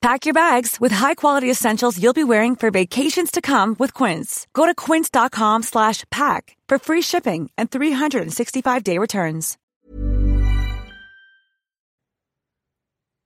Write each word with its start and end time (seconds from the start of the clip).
Pack 0.00 0.26
your 0.26 0.34
bags 0.34 0.80
with 0.80 0.92
high-quality 0.92 1.50
essentials 1.50 2.00
you'll 2.00 2.12
be 2.12 2.22
wearing 2.24 2.54
for 2.54 2.70
vacations 2.70 3.32
to 3.32 3.40
come 3.40 3.74
with 3.80 3.92
Quince. 3.94 4.46
Go 4.52 4.64
to 4.64 4.74
quince.com 4.74 5.64
slash 5.64 6.04
pack 6.10 6.56
for 6.68 6.78
free 6.78 7.02
shipping 7.02 7.50
and 7.58 7.68
365-day 7.70 8.96
returns. 8.98 9.58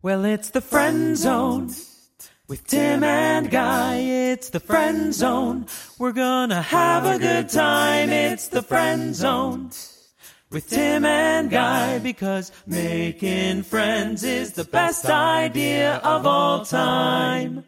Well, 0.03 0.25
it's 0.25 0.51
the 0.51 0.63
friend 0.63 1.17
zone 1.17 1.71
with 2.49 2.67
Tim 2.67 3.05
and 3.05 3.51
Guy. 3.51 3.99
It's 3.99 4.49
the 4.51 4.59
friend 4.59 5.15
zone. 5.15 5.67
We're 5.99 6.13
gonna 6.13 6.63
have 6.63 7.05
a 7.05 7.19
good 7.19 7.51
time. 7.51 8.09
It's 8.09 8.49
the 8.49 8.63
friend 8.63 9.15
zone 9.15 9.71
with 10.53 10.69
Tim 10.69 11.05
and 11.05 11.51
Guy 11.51 11.99
because 11.99 12.53
making 12.67 13.63
friends 13.63 14.23
is 14.23 14.53
the 14.53 14.65
best 14.65 15.07
idea 15.07 15.97
of 16.05 16.27
all 16.27 16.65
time. 16.65 17.65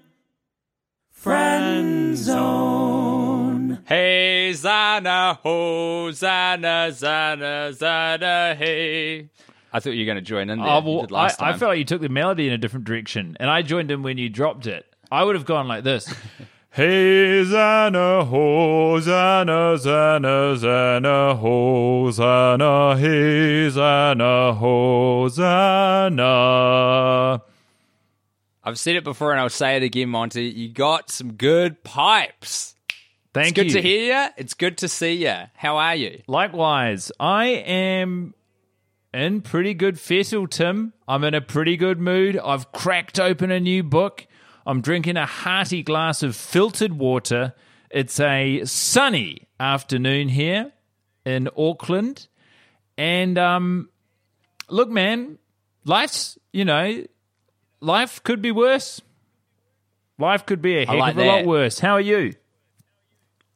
Friend 1.10 2.16
zone. 2.16 3.82
Hey, 3.86 4.50
Zana, 4.54 5.38
ho, 5.38 6.08
Zana, 6.10 6.88
Zana, 6.90 7.70
Zana, 7.74 8.54
hey. 8.56 9.30
I 9.72 9.80
thought 9.80 9.90
you 9.90 10.02
were 10.04 10.06
going 10.06 10.16
to 10.16 10.22
join 10.22 10.50
in 10.50 10.58
there. 10.58 10.68
Oh, 10.68 10.80
You 10.80 10.84
well, 10.90 11.00
did 11.02 11.10
last 11.10 11.42
I, 11.42 11.50
I 11.50 11.52
felt 11.56 11.70
like 11.70 11.78
you 11.78 11.84
took 11.84 12.02
the 12.02 12.08
melody 12.10 12.46
in 12.46 12.52
a 12.52 12.58
different 12.58 12.84
direction, 12.84 13.36
and 13.40 13.48
I 13.50 13.62
joined 13.62 13.90
in 13.90 14.02
when 14.02 14.18
you 14.18 14.28
dropped 14.28 14.66
it. 14.66 14.84
I 15.10 15.24
would 15.24 15.34
have 15.34 15.46
gone 15.46 15.66
like 15.66 15.82
this. 15.82 16.12
Zana, 16.76 18.26
Hosanna, 18.26 19.76
Zana, 19.78 20.56
Zana, 20.56 21.38
Hosanna, 21.38 22.96
Zana, 23.70 24.56
Hosanna. 24.56 26.24
I've 28.64 28.78
said 28.78 28.96
it 28.96 29.04
before 29.04 29.30
and 29.30 29.40
I'll 29.40 29.50
say 29.50 29.76
it 29.76 29.84
again, 29.84 30.08
Monty. 30.08 30.46
You 30.46 30.68
got 30.68 31.10
some 31.10 31.34
good 31.34 31.84
pipes. 31.84 32.74
Thank 33.32 33.56
it's 33.56 33.72
good 33.74 33.80
to 33.80 33.82
hear 33.82 34.24
you. 34.24 34.28
It's 34.36 34.54
good 34.54 34.78
to 34.78 34.88
see 34.88 35.12
you. 35.12 35.34
How 35.54 35.76
are 35.76 35.94
you? 35.94 36.22
Likewise, 36.26 37.12
I 37.20 37.46
am 37.46 38.34
in 39.12 39.42
pretty 39.42 39.74
good 39.74 40.00
fettle, 40.00 40.48
Tim. 40.48 40.92
I'm 41.06 41.22
in 41.22 41.34
a 41.34 41.40
pretty 41.40 41.76
good 41.76 42.00
mood. 42.00 42.36
I've 42.36 42.72
cracked 42.72 43.20
open 43.20 43.52
a 43.52 43.60
new 43.60 43.84
book. 43.84 44.26
I'm 44.66 44.80
drinking 44.80 45.16
a 45.16 45.26
hearty 45.26 45.82
glass 45.82 46.22
of 46.22 46.36
filtered 46.36 46.94
water. 46.94 47.54
It's 47.90 48.18
a 48.18 48.64
sunny 48.64 49.48
afternoon 49.60 50.28
here 50.28 50.72
in 51.24 51.48
Auckland. 51.56 52.28
And 52.96 53.38
um 53.38 53.88
look 54.68 54.88
man, 54.88 55.38
life's, 55.84 56.38
you 56.52 56.64
know, 56.64 57.04
life 57.80 58.22
could 58.22 58.40
be 58.40 58.52
worse. 58.52 59.00
Life 60.18 60.46
could 60.46 60.62
be 60.62 60.76
a 60.78 60.86
heck 60.86 60.98
like 60.98 61.14
of 61.14 61.20
a 61.20 61.26
lot 61.26 61.44
worse. 61.44 61.78
How 61.78 61.92
are 61.92 62.00
you? 62.00 62.34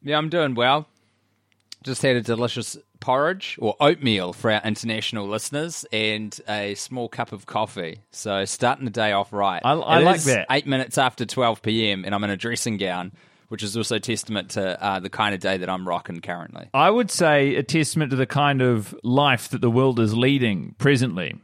Yeah, 0.03 0.19
I'm 0.19 0.29
doing 0.29 0.55
well. 0.55 0.89
Just 1.85 2.03
had 2.03 2.17
a 2.17 2.21
delicious 2.21 2.77
porridge 3.01 3.57
or 3.61 3.75
oatmeal 3.81 4.33
for 4.33 4.51
our 4.51 4.61
international 4.63 5.29
listeners 5.29 5.85
and 5.93 6.39
a 6.49 6.75
small 6.75 7.09
cup 7.09 7.33
of 7.33 7.47
coffee. 7.47 8.01
So 8.11 8.45
starting 8.45 8.85
the 8.85 8.91
day 8.91 9.13
off 9.13 9.33
right. 9.33 9.61
I- 9.65 9.73
I 9.73 9.99
like 10.01 10.23
that. 10.23 10.47
Eight 10.51 10.67
minutes 10.67 10.99
after 10.99 11.25
12 11.25 11.63
p.m. 11.63 12.05
and 12.05 12.15
I'm 12.15 12.25
in 12.25 12.31
a 12.31 12.37
dressing 12.37 12.77
gown, 12.77 13.13
which 13.49 13.63
is 13.63 13.77
also 13.77 13.99
testament 13.99 14.51
to 14.51 14.83
uh, 14.83 15.01
the 15.01 15.11
kind 15.11 15.35
of 15.35 15.41
day 15.41 15.57
that 15.59 15.69
I'm 15.71 15.87
rocking 15.89 16.21
currently. 16.21 16.69
I 16.75 16.91
would 16.91 17.11
say 17.11 17.55
a 17.57 17.63
testament 17.63 18.11
to 18.11 18.17
the 18.17 18.27
kind 18.27 18.61
of 18.63 18.95
life 19.03 19.49
that 19.51 19.61
the 19.61 19.71
world 19.71 20.01
is 20.01 20.17
leading 20.17 20.75
presently. 20.79 21.37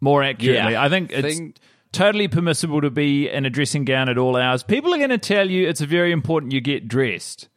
More 0.00 0.22
accurately, 0.22 0.72
Yeah. 0.72 0.82
I 0.82 0.88
think 0.88 1.12
it's 1.12 1.36
Thing- 1.38 1.54
totally 1.92 2.26
permissible 2.26 2.80
to 2.80 2.90
be 2.90 3.28
in 3.28 3.44
a 3.46 3.50
dressing 3.50 3.84
gown 3.84 4.08
at 4.08 4.18
all 4.18 4.36
hours. 4.36 4.62
People 4.62 4.94
are 4.94 4.98
going 4.98 5.10
to 5.10 5.18
tell 5.18 5.48
you 5.50 5.68
it's 5.68 5.80
very 5.80 6.10
important 6.10 6.52
you 6.52 6.60
get 6.60 6.88
dressed. 6.88 7.48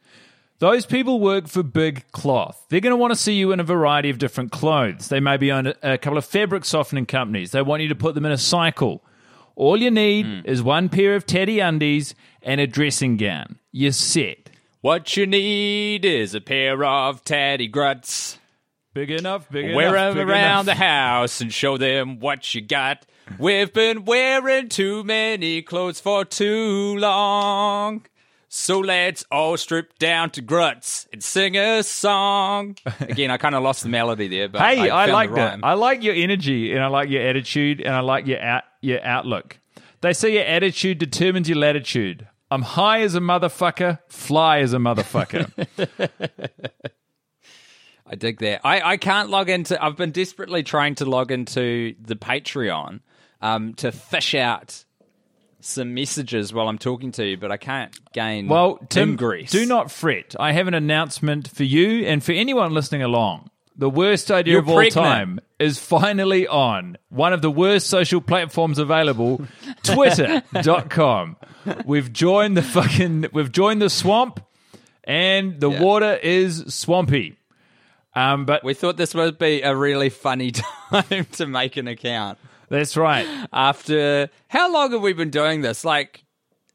Those 0.58 0.86
people 0.86 1.20
work 1.20 1.48
for 1.48 1.62
big 1.62 2.10
cloth. 2.12 2.64
They're 2.70 2.80
going 2.80 2.92
to 2.92 2.96
want 2.96 3.12
to 3.12 3.18
see 3.18 3.34
you 3.34 3.52
in 3.52 3.60
a 3.60 3.64
variety 3.64 4.08
of 4.08 4.18
different 4.18 4.52
clothes. 4.52 5.08
They 5.08 5.20
may 5.20 5.36
be 5.36 5.50
on 5.50 5.74
a, 5.82 5.98
couple 5.98 6.16
of 6.16 6.24
fabric 6.24 6.64
softening 6.64 7.04
companies. 7.04 7.50
They 7.50 7.60
want 7.60 7.82
you 7.82 7.88
to 7.88 7.94
put 7.94 8.14
them 8.14 8.24
in 8.24 8.32
a 8.32 8.38
cycle. 8.38 9.04
All 9.54 9.76
you 9.76 9.90
need 9.90 10.24
hmm. 10.24 10.40
is 10.44 10.62
one 10.62 10.88
pair 10.88 11.14
of 11.14 11.26
teddy 11.26 11.60
undies 11.60 12.14
and 12.42 12.60
a 12.60 12.66
dressing 12.66 13.18
gown. 13.18 13.58
You're 13.70 13.92
set. 13.92 14.50
What 14.80 15.16
you 15.16 15.26
need 15.26 16.04
is 16.04 16.34
a 16.34 16.40
pair 16.40 16.82
of 16.84 17.22
teddy 17.24 17.68
gruts. 17.68 18.38
Big 18.94 19.10
enough, 19.10 19.50
big 19.50 19.74
Wear 19.74 19.88
enough. 19.88 20.14
them 20.14 20.26
big 20.26 20.34
around 20.34 20.60
enough. 20.60 20.66
the 20.66 20.74
house 20.74 21.40
and 21.42 21.52
show 21.52 21.76
them 21.76 22.18
what 22.18 22.54
you 22.54 22.62
got. 22.62 23.04
We've 23.38 23.72
been 23.72 24.06
wearing 24.06 24.70
too 24.70 25.04
many 25.04 25.60
clothes 25.60 26.00
for 26.00 26.24
too 26.24 26.96
long. 26.96 28.06
So 28.56 28.78
let's 28.80 29.22
all 29.30 29.58
strip 29.58 29.98
down 29.98 30.30
to 30.30 30.40
grunts 30.40 31.06
and 31.12 31.22
sing 31.22 31.58
a 31.58 31.82
song. 31.82 32.76
Again, 33.00 33.30
I 33.30 33.36
kind 33.36 33.54
of 33.54 33.62
lost 33.62 33.82
the 33.82 33.90
melody 33.90 34.28
there, 34.28 34.48
but 34.48 34.62
Hey, 34.62 34.88
I, 34.88 35.04
I, 35.04 35.10
like 35.10 35.34
that. 35.34 35.60
I 35.62 35.74
like 35.74 36.02
your 36.02 36.14
energy 36.14 36.72
and 36.72 36.82
I 36.82 36.86
like 36.86 37.10
your 37.10 37.20
attitude 37.20 37.82
and 37.82 37.94
I 37.94 38.00
like 38.00 38.26
your 38.26 38.40
out, 38.40 38.64
your 38.80 39.04
outlook. 39.04 39.58
They 40.00 40.14
say 40.14 40.32
your 40.32 40.44
attitude 40.44 40.96
determines 40.96 41.50
your 41.50 41.58
latitude. 41.58 42.26
I'm 42.50 42.62
high 42.62 43.02
as 43.02 43.14
a 43.14 43.20
motherfucker, 43.20 43.98
fly 44.08 44.60
as 44.60 44.72
a 44.72 44.78
motherfucker. 44.78 45.52
I 48.06 48.14
dig 48.14 48.40
that. 48.40 48.62
I, 48.64 48.80
I 48.92 48.96
can't 48.96 49.28
log 49.28 49.50
into. 49.50 49.80
I've 49.84 49.98
been 49.98 50.12
desperately 50.12 50.62
trying 50.62 50.94
to 50.96 51.04
log 51.04 51.30
into 51.30 51.94
the 52.00 52.16
Patreon 52.16 53.00
um, 53.42 53.74
to 53.74 53.92
fish 53.92 54.34
out 54.34 54.86
some 55.66 55.94
messages 55.94 56.52
while 56.52 56.68
I'm 56.68 56.78
talking 56.78 57.12
to 57.12 57.24
you, 57.26 57.36
but 57.36 57.50
I 57.52 57.56
can't 57.56 57.94
gain. 58.12 58.48
well, 58.48 58.78
Tim, 58.88 59.10
ingress. 59.10 59.50
do 59.50 59.66
not 59.66 59.90
fret. 59.90 60.34
I 60.38 60.52
have 60.52 60.68
an 60.68 60.74
announcement 60.74 61.48
for 61.48 61.64
you 61.64 62.06
and 62.06 62.22
for 62.24 62.32
anyone 62.32 62.72
listening 62.72 63.02
along. 63.02 63.50
The 63.78 63.90
worst 63.90 64.30
idea 64.30 64.52
You're 64.54 64.62
of 64.62 64.68
all 64.70 64.84
time 64.88 65.38
is 65.58 65.78
finally 65.78 66.46
on 66.48 66.96
one 67.10 67.34
of 67.34 67.42
the 67.42 67.50
worst 67.50 67.88
social 67.88 68.22
platforms 68.22 68.78
available, 68.78 69.44
twitter.com. 69.82 71.36
We've 71.84 72.12
joined 72.12 72.56
the 72.56 72.62
fucking 72.62 73.26
we've 73.32 73.52
joined 73.52 73.82
the 73.82 73.90
swamp 73.90 74.40
and 75.04 75.60
the 75.60 75.70
Yeah. 75.70 75.80
water 75.82 76.14
is 76.14 76.64
swampy. 76.74 77.36
Um, 78.14 78.46
but 78.46 78.64
We 78.64 78.72
thought 78.72 78.96
this 78.96 79.14
would 79.14 79.38
be 79.38 79.60
a 79.62 79.76
really 79.76 80.08
funny 80.08 80.50
time 80.90 81.26
to 81.32 81.46
make 81.46 81.76
an 81.76 81.86
account. 81.86 82.38
That's 82.68 82.96
right. 82.96 83.26
After 83.52 84.28
how 84.48 84.72
long 84.72 84.92
have 84.92 85.00
we 85.02 85.12
been 85.12 85.30
doing 85.30 85.60
this? 85.62 85.84
Like, 85.84 86.24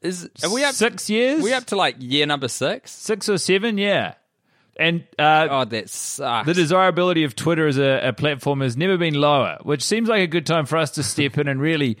is 0.00 0.28
are 0.42 0.52
we 0.52 0.64
up? 0.64 0.74
Six 0.74 1.08
years? 1.10 1.42
We 1.42 1.52
up 1.52 1.64
to 1.66 1.76
like 1.76 1.96
year 1.98 2.26
number 2.26 2.48
six? 2.48 2.90
six 2.90 3.28
or 3.28 3.38
seven, 3.38 3.78
yeah. 3.78 4.14
And 4.78 5.04
uh, 5.18 5.48
Oh, 5.50 5.64
that 5.66 5.90
sucks. 5.90 6.46
the 6.46 6.54
desirability 6.54 7.24
of 7.24 7.36
Twitter 7.36 7.66
as 7.66 7.76
a, 7.78 8.08
a 8.08 8.12
platform 8.14 8.62
has 8.62 8.74
never 8.76 8.96
been 8.96 9.14
lower, 9.14 9.58
which 9.62 9.82
seems 9.84 10.08
like 10.08 10.22
a 10.22 10.26
good 10.26 10.46
time 10.46 10.64
for 10.64 10.78
us 10.78 10.90
to 10.92 11.02
step 11.02 11.36
in 11.36 11.46
and 11.46 11.60
really 11.60 11.98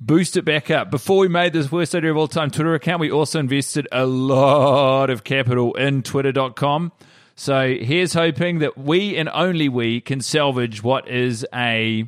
boost 0.00 0.36
it 0.36 0.44
back 0.44 0.70
up. 0.70 0.90
Before 0.90 1.16
we 1.18 1.28
made 1.28 1.54
this 1.54 1.72
worst 1.72 1.94
idea 1.94 2.10
of 2.10 2.16
all 2.18 2.28
time 2.28 2.50
Twitter 2.50 2.74
account, 2.74 3.00
we 3.00 3.10
also 3.10 3.40
invested 3.40 3.88
a 3.90 4.04
lot 4.04 5.08
of 5.08 5.24
capital 5.24 5.72
in 5.74 6.02
twitter.com. 6.02 6.92
So 7.36 7.74
here's 7.74 8.12
hoping 8.12 8.58
that 8.60 8.76
we 8.78 9.16
and 9.16 9.28
only 9.30 9.68
we 9.70 10.00
can 10.02 10.20
salvage 10.20 10.82
what 10.82 11.08
is 11.08 11.44
a 11.54 12.04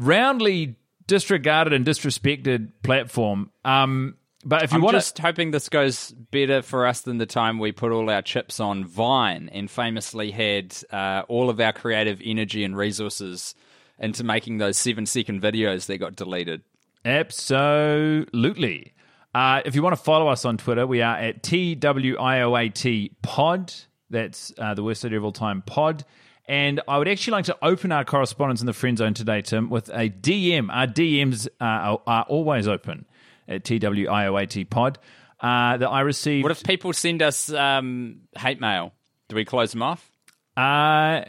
roundly 0.00 0.76
disregarded 1.06 1.72
and 1.72 1.84
disrespected 1.84 2.72
platform. 2.82 3.50
Um, 3.64 4.16
But 4.44 4.62
if 4.62 4.72
you 4.72 4.76
I'm 4.76 4.82
want 4.82 4.96
just 4.96 5.18
hoping 5.18 5.50
this 5.50 5.68
goes 5.68 6.12
better 6.12 6.62
for 6.62 6.86
us 6.86 7.02
than 7.02 7.18
the 7.18 7.26
time 7.26 7.58
we 7.58 7.72
put 7.72 7.92
all 7.92 8.08
our 8.08 8.22
chips 8.22 8.60
on 8.60 8.84
Vine 8.84 9.50
and 9.52 9.70
famously 9.70 10.30
had 10.30 10.74
uh, 10.90 11.22
all 11.28 11.50
of 11.50 11.60
our 11.60 11.72
creative 11.72 12.20
energy 12.24 12.64
and 12.64 12.76
resources 12.76 13.54
into 13.98 14.24
making 14.24 14.58
those 14.58 14.78
seven 14.78 15.04
second 15.04 15.42
videos 15.42 15.86
that 15.86 15.98
got 15.98 16.16
deleted. 16.16 16.62
Absolutely. 17.04 18.94
Uh, 19.34 19.60
if 19.64 19.74
you 19.74 19.82
want 19.82 19.96
to 19.96 20.02
follow 20.02 20.28
us 20.28 20.44
on 20.44 20.56
Twitter, 20.56 20.86
we 20.86 21.02
are 21.02 21.16
at 21.16 21.42
TWIOAT 21.42 23.10
pod. 23.22 23.74
That's 24.08 24.52
uh, 24.58 24.74
the 24.74 24.82
worst 24.82 25.04
idea 25.04 25.18
of 25.18 25.24
all 25.24 25.32
time 25.32 25.62
pod. 25.62 26.04
And 26.50 26.80
I 26.88 26.98
would 26.98 27.06
actually 27.06 27.30
like 27.30 27.44
to 27.44 27.56
open 27.62 27.92
our 27.92 28.04
correspondence 28.04 28.60
in 28.60 28.66
the 28.66 28.72
friend 28.72 28.98
zone 28.98 29.14
today, 29.14 29.40
Tim, 29.40 29.70
with 29.70 29.88
a 29.90 30.10
DM. 30.10 30.68
Our 30.68 30.88
DMs 30.88 31.46
are, 31.60 32.02
are 32.04 32.24
always 32.24 32.66
open 32.66 33.06
at 33.46 33.62
TWIOAT 33.62 34.68
pod. 34.68 34.98
Uh, 35.38 35.76
that 35.76 35.86
I 35.88 36.00
received. 36.00 36.42
What 36.42 36.50
if 36.50 36.64
people 36.64 36.92
send 36.92 37.22
us 37.22 37.52
um, 37.52 38.22
hate 38.36 38.60
mail? 38.60 38.92
Do 39.28 39.36
we 39.36 39.44
close 39.44 39.70
them 39.70 39.82
off? 39.82 40.10
Uh, 40.56 41.22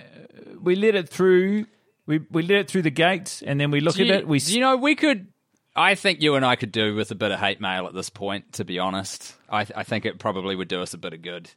we 0.60 0.76
let 0.76 0.96
it 0.96 1.08
through. 1.08 1.68
We 2.08 2.22
we 2.32 2.42
let 2.42 2.58
it 2.62 2.68
through 2.68 2.82
the 2.82 2.90
gate, 2.90 3.44
and 3.46 3.60
then 3.60 3.70
we 3.70 3.80
look 3.80 3.96
Do 3.96 4.02
at 4.02 4.08
you, 4.08 4.14
it. 4.16 4.28
We 4.28 4.40
you 4.40 4.60
know 4.60 4.76
we 4.76 4.96
could. 4.96 5.28
I 5.76 5.94
think 5.94 6.24
you 6.24 6.34
and 6.34 6.44
I 6.44 6.56
could 6.56 6.72
do 6.72 6.96
with 6.96 7.12
a 7.12 7.16
bit 7.16 7.32
of 7.32 7.40
hate 7.40 7.62
mail 7.62 7.86
at 7.86 7.94
this 7.94 8.10
point. 8.10 8.54
To 8.54 8.66
be 8.66 8.80
honest, 8.80 9.36
I, 9.48 9.68
I 9.76 9.84
think 9.84 10.06
it 10.06 10.18
probably 10.18 10.56
would 10.56 10.68
do 10.68 10.82
us 10.82 10.96
a 10.96 10.98
bit 10.98 11.14
of 11.14 11.22
good. 11.22 11.52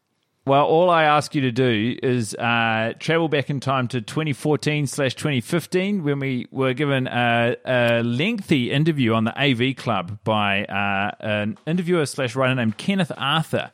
Well, 0.47 0.67
all 0.67 0.91
I 0.91 1.05
ask 1.05 1.35
you 1.35 1.41
to 1.41 1.53
do 1.53 1.97
is 2.03 2.35
uh, 2.35 2.93
travel 2.99 3.29
back 3.31 3.49
in 3.49 3.61
time 3.61 3.89
to 3.89 4.03
2014 4.03 4.87
slash 4.87 5.15
2015 5.15 6.05
when 6.05 6.19
we 6.19 6.49
were 6.51 6.75
given 6.75 7.07
a, 7.07 7.57
a, 7.65 8.03
lengthy 8.03 8.71
interview 8.71 9.15
on 9.15 9.25
the 9.25 9.33
AV 9.41 9.75
Club 9.75 10.19
by 10.23 10.67
uh, 10.67 11.13
an 11.21 11.57
interviewer 11.67 12.05
slash 12.05 12.37
writer 12.37 12.55
named 12.55 12.77
Kenneth 12.77 13.11
Arthur. 13.17 13.73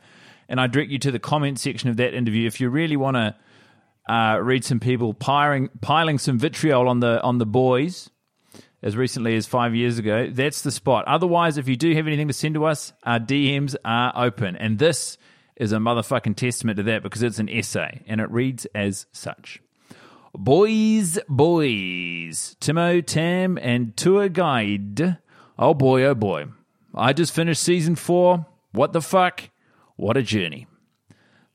And 0.49 0.61
I 0.61 0.69
direct 0.69 0.93
you 0.93 1.01
to 1.01 1.11
the 1.11 1.19
comment 1.19 1.59
section 1.59 1.91
of 1.91 1.97
that 1.97 2.15
interview 2.15 2.47
if 2.47 2.61
you 2.61 2.71
really 2.71 2.97
want 2.97 3.17
to 3.17 3.35
uh, 4.09 4.39
read 4.39 4.65
some 4.65 4.79
people 4.79 5.13
piling, 5.13 5.71
piling 5.81 6.19
some 6.19 6.39
vitriol 6.39 6.89
on 6.89 7.01
the 7.01 7.21
on 7.23 7.39
the 7.39 7.47
boys 7.47 8.11
as 8.81 8.97
recently 8.97 9.35
as 9.35 9.45
five 9.45 9.75
years 9.75 9.99
ago. 9.99 10.29
That's 10.31 10.63
the 10.63 10.71
spot. 10.71 11.05
Otherwise, 11.09 11.59
if 11.59 11.67
you 11.67 11.75
do 11.75 11.93
have 11.97 12.07
anything 12.07 12.29
to 12.29 12.33
send 12.33 12.55
to 12.55 12.65
us, 12.65 12.93
our 13.03 13.19
DMs 13.19 13.75
are 13.85 14.13
open. 14.15 14.55
And 14.55 14.79
this 14.79 15.19
is 15.61 15.73
a 15.73 15.77
motherfucking 15.77 16.35
testament 16.35 16.79
to 16.79 16.83
that 16.83 17.03
because 17.03 17.23
it's 17.23 17.39
an 17.39 17.49
essay 17.51 18.03
and 18.07 18.21
it 18.21 18.31
reads 18.31 18.67
as 18.75 19.07
such. 19.13 19.61
Boys, 20.33 21.19
boys, 21.29 22.57
Timo, 22.61 23.05
Tam, 23.05 23.59
and 23.61 23.95
tour 23.97 24.29
guide. 24.31 25.19
Oh 25.59 25.75
boy, 25.75 26.05
oh 26.05 26.15
boy. 26.15 26.47
I 26.95 27.13
just 27.13 27.35
finished 27.35 27.63
season 27.63 27.95
four. 27.95 28.47
What 28.73 28.95
the 28.95 29.03
fuck? 29.03 29.51
What 29.97 30.17
a 30.17 30.23
journey. 30.23 30.67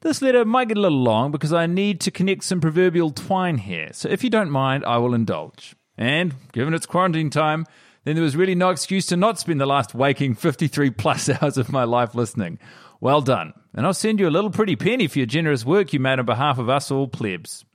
This 0.02 0.22
letter 0.22 0.46
might 0.46 0.68
get 0.68 0.78
a 0.78 0.82
little 0.82 1.02
long 1.02 1.32
because 1.32 1.52
I 1.52 1.66
need 1.66 2.00
to 2.02 2.12
connect 2.12 2.44
some 2.44 2.62
proverbial 2.62 3.10
twine 3.10 3.58
here, 3.58 3.90
so 3.92 4.08
if 4.08 4.24
you 4.24 4.30
don't 4.30 4.52
mind, 4.52 4.86
I 4.86 4.98
will 4.98 5.16
indulge. 5.16 5.76
And 5.98 6.36
given 6.52 6.76
it's 6.76 6.86
quarantine 6.86 7.32
time, 7.32 7.66
then 8.04 8.14
there 8.14 8.24
was 8.24 8.36
really 8.36 8.54
no 8.54 8.70
excuse 8.70 9.08
to 9.08 9.18
not 9.18 9.40
spend 9.40 9.60
the 9.60 9.66
last 9.66 9.96
waking 9.96 10.36
53 10.36 10.92
plus 10.92 11.28
hours 11.42 11.58
of 11.58 11.72
my 11.72 11.86
life 11.86 12.14
listening. 12.14 12.60
Well 13.00 13.22
done. 13.22 13.54
And 13.76 13.86
I'll 13.86 13.94
send 13.94 14.22
you 14.22 14.30
a 14.30 14.32
little 14.32 14.52
pretty 14.52 14.78
penny 14.78 15.08
for 15.08 15.20
your 15.20 15.26
generous 15.26 15.66
work 15.66 15.92
you 15.92 16.00
made 16.00 16.18
on 16.18 16.26
behalf 16.26 16.58
of 16.58 16.70
us 16.70 16.90
all 16.90 17.10
plebs. 17.10 17.66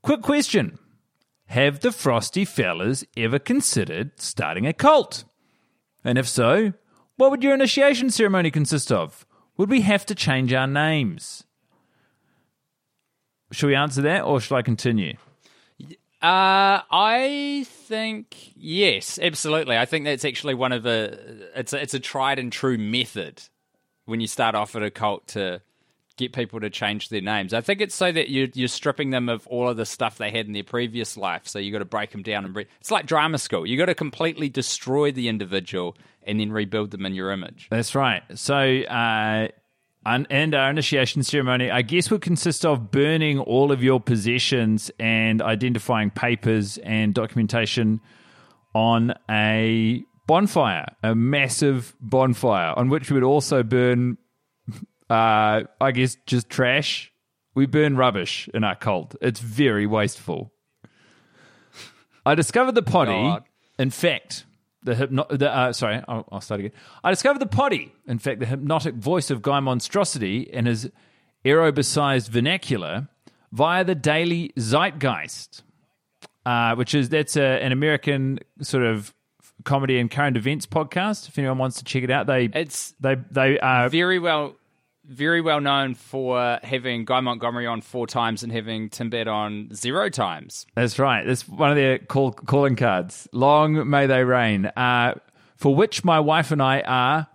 Quick 0.00 0.22
question 0.22 0.78
Have 1.46 1.80
the 1.80 1.92
Frosty 1.92 2.46
fellas 2.46 3.04
ever 3.14 3.38
considered 3.38 4.18
starting 4.18 4.66
a 4.66 4.72
cult? 4.72 5.24
And 6.02 6.16
if 6.16 6.26
so, 6.26 6.72
what 7.16 7.30
would 7.30 7.42
your 7.42 7.54
initiation 7.54 8.10
ceremony 8.10 8.50
consist 8.50 8.90
of? 8.90 9.26
Would 9.58 9.68
we 9.68 9.82
have 9.82 10.06
to 10.06 10.14
change 10.14 10.52
our 10.54 10.66
names? 10.66 11.44
Should 13.52 13.66
we 13.66 13.74
answer 13.74 14.00
that 14.00 14.22
or 14.22 14.40
should 14.40 14.56
I 14.56 14.62
continue? 14.62 15.18
Uh, 16.22 16.80
I 16.90 17.66
think 17.68 18.52
yes, 18.56 19.18
absolutely. 19.20 19.76
I 19.76 19.84
think 19.84 20.06
that's 20.06 20.24
actually 20.24 20.54
one 20.54 20.72
of 20.72 20.84
the 20.84 21.50
it's 21.54 21.74
a, 21.74 21.82
it's 21.82 21.94
a 21.94 22.00
tried 22.00 22.38
and 22.38 22.50
true 22.50 22.78
method 22.78 23.42
when 24.04 24.20
you 24.20 24.26
start 24.26 24.54
off 24.54 24.74
at 24.76 24.82
a 24.82 24.90
cult 24.90 25.26
to 25.28 25.62
get 26.16 26.32
people 26.32 26.60
to 26.60 26.70
change 26.70 27.08
their 27.08 27.20
names. 27.20 27.54
I 27.54 27.60
think 27.60 27.80
it's 27.80 27.94
so 27.94 28.12
that 28.12 28.28
you're, 28.28 28.48
you're 28.54 28.68
stripping 28.68 29.10
them 29.10 29.28
of 29.28 29.46
all 29.46 29.68
of 29.68 29.76
the 29.76 29.86
stuff 29.86 30.18
they 30.18 30.30
had 30.30 30.46
in 30.46 30.52
their 30.52 30.64
previous 30.64 31.16
life. 31.16 31.48
So 31.48 31.58
you 31.58 31.72
got 31.72 31.78
to 31.78 31.84
break 31.84 32.10
them 32.10 32.22
down 32.22 32.44
and 32.44 32.56
it's 32.80 32.90
like 32.90 33.06
drama 33.06 33.38
school. 33.38 33.66
You 33.66 33.78
got 33.78 33.86
to 33.86 33.94
completely 33.94 34.48
destroy 34.48 35.12
the 35.12 35.28
individual 35.28 35.96
and 36.24 36.38
then 36.38 36.52
rebuild 36.52 36.90
them 36.90 37.06
in 37.06 37.14
your 37.14 37.30
image. 37.32 37.68
That's 37.70 37.94
right. 37.94 38.22
So, 38.34 38.56
uh, 38.56 39.48
and 40.04 40.54
our 40.54 40.70
initiation 40.70 41.22
ceremony, 41.22 41.70
I 41.70 41.82
guess, 41.82 42.10
would 42.10 42.22
consist 42.22 42.66
of 42.66 42.90
burning 42.90 43.38
all 43.38 43.70
of 43.70 43.82
your 43.82 44.00
possessions 44.00 44.90
and 44.98 45.40
identifying 45.40 46.10
papers 46.10 46.78
and 46.78 47.14
documentation 47.14 48.00
on 48.74 49.14
a 49.30 50.04
bonfire, 50.26 50.86
a 51.02 51.14
massive 51.14 51.94
bonfire 52.00 52.74
on 52.76 52.88
which 52.88 53.10
we 53.10 53.14
would 53.14 53.22
also 53.22 53.62
burn, 53.62 54.18
uh, 55.10 55.62
I 55.80 55.92
guess, 55.92 56.16
just 56.26 56.48
trash. 56.48 57.12
We 57.54 57.66
burn 57.66 57.96
rubbish 57.96 58.48
in 58.54 58.64
our 58.64 58.74
cult. 58.74 59.14
It's 59.20 59.40
very 59.40 59.86
wasteful. 59.86 60.52
I 62.24 62.34
discovered 62.34 62.74
the 62.74 62.82
potty. 62.82 63.10
God. 63.10 63.44
In 63.78 63.90
fact, 63.90 64.44
the 64.82 64.94
hypno- 64.94 65.26
the, 65.30 65.54
uh, 65.54 65.72
sorry, 65.72 66.02
I'll, 66.08 66.26
I'll, 66.30 66.40
start 66.40 66.60
again. 66.60 66.72
I 67.02 67.10
discovered 67.10 67.40
the 67.40 67.46
potty. 67.46 67.92
In 68.06 68.18
fact, 68.18 68.40
the 68.40 68.46
hypnotic 68.46 68.94
voice 68.94 69.30
of 69.30 69.42
Guy 69.42 69.60
Monstrosity 69.60 70.50
and 70.52 70.66
his 70.66 70.90
aerobicized 71.44 72.28
vernacular 72.28 73.08
via 73.52 73.84
the 73.84 73.94
Daily 73.94 74.52
Zeitgeist, 74.56 75.62
uh, 76.46 76.74
which 76.74 76.94
is 76.94 77.08
that's 77.08 77.36
a, 77.36 77.62
an 77.62 77.72
American 77.72 78.38
sort 78.60 78.84
of 78.84 79.14
comedy 79.64 79.98
and 79.98 80.10
current 80.10 80.36
events 80.36 80.66
podcast. 80.66 81.28
If 81.28 81.38
anyone 81.38 81.58
wants 81.58 81.78
to 81.78 81.84
check 81.84 82.02
it 82.02 82.10
out, 82.10 82.26
they 82.26 82.46
it's 82.52 82.94
they 83.00 83.16
they 83.30 83.58
are 83.58 83.88
very 83.88 84.18
well 84.18 84.56
very 85.04 85.40
well 85.40 85.60
known 85.60 85.94
for 85.94 86.58
having 86.62 87.04
Guy 87.04 87.20
Montgomery 87.20 87.66
on 87.66 87.80
four 87.80 88.06
times 88.06 88.42
and 88.42 88.52
having 88.52 88.88
Tim 88.88 89.10
Timbet 89.10 89.28
on 89.28 89.74
zero 89.74 90.08
times. 90.08 90.66
That's 90.74 90.98
right. 90.98 91.26
That's 91.26 91.48
one 91.48 91.70
of 91.70 91.76
their 91.76 91.98
call, 91.98 92.32
calling 92.32 92.76
cards. 92.76 93.28
Long 93.32 93.88
may 93.88 94.06
they 94.06 94.24
reign. 94.24 94.66
Uh, 94.66 95.14
for 95.56 95.74
which 95.74 96.04
my 96.04 96.20
wife 96.20 96.50
and 96.50 96.62
I 96.62 96.80
are, 96.80 97.28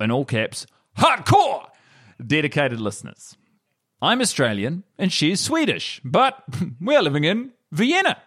in 0.00 0.10
all 0.10 0.24
caps, 0.24 0.66
hardcore 0.98 1.66
dedicated 2.24 2.80
listeners. 2.80 3.36
I'm 4.00 4.20
Australian 4.20 4.84
and 4.98 5.12
she 5.12 5.32
is 5.32 5.40
Swedish, 5.40 6.00
but 6.04 6.42
we're 6.80 7.02
living 7.02 7.24
in 7.24 7.52
Vienna 7.70 8.20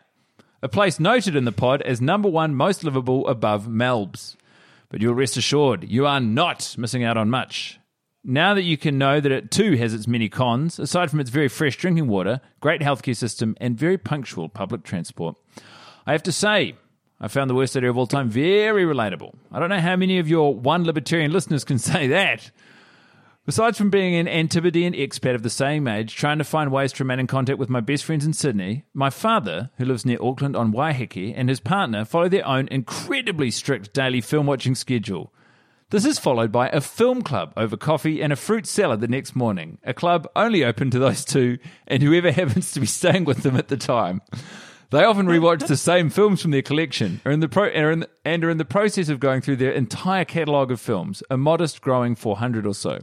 a 0.65 0.67
place 0.67 0.99
noted 0.99 1.35
in 1.35 1.45
the 1.45 1.51
pod 1.51 1.83
as 1.83 2.01
number 2.01 2.27
one 2.27 2.55
most 2.55 2.83
livable 2.83 3.27
above 3.27 3.67
Melb's. 3.67 4.35
But 4.89 4.99
you'll 4.99 5.13
rest 5.13 5.37
assured, 5.37 5.87
you 5.87 6.07
are 6.07 6.19
not 6.19 6.75
missing 6.75 7.03
out 7.03 7.17
on 7.17 7.29
much. 7.29 7.79
Now 8.23 8.55
that 8.55 8.63
you 8.63 8.75
can 8.75 8.97
know 8.97 9.19
that 9.19 9.31
it 9.31 9.51
too 9.51 9.75
has 9.75 9.93
its 9.93 10.07
many 10.07 10.27
cons, 10.27 10.79
aside 10.79 11.11
from 11.11 11.19
its 11.19 11.29
very 11.29 11.49
fresh 11.49 11.77
drinking 11.77 12.07
water, 12.07 12.41
great 12.61 12.81
healthcare 12.81 13.15
system, 13.15 13.55
and 13.61 13.77
very 13.77 13.99
punctual 13.99 14.49
public 14.49 14.81
transport, 14.81 15.35
I 16.07 16.13
have 16.13 16.23
to 16.23 16.31
say, 16.31 16.73
I 17.21 17.27
found 17.27 17.47
the 17.47 17.55
worst 17.55 17.77
idea 17.77 17.91
of 17.91 17.97
all 17.99 18.07
time 18.07 18.27
very 18.27 18.85
relatable. 18.85 19.35
I 19.51 19.59
don't 19.59 19.69
know 19.69 19.79
how 19.79 19.95
many 19.95 20.17
of 20.17 20.27
your 20.27 20.55
one 20.55 20.83
libertarian 20.83 21.31
listeners 21.31 21.63
can 21.63 21.77
say 21.91 22.07
that, 22.07 22.49
Besides 23.45 23.77
from 23.77 23.91
being 23.91 24.15
an 24.15 24.27
Antipodean 24.27 24.93
expat 24.93 25.35
of 25.35 25.43
the 25.43 25.51
same 25.51 25.87
age, 25.87 26.15
trying 26.15 26.39
to 26.39 26.43
find 26.43 26.71
ways 26.71 26.91
to 26.93 27.03
remain 27.03 27.19
in 27.19 27.27
contact 27.27 27.59
with 27.59 27.69
my 27.69 27.79
best 27.79 28.03
friends 28.03 28.25
in 28.25 28.33
Sydney, 28.33 28.85
my 28.91 29.11
father, 29.11 29.69
who 29.77 29.85
lives 29.85 30.03
near 30.03 30.17
Auckland 30.19 30.55
on 30.55 30.73
Waiheke, 30.73 31.31
and 31.37 31.47
his 31.47 31.59
partner 31.59 32.05
follow 32.05 32.27
their 32.27 32.47
own 32.47 32.67
incredibly 32.69 33.51
strict 33.51 33.93
daily 33.93 34.19
film 34.19 34.47
watching 34.47 34.73
schedule. 34.73 35.31
This 35.91 36.05
is 36.05 36.17
followed 36.17 36.51
by 36.51 36.69
a 36.69 36.81
film 36.81 37.21
club 37.21 37.53
over 37.55 37.77
coffee 37.77 38.19
and 38.19 38.33
a 38.33 38.35
fruit 38.35 38.65
salad 38.65 38.99
the 38.99 39.07
next 39.07 39.35
morning, 39.35 39.77
a 39.83 39.93
club 39.93 40.27
only 40.35 40.63
open 40.63 40.89
to 40.89 40.97
those 40.97 41.23
two 41.23 41.59
and 41.85 42.01
whoever 42.01 42.31
happens 42.31 42.71
to 42.71 42.79
be 42.79 42.87
staying 42.87 43.25
with 43.25 43.43
them 43.43 43.57
at 43.57 43.67
the 43.67 43.77
time. 43.77 44.23
They 44.89 45.03
often 45.03 45.27
rewatch 45.27 45.67
the 45.67 45.77
same 45.77 46.09
films 46.09 46.41
from 46.41 46.49
their 46.49 46.63
collection 46.63 47.21
are 47.23 47.31
in 47.31 47.41
the 47.41 47.49
pro- 47.49 47.69
are 47.69 47.91
in 47.91 47.99
the, 47.99 48.09
and 48.23 48.43
are 48.43 48.49
in 48.49 48.57
the 48.57 48.65
process 48.65 49.09
of 49.09 49.19
going 49.19 49.41
through 49.41 49.57
their 49.57 49.71
entire 49.71 50.25
catalogue 50.25 50.71
of 50.71 50.81
films, 50.81 51.21
a 51.29 51.37
modest 51.37 51.81
growing 51.81 52.15
400 52.15 52.65
or 52.65 52.73
so. 52.73 53.01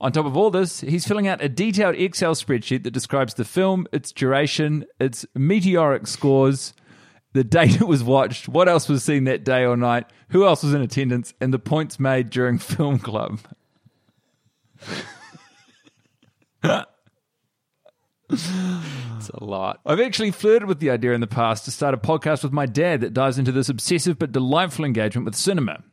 On 0.00 0.10
top 0.10 0.24
of 0.24 0.36
all 0.36 0.50
this, 0.50 0.80
he's 0.80 1.06
filling 1.06 1.28
out 1.28 1.42
a 1.42 1.48
detailed 1.48 1.94
Excel 1.94 2.34
spreadsheet 2.34 2.84
that 2.84 2.92
describes 2.92 3.34
the 3.34 3.44
film, 3.44 3.86
its 3.92 4.12
duration, 4.12 4.86
its 4.98 5.26
Metacritic 5.36 6.08
scores, 6.08 6.72
the 7.34 7.44
date 7.44 7.80
it 7.80 7.86
was 7.86 8.02
watched, 8.02 8.48
what 8.48 8.68
else 8.68 8.88
was 8.88 9.04
seen 9.04 9.24
that 9.24 9.44
day 9.44 9.64
or 9.64 9.76
night, 9.76 10.06
who 10.30 10.46
else 10.46 10.62
was 10.62 10.72
in 10.72 10.80
attendance, 10.80 11.34
and 11.40 11.52
the 11.52 11.58
points 11.58 12.00
made 12.00 12.30
during 12.30 12.58
film 12.58 12.98
club. 12.98 13.40
it's 18.30 19.28
a 19.34 19.44
lot. 19.44 19.80
I've 19.84 20.00
actually 20.00 20.30
flirted 20.30 20.66
with 20.66 20.80
the 20.80 20.90
idea 20.90 21.12
in 21.12 21.20
the 21.20 21.26
past 21.26 21.66
to 21.66 21.70
start 21.70 21.92
a 21.92 21.98
podcast 21.98 22.42
with 22.42 22.52
my 22.52 22.64
dad 22.64 23.02
that 23.02 23.12
dives 23.12 23.38
into 23.38 23.52
this 23.52 23.68
obsessive 23.68 24.18
but 24.18 24.32
delightful 24.32 24.86
engagement 24.86 25.26
with 25.26 25.36
cinema. 25.36 25.84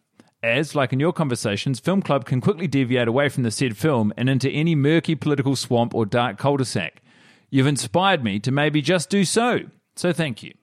As, 0.43 0.75
like 0.75 0.93
in 0.93 0.99
your 0.99 1.13
conversations, 1.13 1.79
Film 1.79 2.01
Club 2.01 2.25
can 2.25 2.41
quickly 2.41 2.67
deviate 2.67 3.07
away 3.07 3.29
from 3.29 3.43
the 3.43 3.51
said 3.51 3.75
film 3.75 4.13
and 4.15 4.29
into 4.29 4.49
any 4.49 4.75
murky 4.75 5.15
political 5.15 5.55
swamp 5.55 5.95
or 5.95 6.05
dark 6.05 6.37
cul 6.37 6.57
de 6.57 6.65
sac. 6.65 7.01
You've 7.49 7.67
inspired 7.67 8.23
me 8.23 8.39
to 8.39 8.51
maybe 8.51 8.81
just 8.81 9.09
do 9.09 9.25
so, 9.25 9.61
so 9.95 10.13
thank 10.13 10.43
you. 10.43 10.53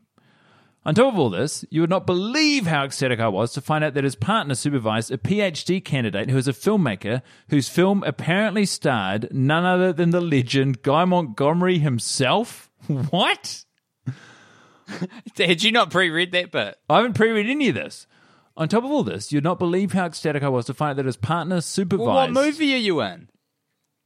On 0.87 0.95
top 0.95 1.15
of 1.15 1.19
all 1.19 1.31
this, 1.31 1.65
you 1.71 1.81
would 1.81 1.89
not 1.89 2.07
believe 2.07 2.67
how 2.67 2.85
ecstatic 2.85 3.19
I 3.19 3.29
was 3.29 3.53
to 3.55 3.63
find 3.63 3.83
out 3.83 3.95
that 3.95 4.05
his 4.05 4.15
partner 4.15 4.55
supervised 4.55 5.11
a 5.11 5.17
PhD 5.17 5.83
candidate 5.83 6.29
who 6.29 6.37
is 6.37 6.47
a 6.47 6.53
filmmaker 6.53 7.23
whose 7.49 7.71
film 7.71 8.03
apparently 8.05 8.67
starred 8.67 9.29
none 9.33 9.65
other 9.65 9.95
than 9.95 10.11
the 10.11 10.21
legend 10.21 10.83
Guy 10.83 11.05
Montgomery 11.05 11.79
himself. 11.79 12.71
What? 12.87 13.65
Had 15.39 15.63
you 15.63 15.73
not 15.73 15.91
pre-read 15.91 16.33
that 16.33 16.51
bit? 16.51 16.77
I 16.91 16.97
haven't 16.97 17.15
pre-read 17.15 17.49
any 17.49 17.71
of 17.71 17.75
this. 17.75 18.07
On 18.57 18.69
top 18.69 18.85
of 18.85 18.91
all 18.91 19.03
this, 19.03 19.33
you'd 19.33 19.43
not 19.45 19.59
believe 19.59 19.93
how 19.93 20.07
ecstatic 20.07 20.43
I 20.43 20.49
was 20.49 20.67
to 20.67 20.75
find 20.75 20.91
out 20.91 20.97
that 20.97 21.07
his 21.07 21.17
partner 21.17 21.61
supervised. 21.61 22.07
Well, 22.07 22.15
what 22.15 22.31
movie 22.31 22.75
are 22.75 22.79
you 22.79 23.01
in? 23.01 23.29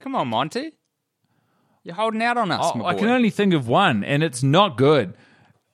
Come 0.00 0.14
on, 0.14 0.28
Monty. 0.28 0.72
You're 1.84 1.94
holding 1.94 2.22
out 2.22 2.36
on 2.36 2.50
us, 2.50 2.72
Oh, 2.74 2.84
I 2.84 2.94
can 2.94 3.08
only 3.08 3.30
think 3.30 3.54
of 3.54 3.68
one, 3.68 4.04
and 4.04 4.22
it's 4.22 4.42
not 4.42 4.76
good. 4.76 5.14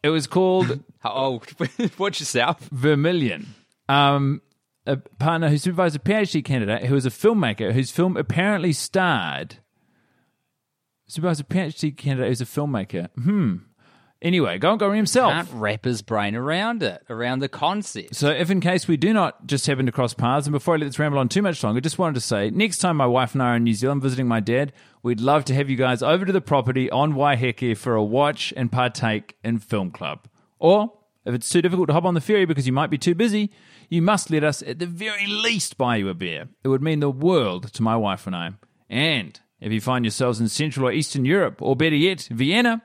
It 0.03 0.11
was 0.11 0.27
called 0.27 0.81
Oh, 1.05 1.41
watch 1.99 2.21
yourself. 2.21 2.61
Vermilion. 2.73 3.55
Um, 3.89 4.43
a 4.87 4.97
partner 4.97 5.49
who 5.49 5.59
supervised 5.59 5.97
a 5.97 5.99
PhD 5.99 6.45
candidate 6.45 6.85
who 6.85 6.95
was 6.95 7.07
a 7.07 7.11
filmmaker 7.11 7.73
whose 7.73 7.91
film 7.91 8.17
apparently 8.17 8.73
starred. 8.73 9.57
Supervised 11.07 11.41
a 11.41 11.45
PhD 11.45 11.97
candidate 11.97 12.29
who's 12.29 12.41
a 12.41 12.45
filmmaker. 12.47 13.09
Hmm. 13.15 13.57
Anyway, 14.25 14.57
go 14.57 14.71
and 14.71 14.81
go 14.81 14.91
himself. 14.91 15.33
Can't 15.33 15.49
wrap 15.53 15.85
his 15.85 16.01
brain 16.01 16.35
around 16.35 16.83
it, 16.83 17.03
around 17.11 17.41
the 17.41 17.49
concept. 17.49 18.15
So, 18.17 18.31
if 18.31 18.51
in 18.51 18.59
case 18.63 18.89
we 18.89 18.97
do 18.97 19.13
not 19.13 19.47
just 19.47 19.67
happen 19.67 19.85
to 19.85 19.93
cross 19.93 20.15
paths, 20.15 20.47
and 20.47 20.53
before 20.53 20.75
I 20.75 20.79
let 20.79 20.87
this 20.87 20.99
ramble 20.99 21.19
on 21.19 21.29
too 21.29 21.43
much 21.43 21.63
longer, 21.63 21.83
just 21.83 21.99
wanted 21.99 22.15
to 22.15 22.23
say 22.23 22.49
next 22.49 22.79
time 22.79 22.97
my 22.97 23.07
wife 23.07 23.35
and 23.35 23.43
I 23.43 23.51
are 23.51 23.57
in 23.57 23.65
New 23.65 23.75
Zealand 23.75 24.01
visiting 24.01 24.27
my 24.27 24.41
dad, 24.41 24.73
we'd 25.03 25.21
love 25.21 25.45
to 25.45 25.55
have 25.55 25.69
you 25.69 25.77
guys 25.77 26.03
over 26.03 26.25
to 26.25 26.33
the 26.33 26.41
property 26.41 26.91
on 26.91 27.13
Waiheke 27.13 27.77
for 27.77 27.95
a 27.95 28.03
watch 28.03 28.55
and 28.57 28.73
partake 28.73 29.37
in 29.45 29.59
Film 29.59 29.91
Club. 29.91 30.27
Or, 30.59 30.95
if 31.27 31.35
it's 31.35 31.51
too 31.51 31.61
difficult 31.61 31.89
to 31.89 31.93
hop 31.93 32.05
on 32.05 32.15
the 32.15 32.23
ferry 32.23 32.47
because 32.47 32.67
you 32.67 32.73
might 32.73 32.91
be 32.91 32.99
too 32.99 33.15
busy, 33.15 33.51
you 33.91 34.01
must 34.01 34.31
let 34.31 34.43
us 34.43 34.63
at 34.63 34.79
the 34.79 34.87
very 34.87 35.27
least 35.27 35.77
buy 35.77 35.97
you 35.97 36.09
a 36.09 36.15
beer. 36.15 36.49
It 36.65 36.69
would 36.69 36.83
mean 36.83 37.01
the 37.01 37.11
world 37.11 37.75
to 37.75 37.83
my 37.83 37.97
wife 37.97 38.27
and 38.27 38.35
I. 38.35 38.53
And 38.89 39.39
if 39.61 39.71
you 39.71 39.83
find 39.83 40.07
yourselves 40.07 40.41
in 40.41 40.49
Central 40.49 40.89
or 40.89 40.93
Eastern 40.93 41.27
Europe, 41.27 41.61
or 41.61 41.77
better 41.77 41.97
yet, 41.97 42.29
Vienna, 42.31 42.83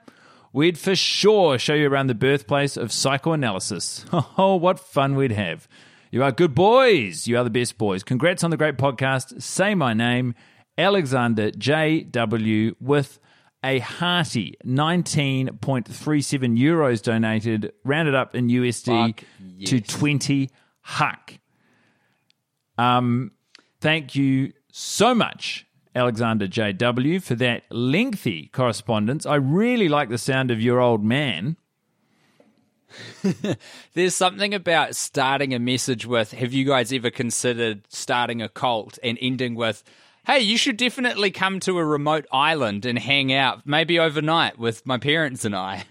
we'd 0.54 0.78
for 0.78 0.96
sure 0.96 1.58
show 1.58 1.74
you 1.74 1.88
around 1.90 2.08
the 2.08 2.16
birthplace 2.16 2.78
of 2.78 2.92
psychoanalysis. 2.92 4.06
Oh, 4.38 4.56
what 4.56 4.80
fun 4.80 5.16
we'd 5.16 5.32
have. 5.32 5.68
You 6.12 6.24
are 6.24 6.32
good 6.32 6.56
boys. 6.56 7.28
You 7.28 7.38
are 7.38 7.44
the 7.44 7.50
best 7.50 7.78
boys. 7.78 8.04
Congrats 8.04 8.44
on 8.44 8.52
the 8.52 8.58
great 8.58 8.78
podcast. 8.78 9.42
Say 9.42 9.76
my 9.76 9.94
name, 9.94 10.34
Alexander 10.78 11.52
J.W., 11.52 12.76
with 12.80 13.20
a 13.64 13.80
hearty 13.80 14.56
19.37 14.66 16.58
euros 16.58 17.02
donated, 17.04 17.74
rounded 17.84 18.16
up 18.16 18.34
in 18.34 18.48
USD 18.48 19.20
Fuck 19.20 19.24
to 19.66 19.82
20 19.82 20.50
huck. 20.82 21.34
Um, 22.78 23.32
thank 23.82 24.16
you 24.16 24.54
so 24.72 25.14
much, 25.14 25.68
Alexander 25.96 26.48
J.W., 26.48 27.20
for 27.20 27.36
that 27.36 27.64
lengthy 27.70 28.48
correspondence. 28.48 29.26
I 29.26 29.36
really 29.36 29.90
like 29.90 30.10
the 30.10 30.18
sound 30.18 30.52
of 30.52 30.62
your 30.62 30.80
old 30.80 31.04
man. 31.04 31.58
There's 33.94 34.16
something 34.16 34.54
about 34.54 34.96
starting 34.96 35.54
a 35.54 35.60
message 35.60 36.06
with, 36.06 36.32
have 36.32 36.54
you 36.54 36.66
guys 36.66 36.92
ever 36.94 37.10
considered 37.10 37.84
starting 37.90 38.42
a 38.42 38.50
cult 38.50 38.98
and 39.04 39.18
ending 39.22 39.56
with, 39.56 39.84
hey, 40.26 40.40
you 40.40 40.58
should 40.58 40.78
definitely 40.78 41.32
come 41.32 41.60
to 41.62 41.78
a 41.78 41.86
remote 41.86 42.26
island 42.32 42.86
and 42.86 42.98
hang 42.98 43.34
out, 43.34 43.66
maybe 43.66 44.00
overnight 44.00 44.58
with 44.58 44.86
my 44.86 44.98
parents 44.98 45.46
and 45.46 45.56
I. 45.56 45.86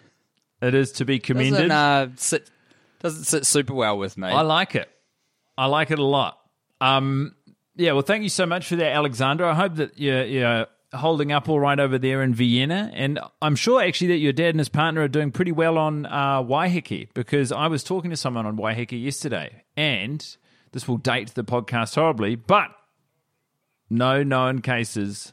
It 0.61 0.75
is 0.75 0.93
to 0.93 1.05
be 1.05 1.19
commended. 1.19 1.69
Doesn't, 1.69 1.71
uh, 1.71 2.09
sit, 2.17 2.51
doesn't 3.01 3.25
sit 3.25 3.47
super 3.47 3.75
well 3.75 3.99
with 3.99 4.17
me. 4.17 4.29
I 4.29 4.43
like 4.43 4.75
it. 4.75 4.89
I 5.57 5.67
like 5.67 5.91
it 5.91 5.99
a 5.99 6.05
lot. 6.05 6.39
Um, 6.81 7.35
yeah, 7.79 7.93
well, 7.93 8.03
thank 8.03 8.25
you 8.25 8.29
so 8.29 8.45
much 8.45 8.67
for 8.69 8.77
that, 8.77 8.93
Alexander. 8.93 9.47
I 9.47 9.55
hope 9.55 9.77
that 9.77 9.99
you're, 9.99 10.25
you're 10.25 10.67
holding 10.93 11.33
up 11.33 11.49
all 11.49 11.61
right 11.61 11.79
over 11.79 11.97
there 11.97 12.23
in 12.23 12.35
Vienna. 12.35 12.91
And 12.93 13.21
I'm 13.41 13.57
sure 13.57 13.83
actually 13.83 14.09
that 14.09 14.19
your 14.19 14.33
dad 14.33 14.51
and 14.51 14.59
his 14.59 14.69
partner 14.69 15.03
are 15.03 15.09
doing 15.09 15.31
pretty 15.31 15.53
well 15.53 15.79
on 15.79 16.07
uh, 16.07 16.43
Waiheke 16.43 17.09
because 17.15 17.53
I 17.53 17.69
was 17.69 17.85
talking 17.85 18.11
to 18.11 18.17
someone 18.17 18.47
on 18.47 18.57
Waiheke 18.57 19.01
yesterday. 19.03 19.63
And 19.77 20.27
this 20.73 20.89
will 20.89 20.97
date 20.97 21.35
the 21.35 21.45
podcast 21.45 21.95
horribly, 21.95 22.35
but 22.35 22.71
no 23.89 24.23
known 24.23 24.61
cases 24.61 25.33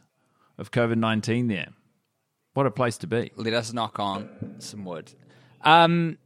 of 0.58 0.72
COVID 0.72 0.98
19 0.98 1.48
there. 1.48 1.70
What 2.54 2.66
a 2.66 2.72
place 2.72 2.98
to 3.00 3.08
be. 3.08 3.32
Let 3.36 3.54
us 3.54 3.74
knock 3.74 4.00
on 4.00 4.56
some 4.60 4.86
wood. 4.86 5.12
Um, 5.62 6.20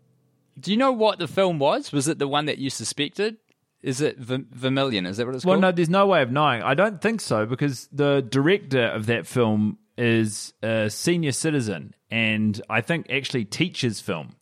do 0.60 0.72
you 0.72 0.78
know 0.78 0.92
what 0.92 1.18
the 1.18 1.28
film 1.28 1.60
was? 1.60 1.92
Was 1.92 2.08
it 2.08 2.20
the 2.20 2.28
one 2.28 2.46
that 2.46 2.58
you 2.58 2.70
suspected? 2.70 3.38
Is 3.82 4.02
it 4.02 4.18
v- 4.18 4.46
Vermilion? 4.52 5.06
Is 5.06 5.18
that 5.18 5.26
what 5.26 5.36
it's 5.36 5.46
Well, 5.46 5.54
called? 5.56 5.64
Well, 5.64 5.72
no, 5.72 5.76
there's 5.76 5.90
no 5.90 6.06
way 6.08 6.22
of 6.22 6.32
knowing. 6.32 6.62
I 6.64 6.74
don't 6.74 7.02
think 7.02 7.22
so 7.22 7.46
because 7.46 7.88
the 7.92 8.22
director 8.28 8.84
of 8.88 9.06
that 9.06 9.26
film 9.26 9.78
is 9.98 10.54
a 10.62 10.90
senior 10.90 11.32
citizen 11.32 11.94
and 12.12 12.62
I 12.70 12.82
think 12.82 13.10
actually 13.10 13.46
teaches 13.46 14.02
film. 14.02 14.36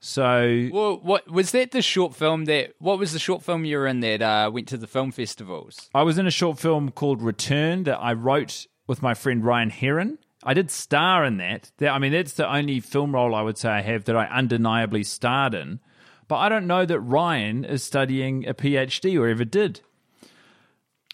So 0.00 0.68
Well, 0.72 0.98
what 1.02 1.30
was 1.30 1.52
that? 1.52 1.70
The 1.70 1.80
short 1.82 2.14
film 2.14 2.46
that? 2.46 2.74
What 2.78 2.98
was 2.98 3.12
the 3.12 3.18
short 3.20 3.42
film 3.42 3.64
you 3.64 3.78
were 3.78 3.86
in 3.86 4.00
that 4.00 4.20
uh, 4.20 4.50
went 4.52 4.66
to 4.68 4.76
the 4.76 4.86
film 4.88 5.12
festivals? 5.12 5.88
I 5.94 6.02
was 6.02 6.18
in 6.18 6.26
a 6.26 6.30
short 6.30 6.58
film 6.58 6.90
called 6.90 7.22
Return 7.22 7.84
that 7.84 7.98
I 7.98 8.12
wrote 8.12 8.66
with 8.88 9.00
my 9.00 9.14
friend 9.14 9.44
Ryan 9.44 9.70
Heron. 9.70 10.18
I 10.42 10.54
did 10.54 10.72
star 10.72 11.24
in 11.24 11.36
that. 11.36 11.70
That- 11.78 11.90
I 11.92 11.98
mean, 12.00 12.10
that's 12.12 12.32
the 12.32 12.52
only 12.52 12.80
film 12.80 13.14
role 13.14 13.32
I 13.34 13.42
would 13.42 13.56
say 13.58 13.70
I 13.70 13.80
have 13.82 14.04
that 14.06 14.16
I 14.16 14.26
undeniably 14.26 15.04
starred 15.04 15.54
in. 15.54 15.78
But 16.28 16.36
I 16.36 16.48
don't 16.48 16.66
know 16.66 16.86
that 16.86 17.00
Ryan 17.00 17.64
is 17.64 17.82
studying 17.82 18.46
a 18.48 18.54
PhD 18.54 19.18
or 19.20 19.28
ever 19.28 19.44
did. 19.44 19.80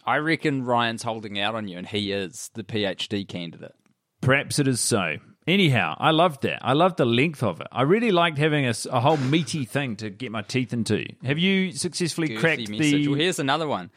I 0.04 0.16
reckon 0.16 0.64
Ryan's 0.64 1.02
holding 1.02 1.38
out 1.38 1.54
on 1.54 1.68
you, 1.68 1.76
and 1.76 1.86
he 1.86 2.12
is 2.12 2.50
the 2.54 2.64
PhD 2.64 3.26
candidate. 3.28 3.74
Perhaps 4.20 4.58
it 4.58 4.66
is 4.66 4.80
so. 4.80 5.16
Anyhow, 5.46 5.96
I 5.98 6.10
loved 6.10 6.42
that. 6.42 6.58
I 6.62 6.74
loved 6.74 6.98
the 6.98 7.06
length 7.06 7.42
of 7.42 7.60
it. 7.60 7.66
I 7.72 7.82
really 7.82 8.10
liked 8.10 8.38
having 8.38 8.66
a, 8.66 8.74
a 8.90 9.00
whole 9.00 9.16
meaty 9.16 9.64
thing 9.64 9.96
to 9.96 10.10
get 10.10 10.30
my 10.30 10.42
teeth 10.42 10.72
into. 10.72 11.06
Have 11.24 11.38
you 11.38 11.72
successfully 11.72 12.28
Girthy 12.28 12.38
cracked 12.38 12.68
message. 12.68 13.04
the? 13.04 13.08
Well, 13.08 13.18
here's 13.18 13.38
another 13.38 13.66
one. 13.66 13.90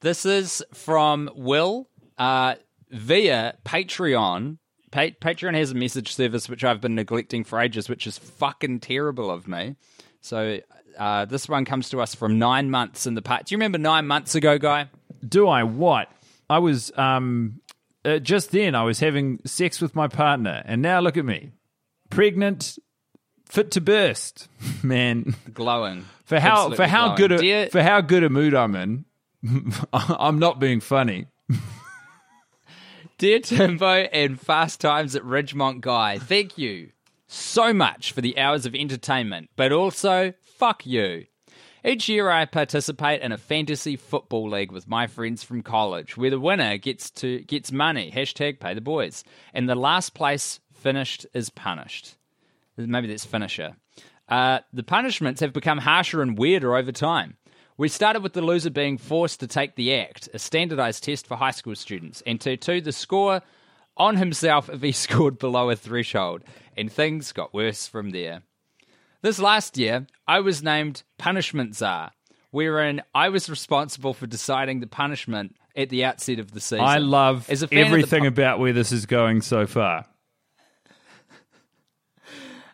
This 0.00 0.24
is 0.24 0.64
from 0.72 1.28
Will 1.34 1.88
uh, 2.16 2.54
via 2.90 3.56
Patreon. 3.64 4.58
Pa- 4.90 5.16
Patreon 5.20 5.54
has 5.54 5.72
a 5.72 5.74
message 5.74 6.14
service 6.14 6.48
which 6.48 6.64
I've 6.64 6.80
been 6.80 6.94
neglecting 6.94 7.44
for 7.44 7.60
ages, 7.60 7.88
which 7.88 8.06
is 8.06 8.16
fucking 8.16 8.80
terrible 8.80 9.30
of 9.30 9.46
me. 9.46 9.76
So 10.20 10.58
uh, 10.98 11.24
this 11.26 11.48
one 11.48 11.64
comes 11.64 11.90
to 11.90 12.00
us 12.00 12.14
from 12.14 12.38
nine 12.38 12.70
months 12.70 13.06
in 13.06 13.14
the 13.14 13.22
past. 13.22 13.46
Do 13.46 13.54
you 13.54 13.58
remember 13.58 13.78
nine 13.78 14.06
months 14.06 14.34
ago, 14.34 14.58
guy? 14.58 14.88
Do 15.26 15.48
I 15.48 15.62
what? 15.62 16.10
I 16.50 16.58
was 16.58 16.90
um, 16.96 17.60
uh, 18.04 18.18
just 18.18 18.50
then. 18.52 18.74
I 18.74 18.82
was 18.82 19.00
having 19.00 19.40
sex 19.44 19.80
with 19.80 19.94
my 19.94 20.08
partner, 20.08 20.62
and 20.64 20.80
now 20.82 21.00
look 21.00 21.16
at 21.16 21.24
me, 21.24 21.52
pregnant, 22.10 22.78
fit 23.46 23.70
to 23.72 23.80
burst. 23.80 24.48
Man, 24.82 25.34
Glowing 25.52 26.04
for 26.24 26.38
how 26.40 26.52
Absolutely 26.52 26.76
for 26.76 26.86
how 26.88 27.04
glowing. 27.14 27.16
good 27.16 27.32
a, 27.32 27.38
Dear- 27.38 27.68
for 27.70 27.82
how 27.82 28.00
good 28.00 28.24
a 28.24 28.30
mood 28.30 28.54
I'm 28.54 28.74
in, 28.74 29.04
I'm 29.92 30.38
not 30.38 30.58
being 30.58 30.80
funny. 30.80 31.26
Dear 33.18 33.40
Timbo 33.40 33.86
and 33.92 34.40
Fast 34.40 34.80
Times 34.80 35.16
at 35.16 35.22
Ridgemont 35.24 35.80
Guy, 35.80 36.18
thank 36.18 36.56
you 36.56 36.90
so 37.28 37.72
much 37.72 38.12
for 38.12 38.20
the 38.20 38.38
hours 38.38 38.66
of 38.66 38.74
entertainment, 38.74 39.50
but 39.54 39.70
also 39.70 40.32
fuck 40.42 40.84
you. 40.84 41.26
Each 41.84 42.08
year 42.08 42.28
I 42.28 42.44
participate 42.44 43.22
in 43.22 43.30
a 43.30 43.38
fantasy 43.38 43.94
football 43.94 44.50
league 44.50 44.72
with 44.72 44.88
my 44.88 45.06
friends 45.06 45.44
from 45.44 45.62
college, 45.62 46.16
where 46.16 46.30
the 46.30 46.40
winner 46.40 46.76
gets 46.76 47.10
to 47.12 47.40
gets 47.40 47.70
money. 47.70 48.10
Hashtag 48.10 48.58
pay 48.58 48.74
the 48.74 48.80
boys. 48.80 49.22
And 49.54 49.68
the 49.68 49.76
last 49.76 50.12
place 50.14 50.58
finished 50.72 51.26
is 51.34 51.50
punished. 51.50 52.16
Maybe 52.76 53.06
that's 53.06 53.24
finisher. 53.24 53.76
Uh, 54.28 54.60
the 54.72 54.82
punishments 54.82 55.40
have 55.40 55.52
become 55.52 55.78
harsher 55.78 56.20
and 56.20 56.36
weirder 56.36 56.76
over 56.76 56.92
time. 56.92 57.36
We 57.76 57.88
started 57.88 58.24
with 58.24 58.32
the 58.32 58.42
loser 58.42 58.70
being 58.70 58.98
forced 58.98 59.38
to 59.40 59.46
take 59.46 59.76
the 59.76 59.94
ACT, 59.94 60.28
a 60.34 60.38
standardized 60.38 61.04
test 61.04 61.28
for 61.28 61.36
high 61.36 61.52
school 61.52 61.76
students, 61.76 62.22
and 62.26 62.40
to 62.40 62.56
two, 62.56 62.80
the 62.80 62.92
score 62.92 63.40
on 63.98 64.16
himself 64.16 64.68
if 64.68 64.82
he 64.82 64.92
scored 65.06 65.38
below 65.38 65.70
a 65.70 65.76
threshold, 65.76 66.42
and 66.76 66.90
things 66.90 67.32
got 67.32 67.52
worse 67.52 67.86
from 67.86 68.10
there. 68.10 68.42
This 69.20 69.38
last 69.38 69.76
year, 69.76 70.06
I 70.26 70.40
was 70.40 70.62
named 70.62 71.02
Punishment 71.18 71.74
Czar, 71.74 72.12
wherein 72.50 73.02
I 73.14 73.28
was 73.30 73.50
responsible 73.50 74.14
for 74.14 74.26
deciding 74.26 74.80
the 74.80 74.86
punishment 74.86 75.56
at 75.74 75.88
the 75.88 76.04
outset 76.04 76.38
of 76.38 76.52
the 76.52 76.60
season. 76.60 76.84
I 76.84 76.98
love 76.98 77.50
As 77.50 77.62
a 77.62 77.68
fan 77.68 77.78
of 77.78 77.84
the 77.84 77.88
everything 77.88 78.26
about 78.26 78.58
where 78.58 78.72
this 78.72 78.92
is 78.92 79.06
going 79.06 79.42
so 79.42 79.66
far. 79.66 80.04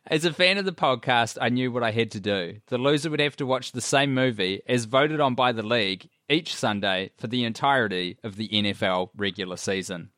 As 0.06 0.26
a 0.26 0.34
fan 0.34 0.58
of 0.58 0.66
the 0.66 0.72
podcast, 0.72 1.38
I 1.40 1.48
knew 1.48 1.72
what 1.72 1.82
I 1.82 1.90
had 1.90 2.10
to 2.10 2.20
do. 2.20 2.60
The 2.66 2.76
loser 2.76 3.08
would 3.08 3.20
have 3.20 3.36
to 3.36 3.46
watch 3.46 3.72
the 3.72 3.80
same 3.80 4.12
movie 4.12 4.60
as 4.66 4.84
voted 4.84 5.18
on 5.18 5.34
by 5.34 5.52
the 5.52 5.62
league 5.62 6.10
each 6.28 6.54
Sunday 6.54 7.10
for 7.16 7.26
the 7.26 7.44
entirety 7.44 8.18
of 8.22 8.36
the 8.36 8.48
NFL 8.48 9.08
regular 9.16 9.56
season. 9.56 10.10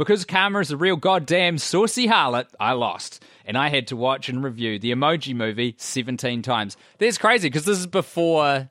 Because 0.00 0.24
Karma 0.24 0.60
is 0.60 0.70
a 0.70 0.78
real 0.78 0.96
goddamn 0.96 1.58
saucy 1.58 2.08
harlot, 2.08 2.46
I 2.58 2.72
lost. 2.72 3.22
And 3.44 3.58
I 3.58 3.68
had 3.68 3.88
to 3.88 3.96
watch 3.96 4.30
and 4.30 4.42
review 4.42 4.78
the 4.78 4.92
Emoji 4.92 5.34
Movie 5.34 5.74
17 5.76 6.40
times. 6.40 6.78
That's 6.96 7.18
crazy 7.18 7.50
because 7.50 7.66
this 7.66 7.78
is 7.78 7.86
before. 7.86 8.70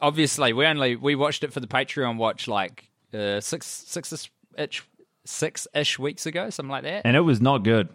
Obviously, 0.00 0.52
we 0.52 0.66
only 0.66 0.94
we 0.94 1.14
watched 1.14 1.44
it 1.44 1.54
for 1.54 1.60
the 1.60 1.66
Patreon 1.66 2.18
watch 2.18 2.46
like 2.46 2.90
uh, 3.14 3.40
six 3.40 3.66
six 3.66 4.28
ish 4.58 4.82
six 5.24 5.66
ish 5.74 5.98
weeks 5.98 6.26
ago, 6.26 6.50
something 6.50 6.70
like 6.70 6.82
that. 6.82 7.06
And 7.06 7.16
it 7.16 7.22
was 7.22 7.40
not 7.40 7.62
good. 7.62 7.88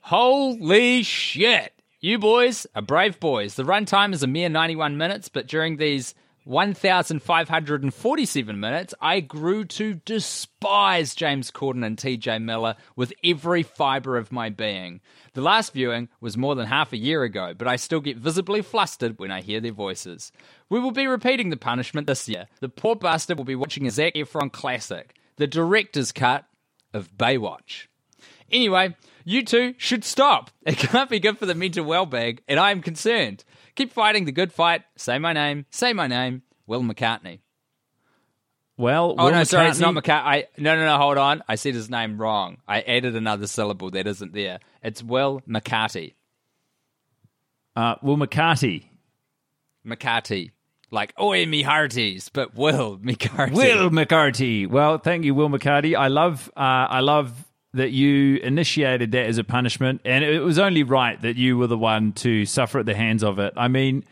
Holy 0.00 1.04
shit! 1.04 1.72
You 2.00 2.18
boys 2.18 2.66
are 2.74 2.82
brave 2.82 3.20
boys. 3.20 3.54
The 3.54 3.62
runtime 3.62 4.12
is 4.12 4.24
a 4.24 4.26
mere 4.26 4.48
91 4.48 4.96
minutes, 4.96 5.28
but 5.28 5.46
during 5.46 5.76
these 5.76 6.16
1,547 6.46 8.60
minutes, 8.60 8.94
I 9.00 9.18
grew 9.18 9.64
to 9.64 9.94
despise 9.94 11.16
James 11.16 11.50
Corden 11.50 11.84
and 11.84 11.96
TJ 11.96 12.40
Miller 12.40 12.76
with 12.94 13.12
every 13.24 13.64
fibre 13.64 14.16
of 14.16 14.30
my 14.30 14.48
being. 14.48 15.00
The 15.32 15.40
last 15.40 15.72
viewing 15.72 16.08
was 16.20 16.36
more 16.36 16.54
than 16.54 16.66
half 16.66 16.92
a 16.92 16.96
year 16.96 17.24
ago, 17.24 17.52
but 17.52 17.66
I 17.66 17.74
still 17.74 18.00
get 18.00 18.16
visibly 18.16 18.62
flustered 18.62 19.18
when 19.18 19.32
I 19.32 19.40
hear 19.40 19.60
their 19.60 19.72
voices. 19.72 20.30
We 20.70 20.78
will 20.78 20.92
be 20.92 21.08
repeating 21.08 21.50
the 21.50 21.56
punishment 21.56 22.06
this 22.06 22.28
year. 22.28 22.46
The 22.60 22.68
poor 22.68 22.94
bastard 22.94 23.38
will 23.38 23.44
be 23.44 23.56
watching 23.56 23.88
a 23.88 23.90
Zac 23.90 24.14
Efron 24.14 24.52
classic, 24.52 25.16
the 25.38 25.48
director's 25.48 26.12
cut 26.12 26.44
of 26.94 27.10
Baywatch. 27.16 27.88
Anyway, 28.52 28.94
you 29.24 29.44
two 29.44 29.74
should 29.78 30.04
stop. 30.04 30.52
It 30.64 30.78
can't 30.78 31.10
be 31.10 31.18
good 31.18 31.38
for 31.38 31.46
the 31.46 31.56
mental 31.56 31.84
well-being, 31.84 32.38
and 32.46 32.60
I 32.60 32.70
am 32.70 32.82
concerned. 32.82 33.42
Keep 33.76 33.92
fighting 33.92 34.24
the 34.24 34.32
good 34.32 34.52
fight. 34.52 34.82
Say 34.96 35.18
my 35.18 35.32
name. 35.32 35.66
Say 35.70 35.92
my 35.92 36.06
name. 36.06 36.42
Will 36.66 36.82
McCartney. 36.82 37.40
Well, 38.78 39.14
Oh 39.18 39.24
Will 39.26 39.32
no, 39.32 39.44
sorry, 39.44 39.68
it's 39.70 39.78
not 39.78 39.94
McCartney- 39.94 40.02
McCartney. 40.02 40.26
I 40.26 40.44
no, 40.58 40.76
no, 40.76 40.84
no. 40.84 40.96
Hold 40.98 41.18
on. 41.18 41.42
I 41.48 41.54
said 41.54 41.74
his 41.74 41.88
name 41.88 42.18
wrong. 42.18 42.58
I 42.68 42.80
added 42.82 43.16
another 43.16 43.46
syllable 43.46 43.90
that 43.92 44.06
isn't 44.06 44.32
there. 44.34 44.58
It's 44.82 45.02
Will 45.02 45.42
McCarthy. 45.46 46.14
Uh, 47.74 47.94
Will 48.02 48.16
McCarthy. 48.16 48.90
McCarthy. 49.84 50.52
Like, 50.90 51.12
oi, 51.20 51.44
me 51.46 51.62
hearties, 51.62 52.28
but 52.28 52.54
Will 52.54 52.98
McCarthy. 53.02 53.54
Will 53.54 53.90
McCarthy. 53.90 54.66
Well, 54.66 54.98
thank 54.98 55.24
you, 55.24 55.34
Will 55.34 55.48
McCarthy. 55.48 55.96
I 55.96 56.08
love, 56.08 56.50
uh, 56.56 56.60
I 56.60 57.00
love 57.00 57.32
that 57.76 57.92
you 57.92 58.36
initiated 58.38 59.12
that 59.12 59.26
as 59.26 59.38
a 59.38 59.44
punishment, 59.44 60.00
and 60.04 60.24
it 60.24 60.40
was 60.40 60.58
only 60.58 60.82
right 60.82 61.20
that 61.22 61.36
you 61.36 61.56
were 61.56 61.66
the 61.66 61.78
one 61.78 62.12
to 62.14 62.44
suffer 62.44 62.78
at 62.80 62.86
the 62.86 62.94
hands 62.94 63.22
of 63.22 63.38
it. 63.38 63.52
I 63.56 63.68
mean, 63.68 64.04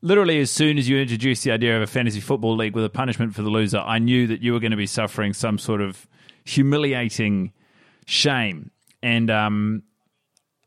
literally, 0.00 0.40
as 0.40 0.50
soon 0.50 0.78
as 0.78 0.88
you 0.88 0.98
introduced 0.98 1.44
the 1.44 1.52
idea 1.52 1.76
of 1.76 1.82
a 1.82 1.86
fantasy 1.86 2.20
football 2.20 2.56
league 2.56 2.74
with 2.74 2.84
a 2.84 2.90
punishment 2.90 3.34
for 3.34 3.42
the 3.42 3.50
loser, 3.50 3.78
I 3.78 3.98
knew 3.98 4.26
that 4.26 4.42
you 4.42 4.52
were 4.52 4.60
going 4.60 4.70
to 4.72 4.76
be 4.76 4.86
suffering 4.86 5.32
some 5.32 5.58
sort 5.58 5.80
of 5.80 6.06
humiliating 6.44 7.52
shame. 8.06 8.70
And 9.02 9.30
um, 9.30 9.82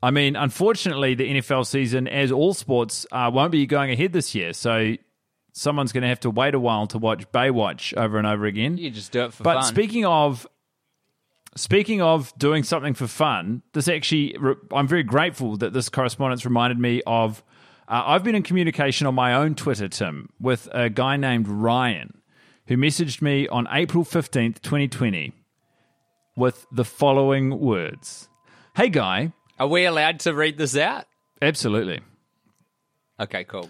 I 0.04 0.12
mean, 0.12 0.36
unfortunately, 0.36 1.16
the 1.16 1.36
NFL 1.42 1.66
season, 1.66 2.08
as 2.08 2.32
all 2.32 2.54
sports, 2.54 3.06
uh, 3.12 3.32
won't 3.34 3.52
be 3.52 3.66
going 3.66 3.92
ahead 3.92 4.14
this 4.14 4.36
year. 4.36 4.54
So 4.54 4.96
someone's 5.54 5.92
going 5.94 6.02
to 6.04 6.10
have 6.10 6.20
to 6.22 6.30
wait 6.30 6.54
a 6.54 6.60
while 6.60 6.86
to 6.88 6.98
watch 6.98 7.30
Baywatch 7.32 7.96
over 7.98 8.18
and 8.18 8.28
over 8.28 8.46
again. 8.46 8.78
You 8.78 8.90
just 8.92 9.12
do 9.12 9.24
it 9.24 9.34
for 9.34 9.44
But 9.44 9.56
fun. 9.56 9.64
speaking 9.64 10.06
of 10.06 10.46
speaking 11.56 12.02
of 12.02 12.34
doing 12.38 12.64
something 12.64 12.94
for 12.94 13.08
fun, 13.08 13.62
this 13.74 13.88
actually 13.88 14.36
I'm 14.72 14.88
very 14.88 15.04
grateful 15.04 15.58
that 15.58 15.74
this 15.74 15.90
correspondence 15.90 16.46
reminded 16.46 16.80
me 16.80 17.02
of. 17.06 17.44
Uh, 17.88 18.02
I've 18.08 18.24
been 18.24 18.34
in 18.34 18.42
communication 18.42 19.06
on 19.06 19.14
my 19.14 19.36
own 19.36 19.54
Twitter, 19.54 19.88
Tim, 19.88 20.30
with 20.40 20.68
a 20.72 20.90
guy 20.90 21.18
named 21.18 21.48
Ryan, 21.48 22.20
who 22.68 22.78
messaged 22.78 23.22
me 23.22 23.48
on 23.48 23.68
April 23.72 24.04
fifteenth, 24.04 24.62
twenty 24.62 24.88
twenty, 24.88 25.34
with 26.36 26.66
the 26.72 26.84
following 26.86 27.60
words: 27.60 28.28
"Hey, 28.76 28.90
guy, 28.90 29.34
Are 29.60 29.68
we 29.68 29.86
allowed 29.86 30.20
to 30.22 30.34
read 30.34 30.58
this 30.58 30.76
out? 30.76 31.06
absolutely." 31.42 32.02
Okay, 33.20 33.44
cool. 33.46 33.70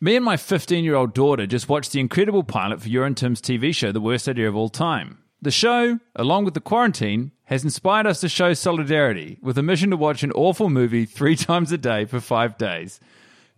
Me 0.00 0.14
and 0.16 0.24
my 0.24 0.36
15 0.36 0.84
year 0.84 0.94
old 0.94 1.12
daughter 1.12 1.44
just 1.46 1.68
watched 1.68 1.92
the 1.92 1.98
incredible 2.00 2.44
pilot 2.44 2.80
for 2.80 2.88
your 2.88 3.04
and 3.04 3.16
Tim's 3.16 3.42
TV 3.42 3.74
show, 3.74 3.90
The 3.92 4.00
Worst 4.00 4.28
Idea 4.28 4.48
of 4.48 4.54
All 4.56 4.68
Time. 4.70 5.18
The 5.40 5.50
show, 5.52 6.00
along 6.16 6.44
with 6.44 6.54
the 6.54 6.60
quarantine, 6.60 7.30
has 7.44 7.62
inspired 7.62 8.06
us 8.06 8.20
to 8.20 8.28
show 8.28 8.54
solidarity 8.54 9.38
with 9.40 9.56
a 9.56 9.62
mission 9.62 9.90
to 9.90 9.96
watch 9.96 10.22
an 10.22 10.32
awful 10.32 10.68
movie 10.68 11.04
three 11.04 11.36
times 11.48 11.70
a 11.70 11.78
day 11.78 12.04
for 12.04 12.20
five 12.20 12.58
days. 12.58 12.98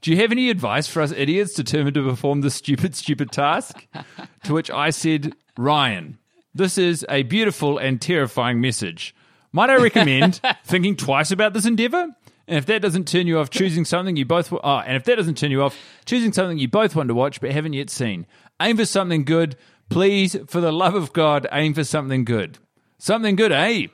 Do 0.03 0.11
you 0.11 0.19
have 0.19 0.33
any 0.33 0.51
advice 0.51 0.87
for 0.87 1.03
us 1.03 1.13
idiots 1.13 1.55
determined 1.55 1.95
to 1.95 2.09
perform 2.09 2.41
this 2.41 2.55
stupid, 2.55 2.95
stupid 2.95 3.33
task? 3.33 3.87
to 4.45 4.53
which 4.55 4.71
I 4.71 4.91
said, 4.91 5.35
Ryan, 5.59 6.19
this 6.55 6.79
is 6.79 7.05
a 7.09 7.23
beautiful 7.23 7.79
and 7.79 8.01
terrifying 8.01 8.61
message. 8.61 9.15
Might 9.53 9.71
I 9.71 9.77
recommend 9.77 10.41
thinking 10.65 10.97
twice 10.97 11.31
about 11.31 11.53
this 11.55 11.67
endeavor? 11.67 12.09
And 12.47 12.59
if 12.59 12.67
that 12.67 12.83
doesn't 12.83 13.09
turn 13.09 13.27
you 13.27 13.39
off, 13.39 13.51
choosing 13.51 13.85
something 13.85 14.17
you 14.17 14.25
both 14.25 14.53
oh, 14.53 14.59
and 14.63 14.97
if 14.97 15.05
that 15.05 15.17
doesn't 15.17 15.39
turn 15.39 15.51
you 15.51 15.63
off, 15.63 15.79
choosing 16.05 16.33
something 16.33 16.59
you 16.59 16.69
both 16.69 16.97
want 16.97 17.09
to 17.09 17.15
watch 17.15 17.41
but 17.41 17.53
haven't 17.53 17.75
yet 17.75 17.91
seen. 17.91 18.27
Aim 18.61 18.77
for 18.77 18.85
something 18.85 19.25
good, 19.25 19.57
please. 19.91 20.37
For 20.47 20.63
the 20.63 20.73
love 20.73 20.95
of 20.95 21.13
God, 21.13 21.47
aim 21.53 21.75
for 21.75 21.85
something 21.85 22.25
good. 22.25 22.59
Something 22.99 23.37
good, 23.37 23.53
eh? 23.53 23.89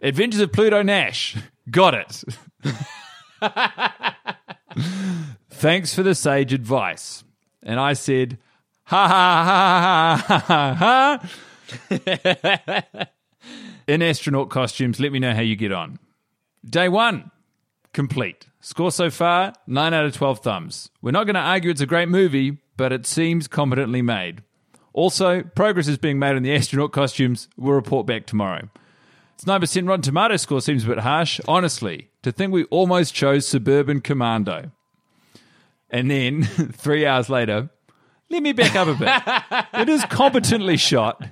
Adventures 0.00 0.40
of 0.40 0.52
Pluto 0.52 0.82
Nash. 0.82 1.36
Got 1.70 1.94
it. 1.94 2.24
Thanks 5.50 5.94
for 5.94 6.02
the 6.02 6.16
sage 6.16 6.52
advice. 6.52 7.22
And 7.62 7.78
I 7.78 7.92
said, 7.92 8.38
ha 8.84 9.06
ha 9.06 10.18
ha 10.26 10.38
ha 10.40 10.74
ha 10.74 11.20
ha. 12.90 13.06
In 13.86 14.02
astronaut 14.02 14.50
costumes, 14.50 14.98
let 14.98 15.12
me 15.12 15.18
know 15.18 15.34
how 15.34 15.40
you 15.40 15.54
get 15.56 15.72
on. 15.72 15.98
Day 16.64 16.88
one, 16.88 17.30
complete. 17.92 18.46
Score 18.60 18.92
so 18.92 19.10
far, 19.10 19.52
9 19.66 19.94
out 19.94 20.04
of 20.04 20.14
12 20.14 20.38
thumbs. 20.40 20.90
We're 21.00 21.10
not 21.10 21.24
going 21.24 21.34
to 21.34 21.40
argue 21.40 21.70
it's 21.70 21.80
a 21.80 21.86
great 21.86 22.08
movie, 22.08 22.58
but 22.76 22.92
it 22.92 23.06
seems 23.06 23.48
competently 23.48 24.02
made. 24.02 24.42
Also, 24.92 25.42
progress 25.42 25.88
is 25.88 25.98
being 25.98 26.18
made 26.18 26.36
on 26.36 26.42
the 26.42 26.54
astronaut 26.54 26.92
costumes. 26.92 27.48
We'll 27.56 27.74
report 27.74 28.06
back 28.06 28.26
tomorrow. 28.26 28.68
It's 29.34 29.44
9% 29.44 29.88
Rotten 29.88 30.02
Tomato 30.02 30.36
score 30.36 30.60
seems 30.60 30.84
a 30.84 30.88
bit 30.88 30.98
harsh. 30.98 31.40
Honestly, 31.48 32.08
to 32.22 32.30
think 32.30 32.52
we 32.52 32.64
almost 32.64 33.14
chose 33.14 33.46
Suburban 33.46 34.00
Commando. 34.00 34.70
And 35.90 36.10
then, 36.10 36.44
three 36.72 37.06
hours 37.06 37.28
later, 37.28 37.70
let 38.30 38.42
me 38.42 38.52
back 38.52 38.76
up 38.76 38.88
a 38.88 38.94
bit. 38.94 39.68
it 39.80 39.88
is 39.88 40.04
competently 40.06 40.76
shot. 40.76 41.22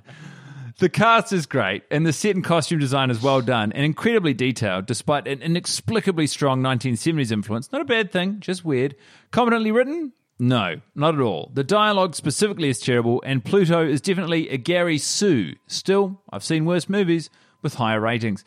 The 0.78 0.88
cast 0.88 1.32
is 1.32 1.44
great, 1.44 1.82
and 1.90 2.06
the 2.06 2.12
set 2.12 2.34
and 2.34 2.42
costume 2.42 2.78
design 2.78 3.10
is 3.10 3.22
well 3.22 3.42
done 3.42 3.70
and 3.72 3.84
incredibly 3.84 4.32
detailed, 4.32 4.86
despite 4.86 5.28
an 5.28 5.42
inexplicably 5.42 6.26
strong 6.26 6.62
1970s 6.62 7.30
influence. 7.30 7.70
Not 7.70 7.82
a 7.82 7.84
bad 7.84 8.10
thing, 8.10 8.40
just 8.40 8.64
weird. 8.64 8.96
Competently 9.30 9.72
written? 9.72 10.12
No, 10.40 10.80
not 10.94 11.14
at 11.14 11.20
all. 11.20 11.50
The 11.52 11.62
dialogue 11.62 12.14
specifically 12.14 12.70
is 12.70 12.80
terrible, 12.80 13.22
and 13.26 13.44
Pluto 13.44 13.86
is 13.86 14.00
definitely 14.00 14.48
a 14.48 14.56
Gary 14.56 14.96
Sue. 14.96 15.54
Still, 15.66 16.22
I've 16.32 16.42
seen 16.42 16.64
worse 16.64 16.88
movies 16.88 17.28
with 17.60 17.74
higher 17.74 18.00
ratings. 18.00 18.42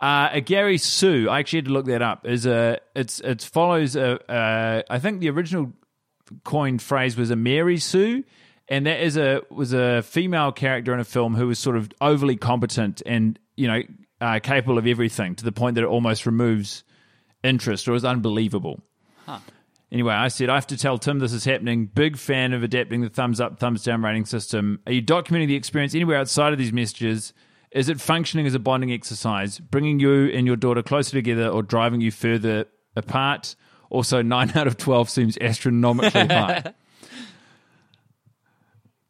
Uh, 0.00 0.28
a 0.32 0.40
Gary 0.40 0.76
Sue, 0.76 1.28
I 1.30 1.38
actually 1.38 1.58
had 1.58 1.66
to 1.66 1.70
look 1.70 1.86
that 1.86 2.02
up. 2.02 2.26
Is 2.26 2.46
a 2.46 2.80
it's 2.96 3.20
it 3.20 3.42
follows 3.42 3.94
a 3.94 4.20
uh, 4.30 4.82
I 4.90 4.98
think 4.98 5.20
the 5.20 5.30
original 5.30 5.72
coined 6.42 6.82
phrase 6.82 7.16
was 7.16 7.30
a 7.30 7.36
Mary 7.36 7.78
Sue, 7.78 8.24
and 8.68 8.84
that 8.86 9.00
is 9.00 9.16
a 9.16 9.42
was 9.48 9.72
a 9.72 10.02
female 10.02 10.50
character 10.50 10.92
in 10.92 10.98
a 10.98 11.04
film 11.04 11.36
who 11.36 11.46
was 11.46 11.60
sort 11.60 11.76
of 11.76 11.90
overly 12.00 12.36
competent 12.36 13.02
and 13.06 13.38
you 13.56 13.68
know 13.68 13.82
uh, 14.20 14.40
capable 14.42 14.78
of 14.78 14.86
everything 14.88 15.36
to 15.36 15.44
the 15.44 15.52
point 15.52 15.76
that 15.76 15.84
it 15.84 15.88
almost 15.88 16.26
removes 16.26 16.82
interest 17.44 17.86
or 17.86 17.94
is 17.94 18.04
unbelievable. 18.04 18.82
Anyway, 19.92 20.12
I 20.12 20.28
said 20.28 20.48
I 20.48 20.56
have 20.56 20.66
to 20.68 20.76
tell 20.76 20.98
Tim 20.98 21.20
this 21.20 21.32
is 21.32 21.44
happening. 21.44 21.86
Big 21.86 22.16
fan 22.16 22.52
of 22.52 22.62
adapting 22.62 23.02
the 23.02 23.08
thumbs 23.08 23.40
up, 23.40 23.60
thumbs 23.60 23.84
down 23.84 24.02
rating 24.02 24.24
system. 24.24 24.80
Are 24.86 24.92
you 24.92 25.02
documenting 25.02 25.46
the 25.46 25.54
experience 25.54 25.94
anywhere 25.94 26.18
outside 26.18 26.52
of 26.52 26.58
these 26.58 26.72
messages? 26.72 27.32
Is 27.70 27.88
it 27.88 28.00
functioning 28.00 28.46
as 28.46 28.54
a 28.54 28.58
bonding 28.58 28.92
exercise, 28.92 29.58
bringing 29.60 30.00
you 30.00 30.26
and 30.26 30.46
your 30.46 30.56
daughter 30.56 30.82
closer 30.82 31.12
together, 31.12 31.48
or 31.48 31.62
driving 31.62 32.00
you 32.00 32.10
further 32.10 32.66
apart? 32.96 33.54
Also, 33.90 34.22
nine 34.22 34.50
out 34.56 34.66
of 34.66 34.76
twelve 34.76 35.08
seems 35.08 35.38
astronomically 35.40 36.26
high. 36.26 36.74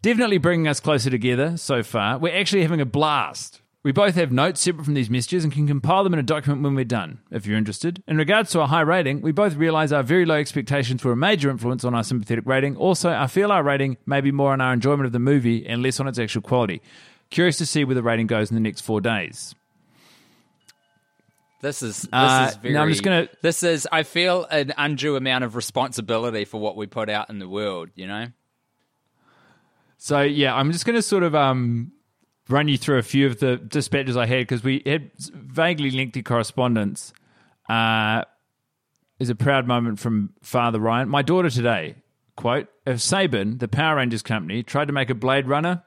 Definitely 0.03 0.39
bringing 0.39 0.69
us 0.69 0.79
closer 0.79 1.11
together 1.11 1.57
so 1.57 1.83
far. 1.83 2.19
We're 2.19 2.39
actually 2.39 2.62
having 2.62 2.81
a 2.81 2.87
blast. 2.87 3.61
We 3.87 3.92
both 3.92 4.16
have 4.16 4.33
notes 4.33 4.61
separate 4.62 4.83
from 4.83 4.94
these 4.94 5.09
messages 5.09 5.44
and 5.44 5.53
can 5.53 5.68
compile 5.68 6.03
them 6.03 6.12
in 6.12 6.18
a 6.18 6.22
document 6.25 6.61
when 6.64 6.75
we're 6.75 6.85
done, 6.85 7.20
if 7.31 7.46
you're 7.46 7.57
interested. 7.57 8.03
In 8.09 8.16
regards 8.16 8.51
to 8.51 8.61
our 8.61 8.66
high 8.66 8.81
rating, 8.81 9.20
we 9.20 9.31
both 9.31 9.55
realize 9.55 9.92
our 9.92 10.03
very 10.03 10.25
low 10.25 10.35
expectations 10.35 11.05
were 11.05 11.12
a 11.12 11.16
major 11.16 11.51
influence 11.51 11.85
on 11.85 11.94
our 11.94 12.03
sympathetic 12.03 12.44
rating. 12.46 12.77
Also, 12.77 13.11
I 13.12 13.29
feel 13.29 13.53
our 13.53 13.62
rating 13.62 13.96
may 14.05 14.20
be 14.20 14.33
more 14.33 14.53
on 14.53 14.61
our 14.61 14.72
enjoyment 14.72 15.07
of 15.07 15.12
the 15.12 15.20
movie 15.20 15.64
and 15.64 15.85
less 15.85 16.01
on 16.01 16.09
its 16.09 16.18
actual 16.18 16.42
quality. 16.42 16.83
Curious 17.31 17.59
to 17.59 17.66
see 17.66 17.85
where 17.85 17.94
the 17.94 18.03
rating 18.03 18.27
goes 18.27 18.51
in 18.51 18.57
the 18.57 18.61
next 18.61 18.81
four 18.81 19.01
days. 19.01 19.55
This 21.61 21.81
is 21.81 22.03
this 22.03 22.09
Uh, 22.12 22.49
is 22.51 22.57
very. 22.57 22.75
no, 22.75 22.83
I'm 22.83 22.88
just 22.88 23.05
gonna- 23.05 23.29
This 23.40 23.62
is. 23.62 23.87
I 23.92 24.03
feel 24.03 24.46
an 24.51 24.75
undue 24.77 25.14
amount 25.14 25.44
of 25.44 25.55
responsibility 25.55 26.44
for 26.44 26.61
what 26.61 26.77
we 26.77 26.88
put 26.88 27.09
out 27.09 27.31
in 27.31 27.38
the 27.38 27.49
world. 27.49 27.90
You 27.94 28.09
know. 28.09 28.27
So 29.96 30.22
yeah, 30.22 30.57
I'm 30.57 30.72
just 30.72 30.85
going 30.85 30.96
to 30.96 31.03
sort 31.03 31.22
of 31.22 31.37
um, 31.37 31.92
run 32.49 32.69
you 32.69 32.79
through 32.79 32.99
a 32.99 33.03
few 33.03 33.27
of 33.27 33.41
the 33.41 33.57
dispatches 33.57 34.17
I 34.17 34.27
had 34.27 34.41
because 34.41 34.63
we 34.63 34.83
had 34.87 35.11
vaguely 35.19 35.91
lengthy 35.91 36.23
correspondence. 36.23 37.13
Uh, 37.69 38.23
is 39.19 39.31
a 39.31 39.35
proud 39.35 39.67
moment 39.67 39.99
from 39.99 40.31
Father 40.43 40.79
Ryan. 40.79 41.09
My 41.09 41.23
daughter 41.23 41.49
today, 41.51 41.97
quote, 42.37 42.69
if 42.87 42.99
Saban, 42.99 43.59
the 43.59 43.69
Power 43.69 43.97
Rangers 43.97 44.23
company, 44.23 44.63
tried 44.63 44.87
to 44.89 44.93
make 44.93 45.11
a 45.11 45.15
Blade 45.15 45.49
Runner, 45.49 45.83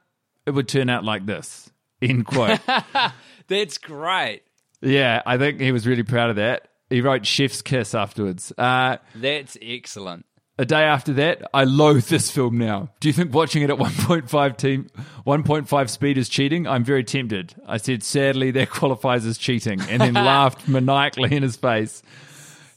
it 0.46 0.52
would 0.52 0.68
turn 0.68 0.90
out 0.90 1.04
like 1.04 1.26
this. 1.26 1.70
End 2.02 2.26
quote. 2.26 2.60
That's 3.48 3.78
great. 3.78 4.42
yeah, 4.82 5.22
I 5.26 5.38
think 5.38 5.60
he 5.62 5.72
was 5.72 5.86
really 5.86 6.04
proud 6.04 6.32
of 6.32 6.38
that. 6.38 6.70
He 6.90 7.02
wrote 7.02 7.26
Chef's 7.26 7.62
Kiss 7.62 7.94
afterwards. 7.94 8.52
Uh, 8.58 8.98
That's 9.14 9.58
excellent. 9.62 10.26
A 10.60 10.66
day 10.66 10.84
after 10.84 11.14
that, 11.14 11.42
I 11.54 11.64
loathe 11.64 12.08
this 12.08 12.30
film 12.30 12.58
now. 12.58 12.90
Do 13.00 13.08
you 13.08 13.14
think 13.14 13.34
watching 13.34 13.64
it 13.64 13.70
at 13.70 13.78
1.5 13.80 14.58
team, 14.58 14.90
1.5 15.26 15.90
speed 15.90 16.18
is 16.18 16.28
cheating? 16.28 16.68
I'm 16.68 16.84
very 16.84 17.06
tempted. 17.06 17.56
I 17.66 17.78
said, 17.78 18.04
sadly, 18.04 18.52
that 18.52 18.70
qualifies 18.70 19.26
as 19.26 19.38
cheating, 19.38 19.80
and 19.90 20.02
then 20.02 20.14
laughed 20.16 20.68
maniacally 20.68 21.34
in 21.34 21.44
his 21.44 21.56
face. 21.56 22.04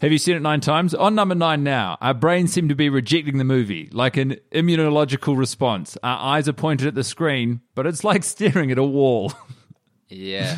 Have 0.01 0.13
you 0.13 0.19
seen 0.19 0.37
it 0.37 0.43
nine 0.43 0.61
times? 0.61 0.95
On 0.95 1.17
number 1.17 1.35
nine 1.35 1.65
now, 1.65 1.99
our 2.01 2.15
brains 2.15 2.53
seem 2.53 2.69
to 2.69 2.77
be 2.77 2.89
rejecting 2.89 3.39
the 3.39 3.45
movie, 3.45 3.89
like 3.93 4.17
an 4.17 4.37
immunological 4.53 5.37
response. 5.37 5.99
Our 6.05 6.37
eyes 6.37 6.49
are 6.49 6.53
pointed 6.53 6.87
at 6.87 6.95
the 6.95 7.05
screen, 7.05 7.63
but 7.75 7.89
it's 7.89 8.05
like 8.05 8.23
staring 8.23 8.71
at 8.71 8.79
a 8.79 8.85
wall. 8.85 9.33
Yeah. 10.09 10.57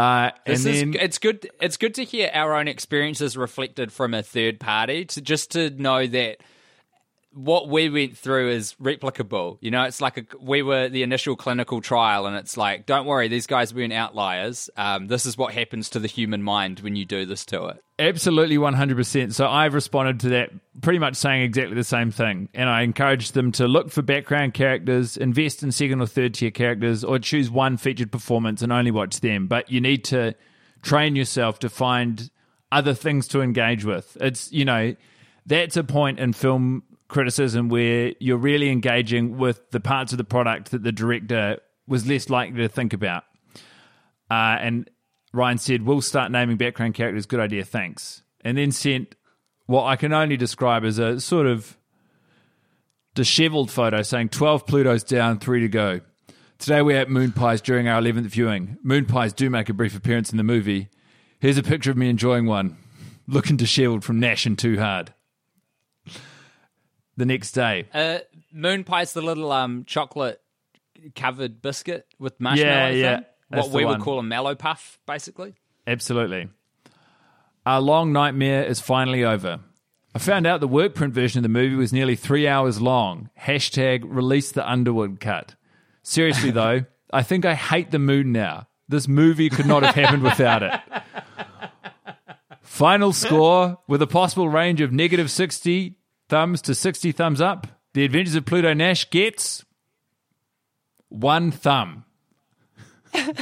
Uh, 0.00 0.30
and 0.46 0.56
This 0.56 0.64
is, 0.64 0.80
then, 0.80 0.94
it's 0.98 1.18
good. 1.18 1.50
It's 1.60 1.76
good 1.76 1.94
to 1.96 2.04
hear 2.04 2.30
our 2.32 2.54
own 2.54 2.68
experiences 2.68 3.36
reflected 3.36 3.92
from 3.92 4.14
a 4.14 4.22
third 4.22 4.58
party. 4.58 5.04
To 5.04 5.20
just 5.20 5.50
to 5.50 5.68
know 5.68 6.06
that 6.06 6.38
what 7.34 7.68
we 7.68 7.90
went 7.90 8.16
through 8.16 8.48
is 8.48 8.74
replicable. 8.80 9.58
You 9.60 9.70
know, 9.70 9.84
it's 9.84 10.00
like 10.00 10.16
a, 10.16 10.24
we 10.40 10.62
were 10.62 10.88
the 10.88 11.02
initial 11.02 11.36
clinical 11.36 11.82
trial, 11.82 12.24
and 12.24 12.34
it's 12.34 12.56
like, 12.56 12.86
don't 12.86 13.04
worry, 13.04 13.28
these 13.28 13.46
guys 13.46 13.74
weren't 13.74 13.92
outliers. 13.92 14.70
Um, 14.74 15.06
this 15.08 15.26
is 15.26 15.36
what 15.36 15.52
happens 15.52 15.90
to 15.90 15.98
the 15.98 16.08
human 16.08 16.42
mind 16.42 16.80
when 16.80 16.96
you 16.96 17.04
do 17.04 17.26
this 17.26 17.44
to 17.46 17.66
it. 17.66 17.84
Absolutely 18.00 18.56
100%. 18.56 19.34
So 19.34 19.46
I've 19.46 19.74
responded 19.74 20.20
to 20.20 20.28
that 20.30 20.50
pretty 20.80 20.98
much 20.98 21.16
saying 21.16 21.42
exactly 21.42 21.74
the 21.74 21.84
same 21.84 22.10
thing. 22.10 22.48
And 22.54 22.66
I 22.66 22.80
encourage 22.80 23.32
them 23.32 23.52
to 23.52 23.68
look 23.68 23.90
for 23.90 24.00
background 24.00 24.54
characters, 24.54 25.18
invest 25.18 25.62
in 25.62 25.70
second 25.70 26.00
or 26.00 26.06
third 26.06 26.32
tier 26.32 26.50
characters, 26.50 27.04
or 27.04 27.18
choose 27.18 27.50
one 27.50 27.76
featured 27.76 28.10
performance 28.10 28.62
and 28.62 28.72
only 28.72 28.90
watch 28.90 29.20
them. 29.20 29.48
But 29.48 29.70
you 29.70 29.82
need 29.82 30.04
to 30.06 30.34
train 30.80 31.14
yourself 31.14 31.58
to 31.58 31.68
find 31.68 32.30
other 32.72 32.94
things 32.94 33.28
to 33.28 33.42
engage 33.42 33.84
with. 33.84 34.16
It's, 34.18 34.50
you 34.50 34.64
know, 34.64 34.96
that's 35.44 35.76
a 35.76 35.84
point 35.84 36.20
in 36.20 36.32
film 36.32 36.84
criticism 37.08 37.68
where 37.68 38.14
you're 38.18 38.38
really 38.38 38.70
engaging 38.70 39.36
with 39.36 39.70
the 39.72 39.80
parts 39.80 40.12
of 40.12 40.18
the 40.18 40.24
product 40.24 40.70
that 40.70 40.82
the 40.82 40.92
director 40.92 41.58
was 41.86 42.06
less 42.06 42.30
likely 42.30 42.62
to 42.62 42.68
think 42.68 42.94
about. 42.94 43.24
Uh, 44.30 44.56
and 44.58 44.88
Ryan 45.32 45.58
said, 45.58 45.82
We'll 45.82 46.00
start 46.00 46.32
naming 46.32 46.56
background 46.56 46.94
characters. 46.94 47.26
Good 47.26 47.40
idea. 47.40 47.64
Thanks. 47.64 48.22
And 48.42 48.58
then 48.58 48.72
sent 48.72 49.14
what 49.66 49.84
I 49.84 49.96
can 49.96 50.12
only 50.12 50.36
describe 50.36 50.84
as 50.84 50.98
a 50.98 51.20
sort 51.20 51.46
of 51.46 51.76
disheveled 53.14 53.70
photo 53.70 54.02
saying 54.02 54.30
12 54.30 54.66
Plutos 54.66 55.06
down, 55.06 55.38
three 55.38 55.60
to 55.60 55.68
go. 55.68 56.00
Today 56.58 56.82
we're 56.82 56.98
at 57.00 57.08
Moon 57.10 57.32
Pies 57.32 57.60
during 57.60 57.88
our 57.88 58.00
11th 58.00 58.26
viewing. 58.26 58.76
Moon 58.82 59.06
Pies 59.06 59.32
do 59.32 59.48
make 59.48 59.68
a 59.68 59.74
brief 59.74 59.96
appearance 59.96 60.30
in 60.30 60.36
the 60.36 60.42
movie. 60.44 60.88
Here's 61.38 61.56
a 61.58 61.62
picture 61.62 61.90
of 61.90 61.96
me 61.96 62.08
enjoying 62.10 62.46
one, 62.46 62.76
looking 63.26 63.56
disheveled 63.56 64.04
from 64.04 64.20
Nash 64.20 64.44
and 64.44 64.58
Too 64.58 64.78
Hard. 64.78 65.14
The 67.16 67.26
next 67.26 67.52
day, 67.52 67.86
Uh, 67.92 68.18
Moon 68.52 68.84
pie's 68.84 69.12
the 69.12 69.22
little 69.22 69.52
um, 69.52 69.84
chocolate 69.84 70.40
covered 71.14 71.62
biscuit 71.62 72.06
with 72.18 72.40
marshmallow. 72.40 72.90
Yeah, 72.90 73.16
thing. 73.16 73.24
That's 73.50 73.66
What 73.68 73.74
we 73.76 73.84
one. 73.84 73.98
would 73.98 74.04
call 74.04 74.18
a 74.18 74.22
mallow 74.22 74.54
puff, 74.54 74.98
basically. 75.06 75.54
Absolutely. 75.86 76.48
Our 77.66 77.80
long 77.80 78.12
nightmare 78.12 78.64
is 78.64 78.80
finally 78.80 79.24
over. 79.24 79.60
I 80.14 80.18
found 80.18 80.46
out 80.46 80.60
the 80.60 80.68
work 80.68 80.94
print 80.94 81.14
version 81.14 81.38
of 81.38 81.42
the 81.42 81.48
movie 81.48 81.76
was 81.76 81.92
nearly 81.92 82.16
three 82.16 82.48
hours 82.48 82.80
long. 82.80 83.30
Hashtag 83.38 84.02
release 84.04 84.50
the 84.52 84.68
Underwood 84.68 85.20
cut. 85.20 85.54
Seriously, 86.02 86.50
though, 86.50 86.84
I 87.12 87.22
think 87.22 87.44
I 87.44 87.54
hate 87.54 87.90
the 87.90 87.98
moon 87.98 88.32
now. 88.32 88.66
This 88.88 89.06
movie 89.06 89.50
could 89.50 89.66
not 89.66 89.82
have 89.84 89.94
happened 89.94 90.22
without 90.22 90.62
it. 90.64 90.80
Final 92.62 93.12
score 93.12 93.78
with 93.86 94.00
a 94.02 94.06
possible 94.06 94.48
range 94.48 94.80
of 94.80 94.92
negative 94.92 95.30
60 95.30 95.96
thumbs 96.28 96.62
to 96.62 96.74
60 96.74 97.12
thumbs 97.12 97.40
up. 97.40 97.66
The 97.94 98.04
Adventures 98.04 98.34
of 98.36 98.46
Pluto 98.46 98.72
Nash 98.74 99.08
gets 99.10 99.64
one 101.08 101.50
thumb. 101.50 102.04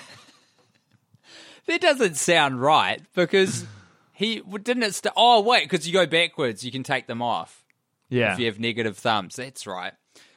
That 1.66 1.82
doesn't 1.82 2.16
sound 2.16 2.62
right 2.62 3.02
because 3.14 3.66
he 4.14 4.40
didn't 4.62 4.84
it. 4.84 4.94
St- 4.94 5.12
oh 5.16 5.42
wait, 5.42 5.68
because 5.68 5.86
you 5.86 5.92
go 5.92 6.06
backwards, 6.06 6.64
you 6.64 6.72
can 6.72 6.82
take 6.82 7.06
them 7.06 7.20
off 7.20 7.62
Yeah. 8.08 8.32
if 8.32 8.38
you 8.38 8.46
have 8.46 8.58
negative 8.58 8.96
thumbs. 8.96 9.36
That's 9.36 9.66
right, 9.66 9.92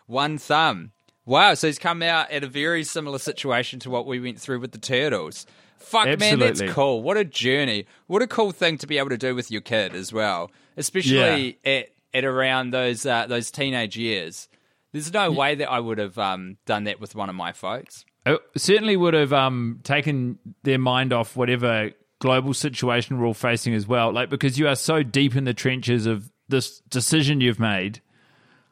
one 0.07 0.37
thumb. 0.37 0.91
Wow, 1.25 1.53
so 1.53 1.67
he's 1.67 1.79
come 1.79 2.01
out 2.03 2.31
at 2.31 2.43
a 2.43 2.47
very 2.47 2.83
similar 2.83 3.17
situation 3.17 3.79
to 3.81 3.89
what 3.89 4.05
we 4.05 4.19
went 4.19 4.41
through 4.41 4.59
with 4.59 4.73
the 4.73 4.77
turtles. 4.77 5.45
Fuck 5.77 6.19
man, 6.19 6.39
that's 6.39 6.61
cool. 6.73 7.01
What 7.01 7.15
a 7.15 7.23
journey. 7.23 7.85
What 8.07 8.21
a 8.21 8.27
cool 8.27 8.51
thing 8.51 8.77
to 8.79 8.87
be 8.87 8.97
able 8.97 9.09
to 9.09 9.17
do 9.17 9.33
with 9.33 9.49
your 9.49 9.61
kid 9.61 9.95
as 9.95 10.11
well, 10.11 10.51
especially 10.75 11.59
at 11.63 11.87
at 12.13 12.25
around 12.25 12.71
those 12.71 13.05
uh, 13.05 13.25
those 13.27 13.51
teenage 13.51 13.95
years. 13.95 14.49
There's 14.91 15.13
no 15.13 15.31
way 15.31 15.55
that 15.55 15.71
I 15.71 15.79
would 15.79 15.97
have 15.97 16.17
um, 16.17 16.57
done 16.65 16.83
that 16.83 16.99
with 16.99 17.15
one 17.15 17.29
of 17.29 17.35
my 17.35 17.53
folks. 17.53 18.03
It 18.25 18.39
certainly 18.55 18.95
would 18.97 19.13
have 19.13 19.33
um, 19.33 19.79
taken 19.83 20.37
their 20.63 20.77
mind 20.77 21.11
off 21.13 21.35
whatever 21.35 21.91
global 22.19 22.53
situation 22.53 23.19
we're 23.19 23.25
all 23.25 23.33
facing 23.33 23.73
as 23.73 23.87
well. 23.87 24.11
Like 24.13 24.29
because 24.29 24.59
you 24.59 24.67
are 24.67 24.75
so 24.75 25.01
deep 25.01 25.35
in 25.35 25.45
the 25.45 25.53
trenches 25.55 26.05
of 26.05 26.31
this 26.47 26.79
decision 26.81 27.41
you've 27.41 27.59
made. 27.59 28.01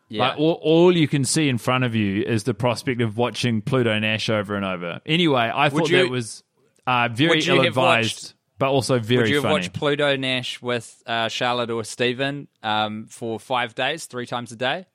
Yeah. 0.07 0.29
Like 0.29 0.39
all, 0.39 0.59
all 0.62 0.95
you 0.95 1.07
can 1.07 1.23
see 1.25 1.49
in 1.49 1.57
front 1.57 1.83
of 1.83 1.95
you 1.95 2.23
is 2.23 2.43
the 2.43 2.53
prospect 2.53 3.01
of 3.01 3.17
watching 3.17 3.62
Pluto 3.62 3.97
Nash 3.99 4.29
over 4.29 4.55
and 4.55 4.65
over. 4.65 5.01
Anyway, 5.05 5.51
I 5.53 5.69
thought 5.69 5.89
you- 5.89 5.97
that 5.97 6.09
was 6.09 6.43
uh, 6.85 7.09
very 7.12 7.38
would 7.38 7.47
ill 7.47 7.62
advised, 7.62 8.15
watched- 8.23 8.33
but 8.57 8.69
also 8.71 8.99
very 8.99 9.21
Would 9.21 9.29
you 9.29 9.35
have 9.35 9.43
funny. 9.43 9.53
watched 9.53 9.73
Pluto 9.73 10.15
Nash 10.15 10.62
with 10.62 11.01
uh, 11.07 11.27
Charlotte 11.27 11.69
or 11.71 11.83
Stephen 11.83 12.47
um, 12.63 13.05
for 13.07 13.39
five 13.39 13.73
days, 13.75 14.05
three 14.05 14.25
times 14.25 14.51
a 14.51 14.55
day? 14.55 14.85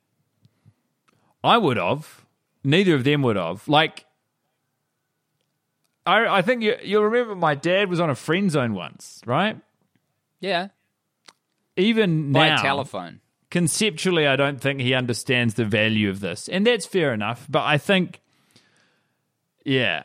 I 1.42 1.58
would 1.58 1.76
have. 1.76 2.24
Neither 2.64 2.94
of 2.94 3.04
them 3.04 3.22
would 3.22 3.36
have. 3.36 3.66
Like, 3.68 4.06
I, 6.06 6.26
I 6.38 6.42
think 6.42 6.62
you, 6.62 6.76
you'll 6.82 7.04
remember 7.04 7.34
my 7.34 7.54
dad 7.54 7.88
was 7.88 8.00
on 8.00 8.10
a 8.10 8.14
friend 8.14 8.50
zone 8.50 8.74
once, 8.74 9.20
right? 9.26 9.58
Yeah, 10.40 10.68
Even 11.76 12.32
by 12.32 12.50
now, 12.50 12.60
telephone. 12.62 13.20
conceptually, 13.50 14.26
I 14.26 14.36
don't 14.36 14.60
think 14.60 14.80
he 14.80 14.92
understands 14.92 15.54
the 15.54 15.64
value 15.64 16.10
of 16.10 16.20
this, 16.20 16.48
and 16.48 16.66
that's 16.66 16.84
fair 16.84 17.14
enough. 17.14 17.46
But 17.48 17.62
I 17.62 17.78
think, 17.78 18.20
yeah, 19.64 20.04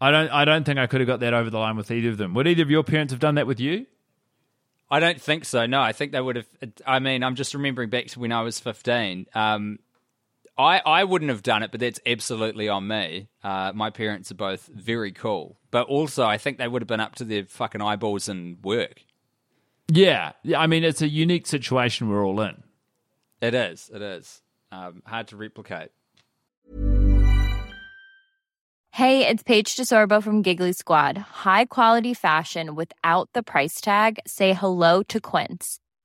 I 0.00 0.10
don't. 0.10 0.28
I 0.30 0.44
don't 0.44 0.64
think 0.64 0.78
I 0.78 0.86
could 0.88 1.00
have 1.00 1.06
got 1.06 1.20
that 1.20 1.32
over 1.34 1.50
the 1.50 1.58
line 1.58 1.76
with 1.76 1.90
either 1.92 2.08
of 2.10 2.18
them. 2.18 2.34
Would 2.34 2.48
either 2.48 2.62
of 2.64 2.70
your 2.70 2.82
parents 2.82 3.12
have 3.12 3.20
done 3.20 3.36
that 3.36 3.46
with 3.46 3.60
you? 3.60 3.86
I 4.90 5.00
don't 5.00 5.20
think 5.20 5.44
so. 5.44 5.66
No, 5.66 5.80
I 5.80 5.92
think 5.92 6.12
they 6.12 6.20
would 6.20 6.36
have. 6.36 6.46
I 6.86 6.98
mean, 6.98 7.22
I'm 7.22 7.34
just 7.36 7.54
remembering 7.54 7.90
back 7.90 8.06
to 8.08 8.20
when 8.20 8.32
I 8.32 8.42
was 8.42 8.58
15. 8.60 9.26
Um, 9.34 9.78
I 10.58 10.80
I 10.84 11.04
wouldn't 11.04 11.30
have 11.30 11.42
done 11.42 11.62
it, 11.62 11.70
but 11.70 11.80
that's 11.80 12.00
absolutely 12.06 12.68
on 12.68 12.88
me. 12.88 13.28
Uh, 13.42 13.72
my 13.74 13.90
parents 13.90 14.30
are 14.30 14.36
both 14.36 14.66
very 14.66 15.12
cool, 15.12 15.58
but 15.70 15.86
also 15.86 16.24
I 16.24 16.38
think 16.38 16.58
they 16.58 16.68
would 16.68 16.82
have 16.82 16.88
been 16.88 17.00
up 17.00 17.14
to 17.16 17.24
their 17.24 17.44
fucking 17.44 17.82
eyeballs 17.82 18.28
in 18.28 18.58
work. 18.62 19.02
Yeah, 19.88 20.32
yeah. 20.42 20.60
I 20.60 20.66
mean, 20.66 20.82
it's 20.82 21.02
a 21.02 21.08
unique 21.08 21.46
situation 21.46 22.08
we're 22.08 22.24
all 22.24 22.40
in. 22.40 22.62
It 23.40 23.54
is. 23.54 23.90
It 23.94 24.02
is 24.02 24.42
um, 24.72 25.02
hard 25.04 25.28
to 25.28 25.36
replicate. 25.36 25.90
Hey, 28.90 29.28
it's 29.28 29.42
Paige 29.42 29.76
DeSorbo 29.76 30.22
from 30.22 30.40
Giggly 30.40 30.72
Squad. 30.72 31.18
High 31.18 31.66
quality 31.66 32.14
fashion 32.14 32.74
without 32.74 33.28
the 33.34 33.42
price 33.42 33.78
tag. 33.78 34.20
Say 34.26 34.54
hello 34.54 35.02
to 35.02 35.20
Quince. 35.20 35.80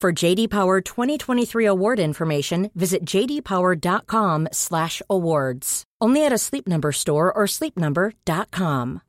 For 0.00 0.12
JD 0.14 0.48
Power 0.48 0.80
2023 0.80 1.66
award 1.66 2.00
information, 2.00 2.70
visit 2.74 3.04
jdpower.com/awards. 3.04 5.84
Only 6.00 6.24
at 6.24 6.32
a 6.32 6.38
Sleep 6.38 6.66
Number 6.66 6.90
store 6.90 7.30
or 7.30 7.44
sleepnumber.com. 7.44 9.02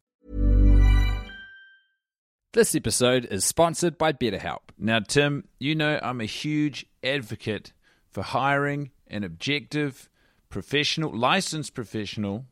This 2.52 2.76
episode 2.76 3.26
is 3.32 3.46
sponsored 3.46 3.98
by 3.98 4.12
BetterHelp. 4.12 4.64
Now, 4.78 5.00
Tim, 5.00 5.48
you 5.60 5.76
know 5.76 5.98
I'm 6.04 6.20
a 6.20 6.26
huge 6.26 6.86
advocate 7.02 7.72
for 8.10 8.24
hiring 8.24 8.92
an 9.08 9.24
objective, 9.24 10.10
professional, 10.50 11.18
licensed 11.18 11.74
professional 11.74 12.48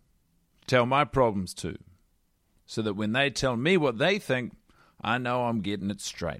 to 0.62 0.67
tell 0.67 0.86
my 0.86 1.04
problems 1.04 1.54
to, 1.56 1.78
so 2.65 2.82
that 2.84 2.93
when 2.93 3.12
they 3.12 3.32
tell 3.32 3.58
me 3.58 3.75
what 3.75 3.97
they 3.97 4.17
think, 4.17 4.54
I 5.02 5.17
know 5.17 5.47
I'm 5.47 5.60
getting 5.60 5.89
it 5.89 5.99
straight. 5.99 6.39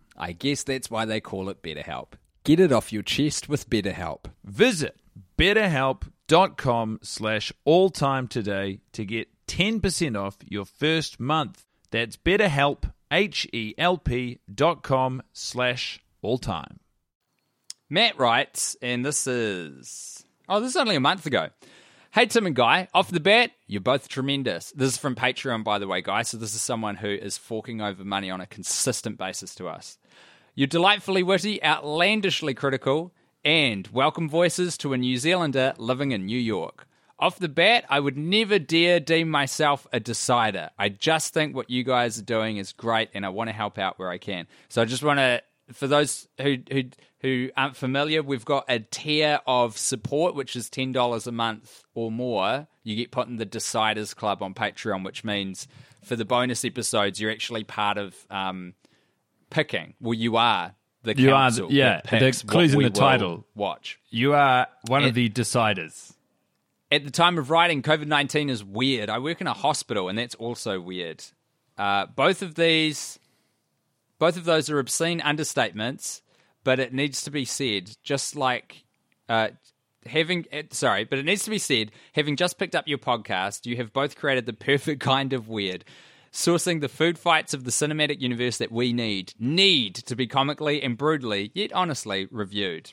I 0.21 0.33
guess 0.33 0.61
that's 0.61 0.91
why 0.91 1.05
they 1.05 1.19
call 1.19 1.49
it 1.49 1.63
BetterHelp. 1.63 2.13
Get 2.43 2.59
it 2.59 2.71
off 2.71 2.93
your 2.93 3.01
chest 3.01 3.49
with 3.49 3.69
BetterHelp. 3.69 4.25
Visit 4.43 4.95
betterhelp.com 5.37 6.99
slash 7.01 7.51
alltime 7.67 8.29
today 8.29 8.81
to 8.93 9.03
get 9.03 9.29
10% 9.47 10.15
off 10.15 10.37
your 10.47 10.65
first 10.65 11.19
month. 11.19 11.65
That's 11.89 12.17
betterhelp, 12.17 12.93
H-E-L-P 13.11 14.39
dot 14.53 14.83
com 14.83 15.23
slash 15.33 15.99
alltime. 16.23 16.77
Matt 17.89 18.17
writes, 18.17 18.77
and 18.81 19.03
this 19.03 19.25
is 19.27 20.23
oh, 20.47 20.59
this 20.59 20.69
is 20.69 20.77
only 20.77 20.95
a 20.95 21.01
month 21.01 21.25
ago. 21.25 21.49
Hey 22.13 22.25
Tim 22.25 22.45
and 22.45 22.53
Guy, 22.53 22.89
off 22.93 23.09
the 23.09 23.21
bat, 23.21 23.51
you're 23.67 23.79
both 23.79 24.09
tremendous. 24.09 24.73
This 24.75 24.89
is 24.89 24.97
from 24.97 25.15
Patreon, 25.15 25.63
by 25.63 25.79
the 25.79 25.87
way, 25.87 26.01
guys. 26.01 26.27
So 26.27 26.35
this 26.35 26.53
is 26.53 26.61
someone 26.61 26.97
who 26.97 27.07
is 27.07 27.37
forking 27.37 27.79
over 27.79 28.03
money 28.03 28.29
on 28.29 28.41
a 28.41 28.45
consistent 28.45 29.17
basis 29.17 29.55
to 29.55 29.69
us. 29.69 29.97
You're 30.53 30.67
delightfully 30.67 31.23
witty, 31.23 31.63
outlandishly 31.63 32.53
critical, 32.53 33.13
and 33.45 33.87
welcome 33.93 34.27
voices 34.27 34.77
to 34.79 34.91
a 34.91 34.97
New 34.97 35.15
Zealander 35.15 35.73
living 35.77 36.11
in 36.11 36.25
New 36.25 36.37
York. 36.37 36.85
Off 37.17 37.39
the 37.39 37.47
bat, 37.47 37.85
I 37.87 38.01
would 38.01 38.17
never 38.17 38.59
dare 38.59 38.99
deem 38.99 39.29
myself 39.29 39.87
a 39.93 40.01
decider. 40.01 40.71
I 40.77 40.89
just 40.89 41.33
think 41.33 41.55
what 41.55 41.69
you 41.69 41.85
guys 41.85 42.19
are 42.19 42.23
doing 42.23 42.57
is 42.57 42.73
great, 42.73 43.07
and 43.13 43.25
I 43.25 43.29
want 43.29 43.49
to 43.49 43.55
help 43.55 43.77
out 43.77 43.97
where 43.97 44.09
I 44.09 44.17
can. 44.17 44.47
So 44.67 44.81
I 44.81 44.85
just 44.85 45.01
want 45.01 45.19
to, 45.19 45.41
for 45.75 45.87
those 45.87 46.27
who 46.39 46.57
who 46.71 46.83
who 47.21 47.49
aren't 47.55 47.75
familiar, 47.75 48.23
we've 48.23 48.45
got 48.45 48.65
a 48.67 48.79
tier 48.79 49.39
of 49.45 49.77
support, 49.77 50.35
which 50.35 50.55
is 50.55 50.69
ten 50.69 50.91
dollars 50.91 51.27
a 51.27 51.31
month 51.31 51.83
or 51.93 52.11
more. 52.11 52.67
You 52.83 52.95
get 52.95 53.11
put 53.11 53.27
in 53.27 53.37
the 53.37 53.45
Deciders 53.45 54.15
Club 54.15 54.41
on 54.41 54.53
Patreon, 54.53 55.03
which 55.05 55.23
means 55.23 55.67
for 56.03 56.15
the 56.15 56.25
bonus 56.25 56.65
episodes, 56.65 57.21
you're 57.21 57.31
actually 57.31 57.63
part 57.63 57.97
of 57.99 58.15
um, 58.31 58.73
picking. 59.49 59.93
Well, 60.01 60.15
you 60.15 60.37
are 60.37 60.73
the 61.03 61.15
You 61.15 61.29
are 61.29 61.43
council 61.45 61.67
the- 61.69 61.75
yeah, 61.75 62.01
that 62.09 62.43
clue's 62.47 62.73
in 62.73 62.81
the 62.81 62.89
title. 62.89 63.45
Watch. 63.55 63.99
You 64.09 64.33
are 64.33 64.67
one 64.87 65.03
It- 65.03 65.09
of 65.09 65.13
the 65.15 65.29
deciders. 65.29 66.13
At 66.91 67.05
the 67.05 67.11
time 67.11 67.37
of 67.37 67.49
writing, 67.49 67.81
COVID 67.83 68.07
19 68.07 68.49
is 68.49 68.63
weird. 68.65 69.09
I 69.09 69.19
work 69.19 69.39
in 69.39 69.47
a 69.47 69.53
hospital, 69.53 70.09
and 70.09 70.17
that's 70.17 70.35
also 70.35 70.81
weird. 70.81 71.23
Uh, 71.77 72.05
both 72.07 72.41
of 72.41 72.55
these, 72.55 73.17
both 74.21 74.37
of 74.37 74.45
those 74.45 74.69
are 74.69 74.77
obscene 74.77 75.19
understatements, 75.19 76.21
but 76.63 76.79
it 76.79 76.93
needs 76.93 77.23
to 77.23 77.31
be 77.31 77.43
said, 77.43 77.89
just 78.03 78.35
like 78.35 78.83
uh, 79.27 79.47
having, 80.05 80.45
eh, 80.51 80.61
sorry, 80.69 81.05
but 81.05 81.17
it 81.17 81.25
needs 81.25 81.43
to 81.45 81.49
be 81.49 81.57
said, 81.57 81.89
having 82.13 82.35
just 82.35 82.59
picked 82.59 82.75
up 82.75 82.87
your 82.87 82.99
podcast, 82.99 83.65
you 83.65 83.77
have 83.77 83.91
both 83.91 84.15
created 84.15 84.45
the 84.45 84.53
perfect 84.69 85.01
kind 85.01 85.33
of 85.33 85.47
weird. 85.47 85.83
Sourcing 86.31 86.81
the 86.81 86.87
food 86.87 87.17
fights 87.17 87.55
of 87.55 87.63
the 87.63 87.71
cinematic 87.71 88.21
universe 88.21 88.57
that 88.59 88.71
we 88.71 88.93
need, 88.93 89.33
need 89.39 89.95
to 89.95 90.15
be 90.15 90.27
comically 90.27 90.83
and 90.83 90.99
brutally, 90.99 91.49
yet 91.55 91.73
honestly, 91.73 92.27
reviewed. 92.29 92.91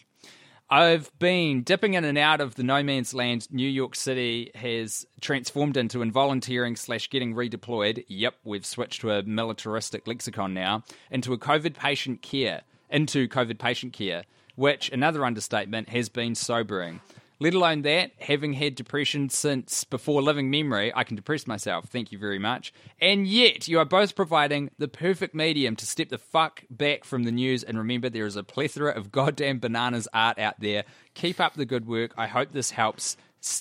I've 0.71 1.11
been 1.19 1.63
dipping 1.63 1.95
in 1.95 2.05
and 2.05 2.19
out 2.19 2.43
of 2.43 2.57
the 2.57 2.63
no 2.63 2.83
man's 2.83 3.15
land 3.15 3.51
New 3.51 3.69
York 3.69 3.97
City 3.97 4.51
has 4.55 5.07
transformed 5.19 5.79
into 5.79 6.03
and 6.03 6.13
volunteering 6.13 6.77
slash 6.77 7.09
getting 7.09 7.35
redeployed. 7.35 8.05
Yep, 8.07 8.35
we've 8.45 8.67
switched 8.67 9.01
to 9.01 9.13
a 9.13 9.23
militaristic 9.23 10.07
lexicon 10.07 10.53
now 10.53 10.85
into 11.11 11.33
a 11.33 11.39
COVID 11.39 11.75
patient 11.75 12.21
care, 12.21 12.65
into 12.91 13.29
COVID 13.29 13.59
patient 13.59 13.95
care, 13.95 14.25
which 14.57 14.91
another 14.91 15.25
understatement 15.25 15.89
has 15.89 16.11
been 16.11 16.35
sobering. 16.35 17.01
Let 17.41 17.55
alone 17.55 17.83
that, 17.83 18.13
having 18.19 18.55
had 18.55 18.75
depression 18.75 19.29
since 19.29 19.85
before 19.85 20.23
living 20.23 20.51
memory, 20.51 20.93
I 20.95 21.05
can 21.05 21.15
depress 21.15 21.47
myself. 21.47 21.85
Thank 21.87 22.11
you 22.11 22.19
very 22.19 22.39
much. 22.39 22.73
And 23.01 23.29
yet, 23.29 23.69
you 23.69 23.79
are 23.79 23.85
both 23.85 24.17
providing 24.17 24.71
the 24.79 24.89
perfect 24.89 25.35
medium 25.35 25.77
to 25.77 25.87
step 25.87 26.09
the 26.09 26.19
fuck 26.19 26.65
back 26.69 27.05
from 27.05 27.23
the 27.23 27.31
news 27.31 27.63
and 27.63 27.79
remember 27.79 28.11
there 28.11 28.27
is 28.27 28.35
a 28.35 28.43
plethora 28.43 28.93
of 28.93 29.13
goddamn 29.13 29.61
bananas 29.61 30.09
art 30.13 30.39
out 30.39 30.59
there. 30.59 30.85
Keep 31.15 31.39
up 31.39 31.55
the 31.55 31.65
good 31.65 31.87
work. 31.87 32.13
I 32.17 32.27
hope 32.27 32.51
this 32.53 32.73
helps. 32.73 33.17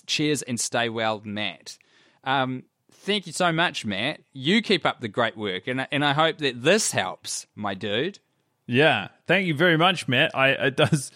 Cheers 0.07 0.41
and 0.41 0.59
stay 0.59 0.89
well, 0.89 1.21
Matt. 1.23 1.77
Um, 2.23 2.63
thank 2.91 3.27
you 3.27 3.33
so 3.33 3.51
much, 3.51 3.85
Matt. 3.85 4.21
You 4.33 4.63
keep 4.63 4.87
up 4.87 5.01
the 5.01 5.07
great 5.07 5.37
work, 5.37 5.67
and 5.67 5.81
I, 5.81 5.87
and 5.91 6.03
I 6.03 6.13
hope 6.13 6.39
that 6.39 6.63
this 6.63 6.91
helps, 6.91 7.45
my 7.55 7.75
dude. 7.75 8.17
Yeah, 8.65 9.09
thank 9.27 9.45
you 9.45 9.53
very 9.53 9.77
much, 9.77 10.07
Matt. 10.07 10.35
I 10.35 10.49
it 10.49 10.75
does. 10.75 11.11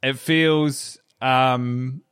It 0.00 0.18
feels 0.18 0.98
um, 1.20 2.02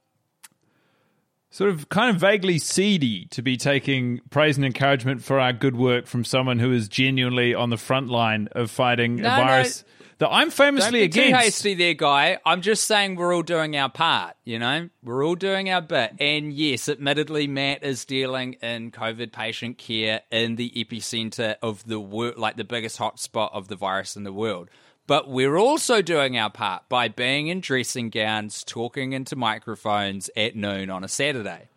sort 1.53 1.71
of 1.71 1.89
kind 1.91 2.11
of 2.11 2.21
vaguely 2.21 2.59
seedy 2.59 3.27
to 3.27 3.43
be 3.43 3.57
taking 3.57 4.21
praise 4.31 4.57
and 4.57 4.65
encouragement 4.67 5.23
for 5.23 5.39
our 5.39 5.53
good 5.53 5.77
work 5.77 6.07
from 6.07 6.25
someone 6.25 6.59
who 6.59 6.73
is 6.73 6.89
genuinely 6.89 7.55
on 7.55 7.71
the 7.71 7.77
front 7.77 8.09
line 8.09 8.49
of 8.53 8.71
fighting 8.71 9.17
No, 9.17 9.29
a 9.29 9.37
no. 9.37 9.45
virus 9.45 9.85
that 10.19 10.31
I'm 10.31 10.51
famously 10.51 11.09
Don't 11.09 11.25
be 11.25 11.31
too 11.31 11.37
hasty 11.37 11.75
there, 11.75 11.95
guy. 11.95 12.39
I'm 12.47 12.63
just 12.63 12.85
saying 12.85 13.17
we're 13.17 13.35
all 13.35 13.43
doing 13.43 13.77
our 13.77 13.91
part. 13.91 14.35
You 14.45 14.59
know, 14.59 14.89
we're 15.03 15.25
all 15.27 15.35
doing 15.35 15.69
our 15.69 15.83
bit. 15.83 16.13
And 16.21 16.53
yes, 16.53 16.89
admittedly, 16.89 17.49
Matt 17.49 17.83
is 17.83 18.05
dealing 18.05 18.55
in 18.63 18.91
COVID 18.91 19.33
patient 19.33 19.79
care 19.79 20.23
in 20.31 20.57
the 20.57 20.71
epicenter 20.71 21.57
of 21.61 21.85
the 21.87 22.01
world, 22.01 22.39
like 22.39 22.57
the 22.57 22.65
biggest 22.65 22.99
hotspot 22.99 23.51
of 23.53 23.69
the 23.69 23.77
virus 23.77 24.17
in 24.17 24.23
the 24.25 24.33
world. 24.33 24.71
But 25.07 25.29
we're 25.29 25.57
also 25.57 26.01
doing 26.01 26.39
our 26.39 26.51
part 26.51 26.89
by 26.89 27.09
being 27.09 27.49
in 27.49 27.61
dressing 27.61 28.09
gowns, 28.09 28.63
talking 28.65 29.13
into 29.13 29.35
microphones 29.37 30.31
at 30.37 30.55
noon 30.55 30.91
on 30.91 31.05
a 31.05 31.09
Saturday. 31.09 31.69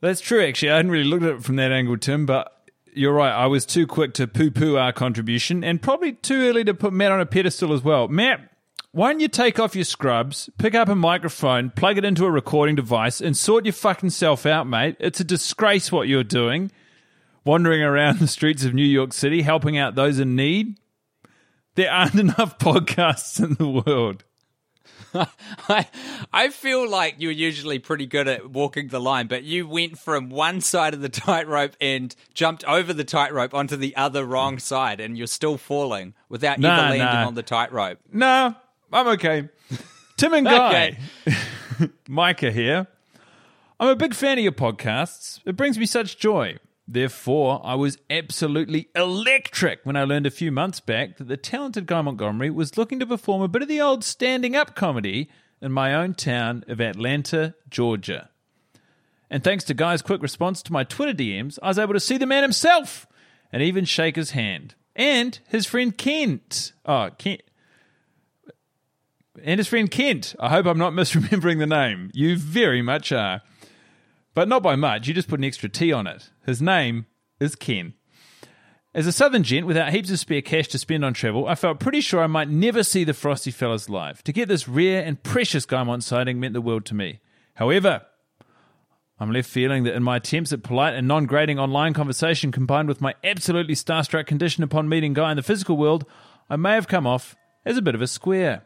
That's 0.00 0.20
true, 0.20 0.46
actually. 0.46 0.70
I 0.70 0.76
hadn't 0.76 0.90
really 0.90 1.08
looked 1.08 1.24
at 1.24 1.36
it 1.36 1.44
from 1.44 1.56
that 1.56 1.72
angle, 1.72 1.96
Tim, 1.96 2.26
but 2.26 2.52
you're 2.92 3.14
right. 3.14 3.32
I 3.32 3.46
was 3.46 3.64
too 3.64 3.86
quick 3.86 4.14
to 4.14 4.26
poo 4.26 4.50
poo 4.50 4.76
our 4.76 4.92
contribution 4.92 5.64
and 5.64 5.80
probably 5.80 6.12
too 6.12 6.48
early 6.48 6.64
to 6.64 6.74
put 6.74 6.92
Matt 6.92 7.12
on 7.12 7.20
a 7.20 7.26
pedestal 7.26 7.72
as 7.72 7.82
well. 7.82 8.06
Matt, 8.08 8.40
why 8.92 9.10
don't 9.10 9.20
you 9.20 9.28
take 9.28 9.58
off 9.58 9.74
your 9.74 9.84
scrubs, 9.84 10.48
pick 10.58 10.74
up 10.74 10.88
a 10.88 10.94
microphone, 10.94 11.70
plug 11.70 11.98
it 11.98 12.04
into 12.04 12.24
a 12.24 12.30
recording 12.30 12.74
device, 12.74 13.20
and 13.20 13.36
sort 13.36 13.64
your 13.64 13.72
fucking 13.72 14.10
self 14.10 14.46
out, 14.46 14.66
mate? 14.66 14.96
It's 14.98 15.20
a 15.20 15.24
disgrace 15.24 15.92
what 15.92 16.08
you're 16.08 16.24
doing. 16.24 16.70
Wandering 17.44 17.82
around 17.82 18.18
the 18.20 18.28
streets 18.28 18.64
of 18.64 18.74
New 18.74 18.84
York 18.84 19.12
City, 19.12 19.42
helping 19.42 19.78
out 19.78 19.94
those 19.94 20.18
in 20.18 20.36
need. 20.36 20.78
There 21.78 21.92
aren't 21.92 22.14
enough 22.18 22.58
podcasts 22.58 23.40
in 23.40 23.54
the 23.54 23.68
world. 23.68 24.24
I, 25.68 25.86
I 26.32 26.48
feel 26.48 26.90
like 26.90 27.14
you're 27.18 27.30
usually 27.30 27.78
pretty 27.78 28.04
good 28.04 28.26
at 28.26 28.50
walking 28.50 28.88
the 28.88 29.00
line, 29.00 29.28
but 29.28 29.44
you 29.44 29.68
went 29.68 29.96
from 29.96 30.28
one 30.28 30.60
side 30.60 30.92
of 30.92 31.02
the 31.02 31.08
tightrope 31.08 31.76
and 31.80 32.16
jumped 32.34 32.64
over 32.64 32.92
the 32.92 33.04
tightrope 33.04 33.54
onto 33.54 33.76
the 33.76 33.94
other 33.94 34.24
wrong 34.24 34.56
mm. 34.56 34.60
side, 34.60 34.98
and 34.98 35.16
you're 35.16 35.28
still 35.28 35.56
falling 35.56 36.14
without 36.28 36.58
Nah, 36.58 36.72
ever 36.72 36.80
landing 36.80 37.20
nah. 37.20 37.26
on 37.28 37.34
the 37.36 37.44
tightrope. 37.44 38.00
No, 38.12 38.56
I'm 38.92 39.06
okay. 39.06 39.48
Tim 40.16 40.32
and 40.32 40.46
Guy. 40.46 40.98
Micah 42.08 42.50
here. 42.50 42.88
I'm 43.78 43.90
a 43.90 43.94
big 43.94 44.14
fan 44.14 44.36
of 44.36 44.42
your 44.42 44.50
podcasts. 44.50 45.38
It 45.44 45.54
brings 45.54 45.78
me 45.78 45.86
such 45.86 46.18
joy. 46.18 46.58
Therefore, 46.90 47.60
I 47.62 47.74
was 47.74 47.98
absolutely 48.08 48.88
electric 48.94 49.80
when 49.84 49.94
I 49.94 50.04
learned 50.04 50.24
a 50.24 50.30
few 50.30 50.50
months 50.50 50.80
back 50.80 51.18
that 51.18 51.28
the 51.28 51.36
talented 51.36 51.84
Guy 51.84 52.00
Montgomery 52.00 52.48
was 52.48 52.78
looking 52.78 52.98
to 53.00 53.06
perform 53.06 53.42
a 53.42 53.48
bit 53.48 53.60
of 53.60 53.68
the 53.68 53.82
old 53.82 54.02
standing 54.02 54.56
up 54.56 54.74
comedy 54.74 55.28
in 55.60 55.70
my 55.70 55.94
own 55.94 56.14
town 56.14 56.64
of 56.66 56.80
Atlanta, 56.80 57.54
Georgia. 57.68 58.30
And 59.30 59.44
thanks 59.44 59.64
to 59.64 59.74
Guy's 59.74 60.00
quick 60.00 60.22
response 60.22 60.62
to 60.62 60.72
my 60.72 60.82
Twitter 60.82 61.12
DMs, 61.12 61.58
I 61.62 61.68
was 61.68 61.78
able 61.78 61.92
to 61.92 62.00
see 62.00 62.16
the 62.16 62.24
man 62.24 62.42
himself 62.42 63.06
and 63.52 63.62
even 63.62 63.84
shake 63.84 64.16
his 64.16 64.30
hand. 64.30 64.74
And 64.96 65.38
his 65.48 65.66
friend 65.66 65.96
Kent. 65.96 66.72
Oh, 66.86 67.10
Kent. 67.18 67.42
And 69.42 69.58
his 69.60 69.68
friend 69.68 69.90
Kent. 69.90 70.34
I 70.40 70.48
hope 70.48 70.64
I'm 70.64 70.78
not 70.78 70.94
misremembering 70.94 71.58
the 71.58 71.66
name. 71.66 72.10
You 72.14 72.38
very 72.38 72.80
much 72.80 73.12
are. 73.12 73.42
But 74.38 74.46
not 74.46 74.62
by 74.62 74.76
much. 74.76 75.08
You 75.08 75.14
just 75.14 75.26
put 75.26 75.40
an 75.40 75.44
extra 75.44 75.68
T 75.68 75.92
on 75.92 76.06
it. 76.06 76.30
His 76.46 76.62
name 76.62 77.06
is 77.40 77.56
Ken. 77.56 77.94
As 78.94 79.08
a 79.08 79.10
southern 79.10 79.42
gent 79.42 79.66
without 79.66 79.92
heaps 79.92 80.12
of 80.12 80.20
spare 80.20 80.42
cash 80.42 80.68
to 80.68 80.78
spend 80.78 81.04
on 81.04 81.12
travel, 81.12 81.48
I 81.48 81.56
felt 81.56 81.80
pretty 81.80 82.00
sure 82.00 82.22
I 82.22 82.28
might 82.28 82.48
never 82.48 82.84
see 82.84 83.02
the 83.02 83.14
Frosty 83.14 83.50
Fellas 83.50 83.88
live. 83.88 84.22
To 84.22 84.32
get 84.32 84.48
this 84.48 84.68
rare 84.68 85.02
and 85.02 85.20
precious 85.24 85.66
Gaimont 85.66 86.04
sighting 86.04 86.38
meant 86.38 86.54
the 86.54 86.60
world 86.60 86.84
to 86.84 86.94
me. 86.94 87.18
However, 87.54 88.02
I'm 89.18 89.32
left 89.32 89.50
feeling 89.50 89.82
that 89.82 89.96
in 89.96 90.04
my 90.04 90.18
attempts 90.18 90.52
at 90.52 90.62
polite 90.62 90.94
and 90.94 91.08
non 91.08 91.26
grading 91.26 91.58
online 91.58 91.92
conversation 91.92 92.52
combined 92.52 92.86
with 92.86 93.00
my 93.00 93.16
absolutely 93.24 93.74
starstruck 93.74 94.28
condition 94.28 94.62
upon 94.62 94.88
meeting 94.88 95.14
Guy 95.14 95.32
in 95.32 95.36
the 95.36 95.42
physical 95.42 95.76
world, 95.76 96.04
I 96.48 96.54
may 96.54 96.74
have 96.74 96.86
come 96.86 97.08
off 97.08 97.34
as 97.64 97.76
a 97.76 97.82
bit 97.82 97.96
of 97.96 98.02
a 98.02 98.06
square. 98.06 98.62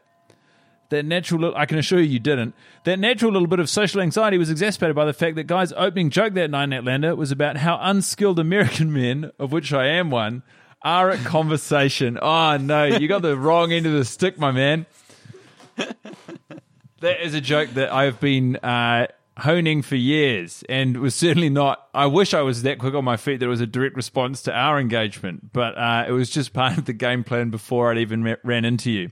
That 0.93 1.05
natural, 1.05 1.41
little, 1.41 1.57
I 1.57 1.65
can 1.65 1.79
assure 1.79 1.99
you, 1.99 2.05
you 2.05 2.19
didn't. 2.19 2.53
That 2.83 2.99
natural 2.99 3.31
little 3.31 3.47
bit 3.47 3.59
of 3.59 3.67
social 3.67 3.99
anxiety 3.99 4.37
was 4.37 4.51
exacerbated 4.51 4.95
by 4.95 5.05
the 5.05 5.13
fact 5.13 5.35
that 5.37 5.47
Guy's 5.47 5.73
opening 5.73 6.11
joke 6.11 6.35
that 6.35 6.51
night 6.51 6.65
in 6.65 6.73
Atlanta 6.73 7.15
was 7.15 7.31
about 7.31 7.57
how 7.57 7.79
unskilled 7.81 8.37
American 8.37 8.93
men, 8.93 9.31
of 9.39 9.51
which 9.51 9.73
I 9.73 9.87
am 9.87 10.11
one, 10.11 10.43
are 10.83 11.09
at 11.09 11.25
conversation. 11.25 12.19
Oh 12.21 12.57
no, 12.57 12.85
you 12.85 13.07
got 13.07 13.23
the 13.23 13.35
wrong 13.35 13.71
end 13.71 13.87
of 13.87 13.93
the 13.93 14.05
stick, 14.05 14.37
my 14.37 14.51
man. 14.51 14.85
That 17.03 17.21
is 17.21 17.33
a 17.33 17.41
joke 17.41 17.71
that 17.71 17.91
I've 17.91 18.21
been 18.21 18.55
uh, 18.55 19.07
honing 19.37 19.81
for 19.81 19.97
years 19.97 20.63
and 20.69 20.95
was 21.01 21.13
certainly 21.13 21.49
not. 21.49 21.89
I 21.93 22.05
wish 22.05 22.33
I 22.33 22.43
was 22.43 22.61
that 22.63 22.79
quick 22.79 22.93
on 22.93 23.03
my 23.03 23.17
feet 23.17 23.41
that 23.41 23.45
it 23.45 23.49
was 23.49 23.59
a 23.59 23.67
direct 23.67 23.97
response 23.97 24.41
to 24.43 24.53
our 24.53 24.79
engagement, 24.79 25.51
but 25.51 25.77
uh, 25.77 26.05
it 26.07 26.13
was 26.13 26.29
just 26.29 26.53
part 26.53 26.77
of 26.77 26.85
the 26.85 26.93
game 26.93 27.25
plan 27.25 27.49
before 27.49 27.91
I'd 27.91 27.97
even 27.97 28.37
ran 28.45 28.63
into 28.63 28.89
you. 28.89 29.09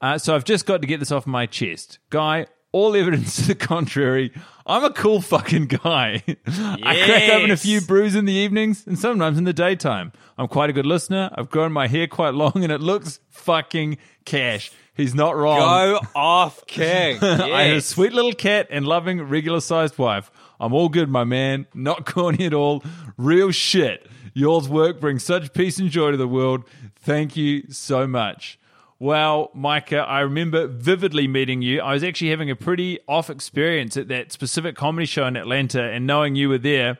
Uh, 0.00 0.18
so 0.18 0.34
I've 0.34 0.44
just 0.44 0.66
got 0.66 0.82
to 0.82 0.86
get 0.86 1.00
this 1.00 1.10
off 1.10 1.26
my 1.26 1.46
chest. 1.46 1.98
Guy, 2.10 2.46
all 2.72 2.94
evidence 2.94 3.36
to 3.36 3.42
the 3.48 3.54
contrary, 3.54 4.32
I'm 4.66 4.84
a 4.84 4.90
cool 4.90 5.20
fucking 5.20 5.66
guy. 5.66 6.22
I 6.46 7.02
crack 7.06 7.30
open 7.30 7.50
a 7.50 7.56
few 7.56 7.80
brews 7.80 8.14
in 8.14 8.24
the 8.24 8.32
evenings 8.32 8.86
and 8.86 8.98
sometimes 8.98 9.38
in 9.38 9.44
the 9.44 9.52
daytime. 9.52 10.12
I'm 10.36 10.48
quite 10.48 10.70
a 10.70 10.72
good 10.72 10.86
listener. 10.86 11.30
I've 11.34 11.48
grown 11.50 11.72
my 11.72 11.86
hair 11.86 12.06
quite 12.06 12.34
long 12.34 12.52
and 12.56 12.70
it 12.70 12.80
looks 12.80 13.20
fucking 13.30 13.98
cash. 14.24 14.72
He's 14.94 15.14
not 15.14 15.36
wrong. 15.36 15.58
Go 15.58 16.00
off, 16.14 16.66
King. 16.66 17.18
I 17.22 17.62
have 17.64 17.76
a 17.76 17.80
sweet 17.80 18.12
little 18.12 18.32
cat 18.32 18.66
and 18.70 18.86
loving, 18.86 19.22
regular 19.22 19.60
sized 19.60 19.98
wife. 19.98 20.30
I'm 20.58 20.72
all 20.72 20.88
good, 20.88 21.08
my 21.08 21.24
man. 21.24 21.66
Not 21.74 22.06
corny 22.06 22.46
at 22.46 22.54
all. 22.54 22.82
Real 23.16 23.50
shit. 23.50 24.06
Yours 24.32 24.68
work 24.68 25.00
brings 25.00 25.22
such 25.22 25.52
peace 25.52 25.78
and 25.78 25.90
joy 25.90 26.10
to 26.10 26.16
the 26.16 26.28
world. 26.28 26.64
Thank 26.96 27.36
you 27.36 27.70
so 27.70 28.06
much. 28.06 28.58
Well, 28.98 29.50
Micah, 29.52 29.98
I 29.98 30.20
remember 30.20 30.66
vividly 30.66 31.28
meeting 31.28 31.60
you. 31.60 31.80
I 31.80 31.92
was 31.92 32.02
actually 32.02 32.30
having 32.30 32.50
a 32.50 32.56
pretty 32.56 32.98
off 33.06 33.28
experience 33.28 33.96
at 33.98 34.08
that 34.08 34.32
specific 34.32 34.74
comedy 34.74 35.04
show 35.04 35.26
in 35.26 35.36
Atlanta, 35.36 35.82
and 35.82 36.06
knowing 36.06 36.34
you 36.34 36.48
were 36.48 36.58
there 36.58 36.98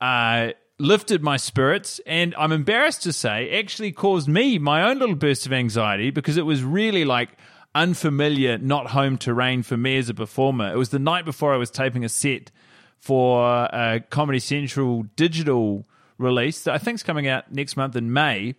uh, 0.00 0.52
lifted 0.78 1.22
my 1.22 1.36
spirits. 1.36 2.00
And 2.06 2.34
I'm 2.38 2.52
embarrassed 2.52 3.02
to 3.02 3.12
say, 3.12 3.58
actually 3.58 3.92
caused 3.92 4.26
me 4.26 4.58
my 4.58 4.88
own 4.88 4.98
little 5.00 5.16
burst 5.16 5.44
of 5.44 5.52
anxiety 5.52 6.10
because 6.10 6.38
it 6.38 6.46
was 6.46 6.62
really 6.62 7.04
like 7.04 7.30
unfamiliar, 7.74 8.56
not 8.56 8.88
home 8.88 9.18
terrain 9.18 9.62
for 9.62 9.76
me 9.76 9.98
as 9.98 10.08
a 10.08 10.14
performer. 10.14 10.72
It 10.72 10.76
was 10.76 10.88
the 10.88 10.98
night 10.98 11.26
before 11.26 11.52
I 11.52 11.58
was 11.58 11.70
taping 11.70 12.04
a 12.04 12.08
set 12.08 12.50
for 12.98 13.44
a 13.44 14.02
Comedy 14.08 14.38
Central 14.38 15.04
digital 15.14 15.86
release 16.16 16.64
that 16.64 16.74
I 16.74 16.78
think 16.78 16.96
is 16.96 17.02
coming 17.02 17.28
out 17.28 17.52
next 17.52 17.76
month 17.76 17.96
in 17.96 18.12
May. 18.12 18.54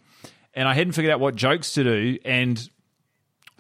And 0.53 0.67
I 0.67 0.73
hadn't 0.73 0.93
figured 0.93 1.13
out 1.13 1.19
what 1.19 1.35
jokes 1.35 1.73
to 1.73 1.83
do. 1.83 2.17
And 2.25 2.69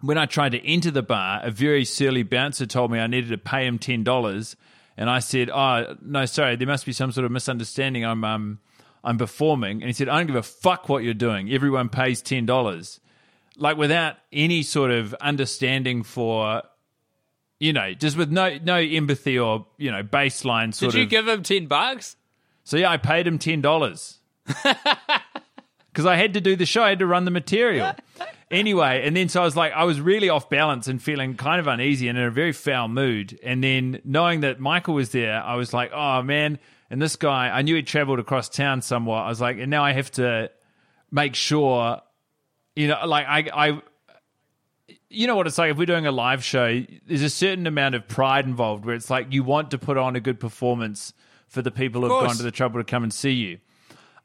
when 0.01 0.17
I 0.17 0.25
tried 0.25 0.53
to 0.53 0.67
enter 0.67 0.91
the 0.91 1.03
bar, 1.03 1.41
a 1.43 1.51
very 1.51 1.85
surly 1.85 2.23
bouncer 2.23 2.65
told 2.65 2.91
me 2.91 2.99
I 2.99 3.07
needed 3.07 3.29
to 3.29 3.37
pay 3.37 3.65
him 3.67 3.77
ten 3.77 4.03
dollars, 4.03 4.55
and 4.97 5.09
I 5.09 5.19
said, 5.19 5.49
"Oh 5.49 5.95
no, 6.01 6.25
sorry, 6.25 6.55
there 6.55 6.67
must 6.67 6.85
be 6.85 6.93
some 6.93 7.11
sort 7.11 7.25
of 7.25 7.31
misunderstanding. 7.31 8.05
I'm 8.05 8.23
um, 8.23 8.59
I'm 9.03 9.17
performing." 9.17 9.81
And 9.81 9.83
he 9.83 9.93
said, 9.93 10.09
"I 10.09 10.17
don't 10.17 10.27
give 10.27 10.35
a 10.35 10.43
fuck 10.43 10.89
what 10.89 11.03
you're 11.03 11.13
doing. 11.13 11.51
Everyone 11.51 11.89
pays 11.89 12.21
ten 12.21 12.45
dollars." 12.45 12.99
Like 13.55 13.75
without 13.77 14.15
any 14.31 14.63
sort 14.63 14.89
of 14.91 15.13
understanding 15.15 16.03
for, 16.03 16.63
you 17.59 17.73
know, 17.73 17.93
just 17.93 18.15
with 18.15 18.31
no 18.31 18.57
no 18.57 18.75
empathy 18.77 19.37
or 19.37 19.67
you 19.77 19.91
know 19.91 20.01
baseline 20.01 20.73
sort 20.73 20.93
Did 20.93 20.97
you 20.97 21.03
of. 21.03 21.09
give 21.09 21.27
him 21.27 21.43
10 21.43 21.65
bucks? 21.67 22.15
So 22.63 22.77
yeah, 22.77 22.89
I 22.89 22.95
paid 22.97 23.27
him 23.27 23.37
ten 23.37 23.59
dollars 23.61 24.19
because 25.99 26.09
I 26.09 26.15
had 26.15 26.35
to 26.35 26.39
do 26.39 26.55
the 26.55 26.65
show. 26.65 26.81
I 26.81 26.87
had 26.87 26.99
to 26.99 27.05
run 27.05 27.25
the 27.25 27.31
material 27.31 27.93
anyway. 28.51 29.05
And 29.05 29.17
then 29.17 29.27
so 29.27 29.41
I 29.41 29.43
was 29.43 29.57
like, 29.57 29.73
I 29.73 29.83
was 29.83 29.99
really 29.99 30.29
off 30.29 30.49
balance 30.49 30.87
and 30.87 31.03
feeling 31.03 31.35
kind 31.35 31.59
of 31.59 31.67
uneasy 31.67 32.07
and 32.07 32.17
in 32.17 32.23
a 32.23 32.31
very 32.31 32.53
foul 32.53 32.87
mood. 32.87 33.37
And 33.43 33.61
then 33.61 33.99
knowing 34.05 34.39
that 34.41 34.61
Michael 34.61 34.93
was 34.93 35.09
there, 35.09 35.43
I 35.43 35.55
was 35.55 35.73
like, 35.73 35.91
oh 35.93 36.21
man. 36.21 36.57
And 36.89 37.01
this 37.01 37.17
guy, 37.17 37.49
I 37.49 37.63
knew 37.63 37.75
he 37.75 37.83
traveled 37.83 38.19
across 38.19 38.47
town 38.47 38.81
somewhat. 38.81 39.23
I 39.23 39.27
was 39.27 39.41
like, 39.41 39.57
and 39.57 39.69
now 39.69 39.83
I 39.83 39.91
have 39.91 40.09
to 40.11 40.51
make 41.11 41.35
sure, 41.35 41.99
you 42.77 42.87
know, 42.87 43.05
like 43.05 43.25
I, 43.27 43.49
I 43.53 43.81
you 45.09 45.27
know 45.27 45.35
what 45.35 45.47
it's 45.47 45.57
like 45.57 45.71
if 45.71 45.77
we're 45.77 45.85
doing 45.85 46.05
a 46.05 46.13
live 46.13 46.45
show 46.45 46.81
there's 47.07 47.23
a 47.23 47.29
certain 47.29 47.67
amount 47.67 47.95
of 47.95 48.07
pride 48.07 48.45
involved 48.45 48.85
where 48.85 48.95
it's 48.95 49.09
like 49.09 49.33
you 49.33 49.43
want 49.43 49.71
to 49.71 49.77
put 49.77 49.97
on 49.97 50.15
a 50.15 50.19
good 50.19 50.39
performance 50.39 51.13
for 51.47 51.61
the 51.63 51.71
people 51.71 52.01
who've 52.01 52.09
gone 52.09 52.35
to 52.35 52.43
the 52.43 52.51
trouble 52.51 52.79
to 52.79 52.83
come 52.83 53.03
and 53.03 53.11
see 53.11 53.31
you 53.31 53.59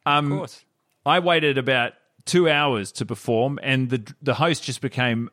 of 0.04 0.24
um, 0.24 0.30
course. 0.30 0.64
I 1.06 1.18
waited 1.18 1.58
about 1.58 1.92
two 2.24 2.48
hours 2.48 2.92
to 2.92 3.04
perform 3.06 3.58
and 3.62 3.90
the 3.90 4.14
the 4.22 4.34
host 4.34 4.62
just 4.64 4.80
became 4.80 5.28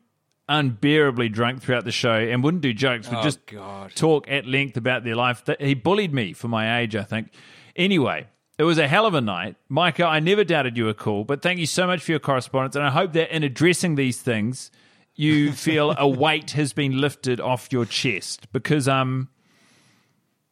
unbearably 0.49 1.29
drunk 1.29 1.61
throughout 1.61 1.85
the 1.85 1.91
show 1.91 2.13
and 2.15 2.43
wouldn't 2.43 2.61
do 2.61 2.73
jokes 2.73 3.07
would 3.09 3.19
Oh, 3.19 3.23
just 3.23 3.45
God. 3.47 3.91
talk 3.95 4.29
at 4.29 4.45
length 4.45 4.75
about 4.75 5.03
their 5.03 5.15
life 5.15 5.43
he 5.59 5.73
bullied 5.73 6.13
me 6.13 6.33
for 6.33 6.47
my 6.49 6.79
age 6.81 6.95
i 6.95 7.03
think 7.03 7.29
anyway 7.75 8.27
it 8.57 8.63
was 8.63 8.77
a 8.77 8.87
hell 8.87 9.07
of 9.07 9.15
a 9.15 9.21
night. 9.21 9.55
Micah, 9.69 10.05
I 10.05 10.19
never 10.19 10.43
doubted 10.43 10.77
you 10.77 10.85
were 10.85 10.93
cool, 10.93 11.23
but 11.23 11.41
thank 11.41 11.57
you 11.57 11.65
so 11.65 11.87
much 11.87 12.03
for 12.03 12.11
your 12.11 12.19
correspondence. 12.19 12.75
And 12.75 12.85
I 12.85 12.91
hope 12.91 13.13
that 13.13 13.35
in 13.35 13.41
addressing 13.41 13.95
these 13.95 14.21
things, 14.21 14.69
you 15.15 15.51
feel 15.67 15.95
a 15.97 16.07
weight 16.07 16.51
has 16.51 16.71
been 16.71 17.01
lifted 17.01 17.41
off 17.41 17.69
your 17.71 17.85
chest 17.85 18.51
because 18.51 18.87
um 18.87 19.29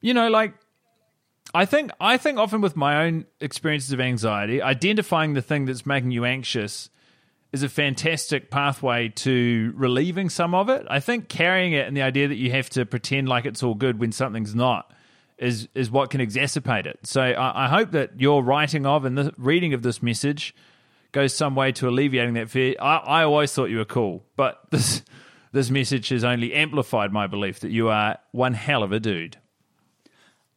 you 0.02 0.12
know 0.16 0.28
like 0.30 0.54
I 1.54 1.66
think 1.66 1.92
I 2.00 2.18
think 2.18 2.38
often 2.38 2.62
with 2.62 2.76
my 2.76 3.06
own 3.06 3.26
experiences 3.40 3.92
of 3.92 4.00
anxiety, 4.00 4.62
identifying 4.62 5.34
the 5.34 5.42
thing 5.42 5.66
that's 5.66 5.86
making 5.86 6.12
you 6.12 6.26
anxious 6.26 6.90
is 7.52 7.64
a 7.64 7.70
fantastic 7.70 8.52
pathway 8.52 9.10
to 9.10 9.74
relieving 9.76 10.30
some 10.30 10.54
of 10.54 10.70
it. 10.70 10.86
I 10.90 11.00
think 11.00 11.30
carrying 11.30 11.74
it 11.74 11.88
and 11.88 11.98
the 11.98 12.04
idea 12.04 12.28
that 12.28 12.36
you 12.36 12.52
have 12.52 12.70
to 12.72 12.86
pretend 12.86 13.28
like 13.28 13.46
it's 13.46 13.64
all 13.64 13.74
good 13.74 14.00
when 14.00 14.12
something's 14.12 14.54
not 14.54 14.94
is 15.40 15.68
is 15.74 15.90
what 15.90 16.12
can 16.12 16.22
exacerbate 16.22 16.86
it. 16.86 17.00
So 17.04 17.22
I, 17.22 17.66
I 17.66 17.68
hope 17.68 17.92
that 17.92 18.20
your 18.20 18.44
writing 18.44 18.86
of 18.86 19.06
and 19.06 19.18
the 19.18 19.34
reading 19.38 19.74
of 19.74 19.82
this 19.82 20.04
message 20.04 20.54
goes 21.12 21.34
some 21.34 21.56
way 21.56 21.72
to 21.72 21.90
alleviating 21.90 22.36
that 22.36 22.52
fear. 22.52 22.76
I, 22.80 22.98
I 22.98 23.24
always 23.24 23.52
thought 23.52 23.66
you 23.66 23.78
were 23.78 23.86
cool, 23.86 24.24
but 24.36 24.60
this 24.70 25.02
this 25.52 25.72
message 25.72 26.10
has 26.10 26.24
only 26.24 26.54
amplified 26.54 27.12
my 27.12 27.26
belief 27.26 27.62
that 27.62 27.72
you 27.72 27.90
are 27.90 28.20
one 28.32 28.54
hell 28.54 28.84
of 28.84 28.92
a 28.92 29.00
dude. 29.00 29.38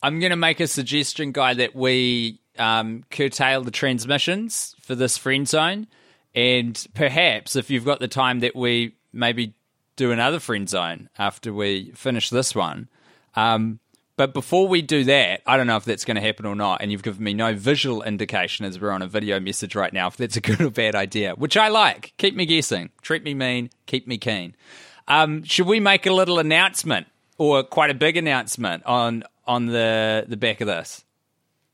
I'm 0.02 0.18
going 0.18 0.30
to 0.30 0.36
make 0.36 0.60
a 0.60 0.66
suggestion, 0.66 1.32
guy, 1.32 1.54
that 1.54 1.74
we 1.74 2.40
um, 2.58 3.04
curtail 3.10 3.62
the 3.62 3.70
transmissions 3.70 4.74
for 4.80 4.94
this 4.94 5.16
friend 5.16 5.46
zone, 5.46 5.86
and 6.34 6.86
perhaps 6.94 7.56
if 7.56 7.70
you've 7.70 7.84
got 7.84 8.00
the 8.00 8.08
time, 8.08 8.40
that 8.40 8.56
we 8.56 8.96
maybe 9.12 9.54
do 9.96 10.10
another 10.10 10.40
friend 10.40 10.68
zone 10.68 11.08
after 11.18 11.52
we 11.52 11.92
finish 11.94 12.30
this 12.30 12.54
one. 12.54 12.88
Um, 13.36 13.78
but 14.16 14.34
before 14.34 14.68
we 14.68 14.82
do 14.82 15.04
that, 15.04 15.40
I 15.46 15.56
don't 15.56 15.66
know 15.66 15.76
if 15.76 15.84
that's 15.84 16.04
going 16.04 16.16
to 16.16 16.20
happen 16.20 16.46
or 16.46 16.54
not, 16.54 16.82
and 16.82 16.92
you've 16.92 17.02
given 17.02 17.22
me 17.22 17.32
no 17.32 17.54
visual 17.54 18.02
indication 18.02 18.66
as 18.66 18.80
we're 18.80 18.90
on 18.90 19.02
a 19.02 19.06
video 19.06 19.40
message 19.40 19.74
right 19.74 19.92
now 19.92 20.08
if 20.08 20.16
that's 20.16 20.36
a 20.36 20.40
good 20.40 20.60
or 20.60 20.70
bad 20.70 20.94
idea, 20.94 21.34
which 21.34 21.56
I 21.56 21.68
like. 21.68 22.12
Keep 22.18 22.34
me 22.34 22.44
guessing. 22.46 22.90
Treat 23.02 23.22
me 23.22 23.34
mean. 23.34 23.70
Keep 23.86 24.06
me 24.06 24.18
keen. 24.18 24.54
Um, 25.08 25.44
should 25.44 25.66
we 25.66 25.80
make 25.80 26.06
a 26.06 26.12
little 26.12 26.38
announcement 26.38 27.06
or 27.38 27.62
quite 27.64 27.90
a 27.90 27.94
big 27.94 28.16
announcement 28.16 28.84
on 28.84 29.24
on 29.46 29.66
the 29.66 30.24
the 30.28 30.36
back 30.36 30.60
of 30.60 30.66
this? 30.66 31.04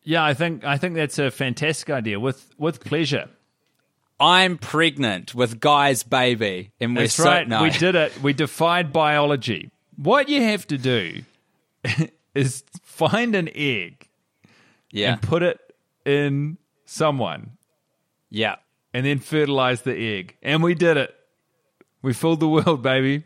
Yeah, 0.02 0.24
I 0.24 0.34
think 0.34 0.64
I 0.64 0.78
think 0.78 0.94
that's 0.94 1.18
a 1.18 1.30
fantastic 1.30 1.90
idea. 1.90 2.18
With 2.20 2.54
with 2.58 2.82
pleasure. 2.84 3.28
I'm 4.20 4.58
pregnant 4.58 5.32
with 5.34 5.60
Guy's 5.60 6.02
baby, 6.02 6.72
and 6.80 6.96
we're 6.96 7.02
That's 7.02 7.14
so 7.14 7.24
right. 7.24 7.46
no. 7.48 7.62
We 7.62 7.70
did 7.70 7.94
it. 7.94 8.20
We 8.20 8.32
defied 8.32 8.92
biology. 8.92 9.70
What 9.96 10.28
you 10.28 10.42
have 10.42 10.66
to 10.68 10.78
do 10.78 11.22
is 12.34 12.64
find 12.82 13.36
an 13.36 13.48
egg 13.54 14.08
Yeah, 14.90 15.12
and 15.12 15.22
put 15.22 15.44
it 15.44 15.60
in 16.04 16.58
someone 16.84 17.50
yeah. 18.28 18.56
and 18.92 19.06
then 19.06 19.20
fertilize 19.20 19.82
the 19.82 19.94
egg. 19.96 20.36
And 20.42 20.64
we 20.64 20.74
did 20.74 20.96
it. 20.96 21.14
We 22.02 22.12
fooled 22.12 22.40
the 22.40 22.48
world, 22.48 22.82
baby. 22.82 23.22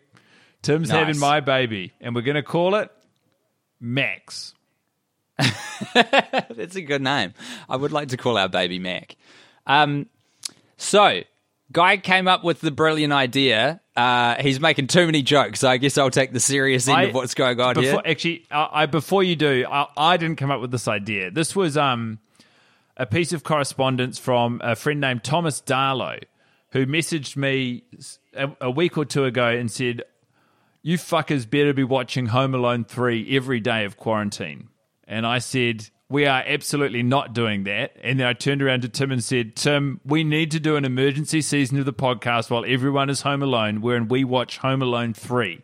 Tim's 0.61 0.90
Nice. 0.90 0.99
having 0.99 1.18
my 1.18 1.40
baby, 1.40 1.93
and 2.03 2.14
we're 2.14 2.20
going 2.22 2.34
to 2.34 2.43
call 2.43 2.74
it 2.74 2.90
Max. 3.83 4.55
That's 5.95 6.76
a 6.76 6.83
good 6.83 7.03
name. 7.03 7.35
I 7.68 7.76
would 7.76 7.93
like 7.93 8.09
to 8.09 8.16
call 8.16 8.39
our 8.39 8.49
baby 8.49 8.78
Mac. 8.78 9.16
Um, 9.66 10.07
so, 10.76 11.22
Guy 11.72 11.97
came 11.97 12.28
up 12.28 12.45
with 12.45 12.61
the 12.61 12.70
brilliant 12.70 13.12
idea. 13.12 13.80
Uh, 13.97 14.37
he's 14.41 14.61
making 14.61 14.87
too 14.87 15.07
many 15.07 15.22
jokes, 15.22 15.61
so 15.61 15.68
I 15.68 15.78
guess 15.78 15.99
I'll 15.99 16.11
take 16.11 16.33
the 16.33 16.41
serious 16.41 16.87
end 16.87 16.97
I- 16.99 17.03
of 17.05 17.14
what's 17.14 17.35
going 17.35 17.61
on 17.61 17.74
before, 17.74 17.91
here. 17.91 18.03
Actually, 18.05 18.47
I, 18.51 18.68
I 18.72 18.87
before 18.87 19.22
you 19.22 19.37
do, 19.37 19.66
I, 19.68 19.87
I 19.97 20.16
didn't 20.16 20.37
come 20.37 20.51
up 20.51 20.61
with 20.61 20.70
this 20.70 20.87
idea. 20.87 21.30
This 21.30 21.57
was 21.57 21.76
um, 21.76 22.18
a 22.97 23.07
piece 23.07 23.33
of 23.33 23.43
correspondence 23.43 24.18
from 24.18 24.61
a 24.62 24.76
friend 24.76 25.01
named 25.01 25.24
Thomas 25.24 25.61
Darlow, 25.61 26.20
who 26.70 26.87
messaged 26.87 27.37
me 27.37 27.85
a, 28.35 28.51
a 28.61 28.70
week 28.70 28.97
or 28.97 29.05
two 29.05 29.24
ago 29.24 29.49
and 29.49 29.70
said, 29.70 30.03
"You 30.83 30.99
fuckers 30.99 31.49
better 31.49 31.72
be 31.72 31.85
watching 31.85 32.26
Home 32.26 32.55
Alone 32.55 32.85
three 32.85 33.37
every 33.37 33.61
day 33.61 33.85
of 33.85 33.97
quarantine." 33.97 34.68
And 35.07 35.26
I 35.26 35.39
said, 35.39 35.89
"We 36.09 36.26
are 36.26 36.43
absolutely 36.47 37.03
not 37.03 37.35
doing 37.35 37.64
that." 37.64 37.97
And 38.03 38.20
then 38.20 38.26
I 38.26 38.33
turned 38.33 38.62
around 38.62 38.83
to 38.83 38.89
Tim 38.89 39.11
and 39.12 39.22
said, 39.22 39.57
"Tim, 39.57 40.01
we 40.05 40.24
need 40.24 40.51
to 40.53 40.61
do 40.61 40.76
an 40.76 40.85
emergency 40.85 41.41
season 41.43 41.78
of 41.78 41.85
the 41.85 41.93
podcast 41.93 42.51
while 42.51 42.64
everyone 42.66 43.11
is 43.11 43.22
home 43.22 43.43
alone, 43.43 43.80
wherein 43.80 44.09
we 44.09 44.24
watch 44.24 44.59
Home 44.59 44.83
Alone 44.83 45.12
three 45.14 45.62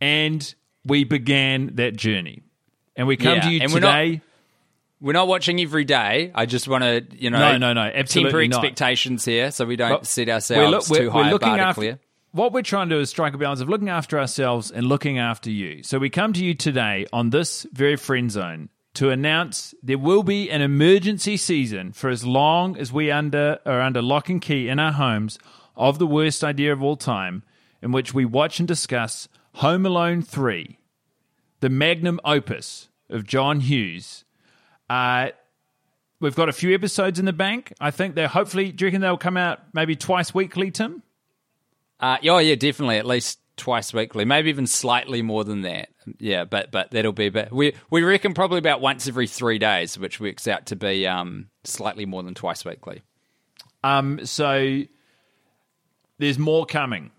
and 0.00 0.54
we 0.84 1.04
began 1.04 1.74
that 1.74 1.96
journey. 1.96 2.42
And 2.96 3.06
we 3.06 3.16
come 3.16 3.36
Yeah, 3.36 3.40
to 3.42 3.50
you 3.50 3.60
and 3.62 3.72
we're 3.72 3.80
not- 3.80 3.96
today. 4.00 4.20
We're 5.00 5.12
not 5.12 5.28
watching 5.28 5.60
every 5.60 5.84
day. 5.84 6.32
I 6.34 6.46
just 6.46 6.66
want 6.66 6.82
to, 6.82 7.04
you 7.16 7.30
know, 7.30 7.38
No, 7.38 7.56
no, 7.56 7.72
no, 7.72 7.82
absolutely 7.82 8.32
temper 8.32 8.48
not. 8.48 8.64
expectations 8.64 9.24
here, 9.24 9.52
so 9.52 9.64
we 9.64 9.76
don't 9.76 9.90
But 9.90 10.06
set 10.08 10.26
we're 10.26 10.34
ourselves 10.34 10.90
look- 10.90 10.98
too 10.98 11.10
high 11.10 11.28
a 11.28 11.30
looking 11.30 11.48
after, 11.50 11.74
clear. 11.80 11.98
What 12.32 12.52
we're 12.52 12.60
trying 12.60 12.90
to 12.90 12.96
do 12.96 13.00
is 13.00 13.08
strike 13.08 13.32
a 13.32 13.38
balance 13.38 13.62
of 13.62 13.70
looking 13.70 13.88
after 13.88 14.18
ourselves 14.18 14.70
and 14.70 14.86
looking 14.86 15.18
after 15.18 15.50
you. 15.50 15.82
So 15.82 15.98
we 15.98 16.10
come 16.10 16.34
to 16.34 16.44
you 16.44 16.52
today 16.52 17.06
on 17.10 17.30
this 17.30 17.66
very 17.72 17.96
friend 17.96 18.30
zone 18.30 18.68
to 18.94 19.08
announce 19.08 19.74
there 19.82 19.96
will 19.96 20.22
be 20.22 20.50
an 20.50 20.60
emergency 20.60 21.38
season 21.38 21.90
for 21.92 22.10
as 22.10 22.26
long 22.26 22.76
as 22.76 22.92
we 22.92 23.10
under 23.10 23.60
are 23.64 23.80
under 23.80 24.02
lock 24.02 24.28
and 24.28 24.42
key 24.42 24.68
in 24.68 24.78
our 24.78 24.92
homes 24.92 25.38
of 25.74 25.98
the 25.98 26.06
worst 26.06 26.44
idea 26.44 26.70
of 26.70 26.82
all 26.82 26.96
time, 26.96 27.44
in 27.80 27.92
which 27.92 28.12
we 28.12 28.26
watch 28.26 28.58
and 28.58 28.68
discuss 28.68 29.28
Home 29.54 29.86
Alone 29.86 30.20
3, 30.20 30.78
the 31.60 31.70
magnum 31.70 32.20
opus 32.26 32.90
of 33.08 33.24
John 33.24 33.60
Hughes. 33.60 34.26
Uh, 34.90 35.28
we've 36.20 36.36
got 36.36 36.50
a 36.50 36.52
few 36.52 36.74
episodes 36.74 37.18
in 37.18 37.24
the 37.24 37.32
bank. 37.32 37.72
I 37.80 37.90
think 37.90 38.16
they're 38.16 38.28
hopefully, 38.28 38.70
do 38.70 38.84
you 38.84 38.88
reckon 38.88 39.00
they'll 39.00 39.16
come 39.16 39.38
out 39.38 39.60
maybe 39.72 39.96
twice 39.96 40.34
weekly, 40.34 40.70
Tim? 40.70 41.02
Uh, 42.00 42.18
oh 42.24 42.38
yeah, 42.38 42.54
definitely 42.54 42.98
at 42.98 43.06
least 43.06 43.40
twice 43.56 43.92
weekly, 43.92 44.24
maybe 44.24 44.48
even 44.48 44.66
slightly 44.66 45.20
more 45.20 45.44
than 45.44 45.62
that. 45.62 45.88
Yeah, 46.18 46.44
but 46.44 46.70
but 46.70 46.90
that'll 46.90 47.12
be. 47.12 47.28
But 47.28 47.52
we 47.52 47.74
we 47.90 48.02
reckon 48.02 48.32
probably 48.32 48.58
about 48.58 48.80
once 48.80 49.06
every 49.06 49.26
three 49.26 49.58
days, 49.58 49.98
which 49.98 50.20
works 50.20 50.48
out 50.48 50.66
to 50.66 50.76
be 50.76 51.06
um, 51.06 51.48
slightly 51.64 52.06
more 52.06 52.22
than 52.22 52.34
twice 52.34 52.64
weekly. 52.64 53.02
Um, 53.84 54.24
so 54.24 54.82
there's 56.18 56.38
more 56.38 56.64
coming, 56.66 57.10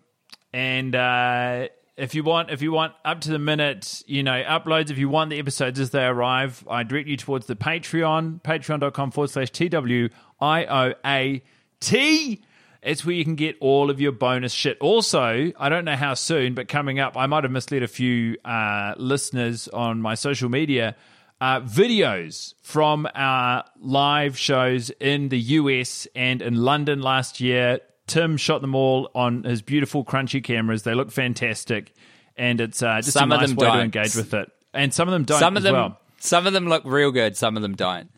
and 0.53 0.95
uh, 0.95 1.67
if 1.97 2.15
you 2.15 2.23
want, 2.23 2.49
if 2.49 2.61
you 2.61 2.71
want 2.71 2.93
up 3.05 3.21
to 3.21 3.31
the 3.31 3.39
minute, 3.39 4.03
you 4.07 4.23
know, 4.23 4.41
uploads. 4.43 4.89
If 4.89 4.97
you 4.97 5.09
want 5.09 5.29
the 5.29 5.39
episodes 5.39 5.79
as 5.79 5.91
they 5.91 6.05
arrive, 6.05 6.65
I 6.69 6.83
direct 6.83 7.07
you 7.07 7.17
towards 7.17 7.45
the 7.45 7.55
Patreon, 7.55 8.41
patreon.com 8.41 9.11
forward 9.11 9.29
slash 9.29 9.51
T 9.51 9.69
W 9.69 10.09
I 10.39 10.65
O 10.65 10.93
A 11.05 11.43
T. 11.79 12.41
It's 12.81 13.03
where 13.05 13.13
you 13.15 13.25
can 13.25 13.35
get 13.35 13.57
all 13.59 13.89
of 13.89 13.99
your 13.99 14.11
bonus 14.13 14.53
shit. 14.53 14.77
Also, 14.79 15.51
I 15.59 15.69
don't 15.69 15.83
know 15.85 15.95
how 15.97 16.13
soon, 16.13 16.53
but 16.53 16.67
coming 16.69 16.99
up, 16.99 17.17
I 17.17 17.25
might 17.27 17.43
have 17.43 17.51
misled 17.51 17.83
a 17.83 17.87
few 17.87 18.37
uh, 18.45 18.93
listeners 18.97 19.67
on 19.67 20.01
my 20.01 20.15
social 20.15 20.47
media. 20.49 20.95
Uh, 21.41 21.61
videos 21.61 22.53
from 22.61 23.07
our 23.15 23.63
live 23.79 24.37
shows 24.37 24.89
in 24.99 25.29
the 25.29 25.39
US 25.39 26.07
and 26.15 26.41
in 26.41 26.55
London 26.55 27.01
last 27.01 27.39
year. 27.41 27.79
Tim 28.07 28.37
shot 28.37 28.61
them 28.61 28.75
all 28.75 29.09
on 29.13 29.43
his 29.43 29.61
beautiful 29.61 30.03
crunchy 30.03 30.43
cameras. 30.43 30.83
They 30.83 30.93
look 30.95 31.11
fantastic, 31.11 31.93
and 32.37 32.59
it's 32.59 32.81
uh, 32.81 32.97
just 33.01 33.11
Some 33.11 33.31
a 33.31 33.35
of 33.35 33.41
nice 33.41 33.49
them 33.49 33.57
way 33.57 33.65
to 33.67 33.71
don't. 33.73 33.83
engage 33.83 34.15
with 34.15 34.33
it. 34.33 34.49
And 34.73 34.93
some 34.93 35.07
of 35.07 35.11
them 35.13 35.23
don't 35.25 35.39
some 35.39 35.55
of 35.55 35.61
as 35.61 35.63
them 35.65 35.73
well. 35.73 35.99
some 36.19 36.47
of 36.47 36.53
them 36.53 36.67
look 36.67 36.83
real 36.85 37.11
good, 37.11 37.35
some 37.37 37.55
of 37.55 37.61
them 37.61 37.75
don't. 37.75 38.09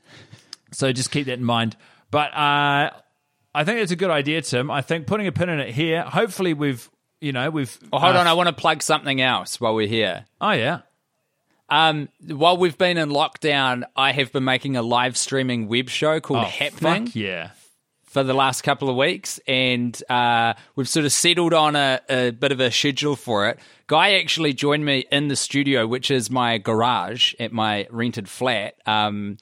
So 0.71 0.91
just 0.93 1.11
keep 1.11 1.25
that 1.25 1.33
in 1.33 1.43
mind. 1.43 1.75
But 2.09 2.33
uh, 2.35 2.91
I 3.53 3.63
think 3.63 3.79
it's 3.79 3.91
a 3.91 3.95
good 3.95 4.09
idea, 4.09 4.41
Tim. 4.41 4.71
I 4.71 4.81
think 4.81 5.07
putting 5.07 5.27
a 5.27 5.31
pin 5.31 5.49
in 5.49 5.59
it 5.59 5.73
here. 5.73 6.03
Hopefully, 6.03 6.53
we've 6.53 6.89
you 7.19 7.31
know 7.31 7.49
we've. 7.49 7.77
Oh, 7.91 7.99
hold 7.99 8.15
uh, 8.15 8.19
on, 8.19 8.27
I 8.27 8.33
want 8.33 8.47
to 8.47 8.53
plug 8.53 8.81
something 8.81 9.19
else 9.21 9.59
while 9.59 9.75
we're 9.75 9.87
here. 9.87 10.25
Oh 10.39 10.51
yeah. 10.51 10.81
Um, 11.69 12.09
while 12.27 12.57
we've 12.57 12.77
been 12.77 12.97
in 12.97 13.09
lockdown, 13.09 13.83
I 13.95 14.11
have 14.11 14.33
been 14.33 14.43
making 14.43 14.75
a 14.75 14.81
live 14.81 15.15
streaming 15.15 15.69
web 15.69 15.87
show 15.89 16.19
called 16.19 16.41
Oh, 16.41 16.49
Happening. 16.49 17.09
yeah. 17.13 17.51
for 18.03 18.23
the 18.23 18.33
last 18.33 18.63
couple 18.63 18.89
of 18.89 18.97
weeks, 18.97 19.39
and 19.47 20.01
uh, 20.09 20.53
we've 20.75 20.89
sort 20.89 21.05
of 21.05 21.13
settled 21.13 21.53
on 21.53 21.77
a, 21.77 22.01
a 22.09 22.31
bit 22.31 22.51
of 22.51 22.59
a 22.59 22.69
schedule 22.71 23.15
for 23.15 23.47
it. 23.47 23.57
Guy 23.87 24.15
actually 24.15 24.51
joined 24.51 24.83
me 24.83 25.05
in 25.13 25.29
the 25.29 25.35
studio, 25.37 25.87
which 25.87 26.11
is 26.11 26.29
my 26.29 26.57
garage 26.57 27.33
at 27.39 27.53
my 27.53 27.87
rented 27.89 28.27
flat, 28.27 28.75
um, 28.85 29.37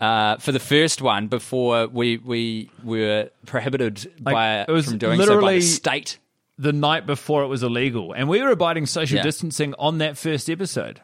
uh, 0.00 0.36
for 0.38 0.52
the 0.52 0.58
first 0.58 1.02
one 1.02 1.28
before 1.28 1.86
we 1.88 2.16
we 2.18 2.70
were 2.84 3.30
prohibited 3.46 4.10
Like, 4.24 4.34
by 4.34 4.60
it 4.62 4.68
was 4.68 4.86
from 4.86 4.98
doing 4.98 5.18
so 5.20 5.26
by 5.26 5.34
literally- 5.34 5.54
the 5.60 5.64
state. 5.66 6.18
The 6.58 6.74
night 6.74 7.06
before 7.06 7.42
it 7.42 7.46
was 7.46 7.62
illegal, 7.62 8.12
and 8.12 8.28
we 8.28 8.42
were 8.42 8.50
abiding 8.50 8.84
social 8.84 9.16
Yeah. 9.16 9.22
distancing 9.22 9.74
on 9.78 9.96
that 9.98 10.18
first 10.18 10.50
episode. 10.50 11.00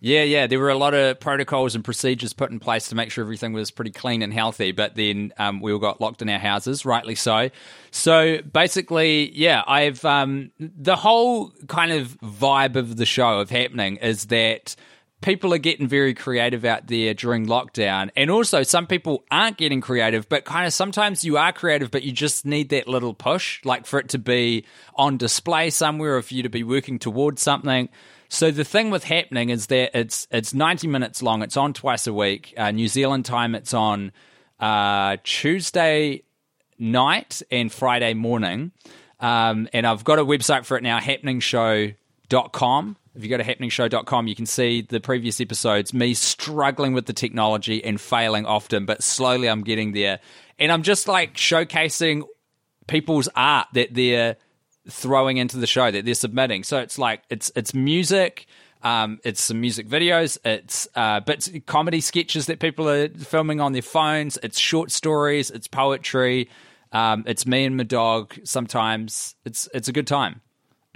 Yeah, 0.00 0.22
yeah. 0.24 0.46
There 0.46 0.58
were 0.58 0.68
a 0.68 0.76
lot 0.76 0.92
of 0.92 1.18
protocols 1.18 1.74
and 1.74 1.82
procedures 1.82 2.34
put 2.34 2.50
in 2.50 2.60
place 2.60 2.90
to 2.90 2.94
make 2.94 3.10
sure 3.10 3.24
everything 3.24 3.54
was 3.54 3.70
pretty 3.70 3.90
clean 3.90 4.20
and 4.20 4.34
healthy. 4.34 4.72
But 4.72 4.94
then 4.94 5.32
um, 5.38 5.62
we 5.62 5.72
all 5.72 5.78
got 5.78 6.02
locked 6.02 6.20
in 6.20 6.28
our 6.28 6.38
houses, 6.38 6.84
rightly 6.84 7.14
so. 7.14 7.48
So 7.90 8.42
basically, 8.42 9.32
yeah, 9.34 9.62
I've 9.66 10.04
um, 10.04 10.50
the 10.60 10.96
whole 10.96 11.52
kind 11.68 11.92
of 11.92 12.18
vibe 12.20 12.76
of 12.76 12.96
the 12.98 13.06
show 13.06 13.40
of 13.40 13.48
happening 13.48 13.96
is 13.96 14.26
that 14.26 14.76
people 15.26 15.52
are 15.52 15.58
getting 15.58 15.88
very 15.88 16.14
creative 16.14 16.64
out 16.64 16.86
there 16.86 17.12
during 17.12 17.46
lockdown, 17.46 18.08
and 18.14 18.30
also 18.30 18.62
some 18.62 18.86
people 18.86 19.24
aren't 19.28 19.56
getting 19.56 19.80
creative, 19.80 20.28
but 20.28 20.44
kind 20.44 20.68
of 20.68 20.72
sometimes 20.72 21.24
you 21.24 21.36
are 21.36 21.52
creative, 21.52 21.90
but 21.90 22.04
you 22.04 22.12
just 22.12 22.46
need 22.46 22.68
that 22.68 22.86
little 22.86 23.12
push, 23.12 23.60
like 23.64 23.86
for 23.86 23.98
it 23.98 24.08
to 24.10 24.20
be 24.20 24.64
on 24.94 25.16
display 25.16 25.68
somewhere, 25.68 26.16
or 26.16 26.22
for 26.22 26.32
you 26.32 26.44
to 26.44 26.48
be 26.48 26.62
working 26.62 27.00
towards 27.00 27.42
something. 27.42 27.88
So 28.28 28.52
the 28.52 28.62
thing 28.62 28.90
with 28.90 29.02
happening 29.02 29.50
is 29.50 29.66
that 29.66 29.98
it's 29.98 30.28
it's 30.30 30.54
90 30.54 30.86
minutes 30.86 31.20
long. 31.24 31.42
It's 31.42 31.56
on 31.56 31.72
twice 31.72 32.06
a 32.06 32.14
week. 32.14 32.54
Uh, 32.56 32.70
New 32.70 32.86
Zealand 32.86 33.24
time. 33.24 33.56
It's 33.56 33.74
on 33.74 34.12
uh, 34.60 35.16
Tuesday 35.24 36.22
night 36.78 37.42
and 37.50 37.72
Friday 37.72 38.14
morning. 38.14 38.70
Um, 39.18 39.68
and 39.72 39.88
I've 39.88 40.04
got 40.04 40.20
a 40.20 40.24
website 40.24 40.64
for 40.66 40.76
it 40.76 40.84
now, 40.84 41.00
happeningshow.com. 41.00 42.96
If 43.16 43.22
you 43.22 43.30
go 43.30 43.38
to 43.38 43.44
happeningshow.com, 43.44 44.26
you 44.26 44.34
can 44.34 44.46
see 44.46 44.82
the 44.82 45.00
previous 45.00 45.40
episodes, 45.40 45.94
me 45.94 46.12
struggling 46.12 46.92
with 46.92 47.06
the 47.06 47.12
technology 47.12 47.82
and 47.82 48.00
failing 48.00 48.44
often, 48.44 48.84
but 48.84 49.02
slowly 49.02 49.48
I'm 49.48 49.62
getting 49.62 49.92
there. 49.92 50.20
And 50.58 50.70
I'm 50.70 50.82
just 50.82 51.08
like 51.08 51.34
showcasing 51.34 52.24
people's 52.86 53.28
art 53.34 53.68
that 53.72 53.94
they're 53.94 54.36
throwing 54.88 55.38
into 55.38 55.56
the 55.56 55.66
show 55.66 55.90
that 55.90 56.04
they're 56.04 56.14
submitting. 56.14 56.62
So 56.62 56.78
it's 56.78 56.98
like 56.98 57.22
it's 57.30 57.50
it's 57.56 57.74
music, 57.74 58.46
um, 58.82 59.18
it's 59.24 59.40
some 59.40 59.60
music 59.60 59.88
videos, 59.88 60.38
it's 60.44 60.86
uh, 60.94 61.20
bits 61.20 61.50
comedy 61.66 62.00
sketches 62.00 62.46
that 62.46 62.60
people 62.60 62.88
are 62.88 63.08
filming 63.08 63.60
on 63.60 63.72
their 63.72 63.82
phones, 63.82 64.38
it's 64.42 64.58
short 64.58 64.90
stories, 64.90 65.50
it's 65.50 65.66
poetry, 65.66 66.48
um, 66.92 67.24
it's 67.26 67.46
me 67.46 67.64
and 67.64 67.76
my 67.76 67.84
dog. 67.84 68.34
Sometimes 68.44 69.34
it's 69.44 69.68
it's 69.74 69.88
a 69.88 69.92
good 69.92 70.06
time. 70.06 70.40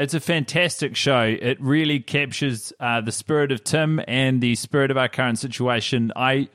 It's 0.00 0.14
a 0.14 0.20
fantastic 0.20 0.96
show. 0.96 1.20
It 1.20 1.60
really 1.60 2.00
captures 2.00 2.72
uh, 2.80 3.02
the 3.02 3.12
spirit 3.12 3.52
of 3.52 3.62
Tim 3.62 4.00
and 4.08 4.40
the 4.40 4.54
spirit 4.54 4.90
of 4.90 4.96
our 4.96 5.08
current 5.08 5.38
situation. 5.38 6.10
I, 6.16 6.48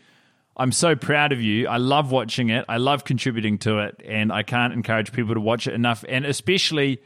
I'm 0.58 0.72
so 0.72 0.96
proud 0.96 1.32
of 1.32 1.44
you. 1.44 1.68
I 1.68 1.78
love 1.78 2.12
watching 2.12 2.50
it. 2.50 2.66
I 2.68 2.78
love 2.78 3.04
contributing 3.04 3.60
to 3.60 3.78
it, 3.82 4.02
and 4.04 4.34
I 4.34 4.42
can't 4.42 4.74
encourage 4.74 5.12
people 5.12 5.36
to 5.36 5.40
watch 5.40 5.68
it 5.68 5.76
enough. 5.76 6.04
And 6.10 6.26
especially 6.26 7.04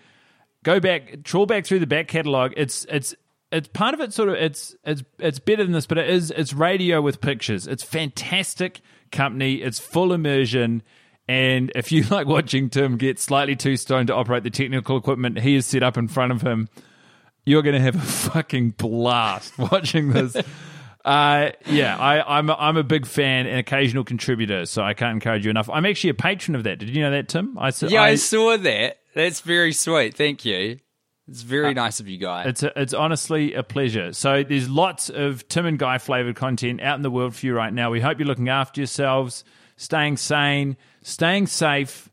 go 0.63 0.79
back, 0.79 1.23
trawl 1.25 1.45
back 1.45 1.65
through 1.65 1.79
the 1.79 1.87
back 1.87 2.07
catalog. 2.07 2.53
It's 2.55 2.85
it's 2.85 3.13
it's 3.51 3.67
part 3.67 3.93
of 3.93 3.99
it. 3.99 4.13
Sort 4.13 4.29
of 4.29 4.35
it's 4.35 4.73
it's 4.85 5.03
it's 5.17 5.39
better 5.39 5.65
than 5.65 5.73
this, 5.73 5.87
but 5.87 5.97
it 5.97 6.09
is 6.09 6.31
it's 6.31 6.53
radio 6.53 7.01
with 7.01 7.19
pictures. 7.19 7.67
It's 7.67 7.83
fantastic 7.83 8.79
company. 9.11 9.55
It's 9.55 9.77
full 9.77 10.13
immersion. 10.13 10.83
And 11.29 11.71
if 11.75 11.91
you 11.91 12.03
like 12.09 12.25
watching 12.25 12.71
Tim 12.71 12.97
get 12.97 13.19
slightly 13.19 13.55
too 13.55 13.77
stoned 13.77 14.07
to 14.07 14.15
operate 14.15 14.41
the 14.41 14.49
technical 14.49 14.97
equipment 14.97 15.39
he 15.39 15.53
has 15.55 15.67
set 15.67 15.83
up 15.83 15.95
in 15.95 16.07
front 16.07 16.31
of 16.31 16.41
him, 16.41 16.67
you're 17.45 17.61
going 17.61 17.75
to 17.75 17.81
have 17.81 17.95
a 17.95 17.99
fucking 18.31 18.71
blast 18.71 19.57
watching 19.57 20.09
this. 20.09 20.35
Uh, 21.05 21.51
yeah, 21.65 21.97
I, 21.97 22.37
I'm 22.37 22.49
a, 22.49 22.55
I'm 22.55 22.75
a 22.75 22.83
big 22.83 23.05
fan 23.05 23.47
and 23.47 23.57
occasional 23.57 24.03
contributor, 24.03 24.65
so 24.65 24.83
I 24.83 24.93
can't 24.93 25.13
encourage 25.13 25.45
you 25.45 25.49
enough. 25.49 25.69
I'm 25.69 25.85
actually 25.85 26.09
a 26.09 26.13
patron 26.13 26.55
of 26.55 26.63
that. 26.65 26.77
Did 26.77 26.89
you 26.89 27.01
know 27.01 27.11
that, 27.11 27.29
Tim? 27.29 27.57
I, 27.57 27.71
yeah, 27.87 28.01
I, 28.01 28.07
I 28.09 28.15
saw 28.15 28.57
that. 28.57 28.99
That's 29.15 29.39
very 29.39 29.71
sweet. 29.71 30.15
Thank 30.15 30.43
you. 30.43 30.79
It's 31.29 31.41
very 31.41 31.69
uh, 31.69 31.73
nice 31.73 32.01
of 32.01 32.09
you, 32.09 32.17
guys. 32.17 32.47
It's 32.47 32.63
a, 32.63 32.81
it's 32.81 32.93
honestly 32.93 33.53
a 33.53 33.63
pleasure. 33.63 34.11
So 34.11 34.43
there's 34.43 34.69
lots 34.69 35.09
of 35.09 35.47
Tim 35.47 35.65
and 35.65 35.79
Guy 35.79 35.99
flavored 35.99 36.35
content 36.35 36.81
out 36.81 36.97
in 36.97 37.01
the 37.01 37.09
world 37.09 37.33
for 37.33 37.45
you 37.45 37.55
right 37.55 37.73
now. 37.73 37.89
We 37.89 38.01
hope 38.01 38.19
you're 38.19 38.27
looking 38.27 38.49
after 38.49 38.81
yourselves, 38.81 39.45
staying 39.79 40.17
sane, 40.17 40.75
staying 41.01 41.47
safe. 41.47 42.09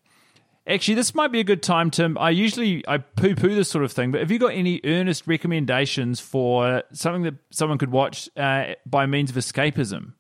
Actually, 0.69 0.95
this 0.95 1.15
might 1.15 1.33
be 1.33 1.41
a 1.41 1.45
good 1.45 1.63
time, 1.63 1.91
Tim. 1.91 2.17
I 2.17 2.31
usually 2.31 2.87
I 2.89 2.99
poo 2.99 3.35
poo 3.35 3.55
this 3.55 3.69
sort 3.69 3.85
of 3.85 3.93
thing, 3.93 4.13
but 4.13 4.21
have 4.21 4.31
you 4.31 4.39
got 4.39 4.55
any 4.55 4.81
earnest 4.85 5.27
recommendations 5.27 6.19
for 6.19 6.83
something 6.93 7.23
that 7.23 7.35
someone 7.51 7.79
could 7.79 7.91
watch 7.91 8.29
uh, 8.37 8.75
by 8.87 9.07
means 9.07 9.31
of 9.31 9.37
escapism? 9.37 10.13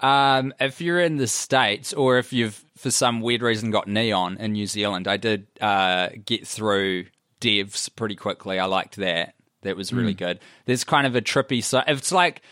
Um, 0.00 0.52
if 0.60 0.80
you're 0.80 1.00
in 1.00 1.16
the 1.16 1.26
states, 1.26 1.92
or 1.92 2.18
if 2.18 2.32
you've 2.32 2.62
for 2.76 2.90
some 2.90 3.20
weird 3.20 3.42
reason 3.42 3.70
got 3.70 3.88
Neon 3.88 4.36
in 4.38 4.52
New 4.52 4.66
Zealand, 4.66 5.08
I 5.08 5.16
did 5.16 5.46
uh, 5.60 6.08
get 6.24 6.46
through 6.46 7.06
Devs 7.40 7.94
pretty 7.96 8.16
quickly. 8.16 8.58
I 8.58 8.66
liked 8.66 8.96
that. 8.96 9.34
That 9.62 9.76
was 9.76 9.92
really 9.92 10.14
mm. 10.14 10.18
good. 10.18 10.40
There's 10.66 10.84
kind 10.84 11.06
of 11.06 11.16
a 11.16 11.20
trippy 11.20 11.64
so 11.64 11.82
it's 11.88 12.12
like 12.12 12.42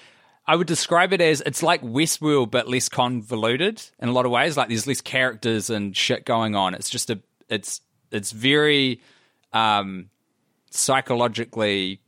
I 0.46 0.56
would 0.56 0.66
describe 0.66 1.12
it 1.12 1.20
as 1.20 1.40
it's 1.40 1.62
like 1.62 1.82
Westworld 1.82 2.50
but 2.50 2.68
less 2.68 2.88
convoluted 2.88 3.82
in 3.98 4.08
a 4.08 4.12
lot 4.12 4.26
of 4.26 4.32
ways. 4.32 4.56
Like 4.56 4.68
there's 4.68 4.86
less 4.86 5.00
characters 5.00 5.70
and 5.70 5.96
shit 5.96 6.24
going 6.24 6.54
on. 6.54 6.74
It's 6.74 6.90
just 6.90 7.10
a 7.10 7.20
it's 7.48 7.80
it's 8.10 8.30
very 8.30 9.00
um, 9.52 10.10
psychologically 10.70 12.00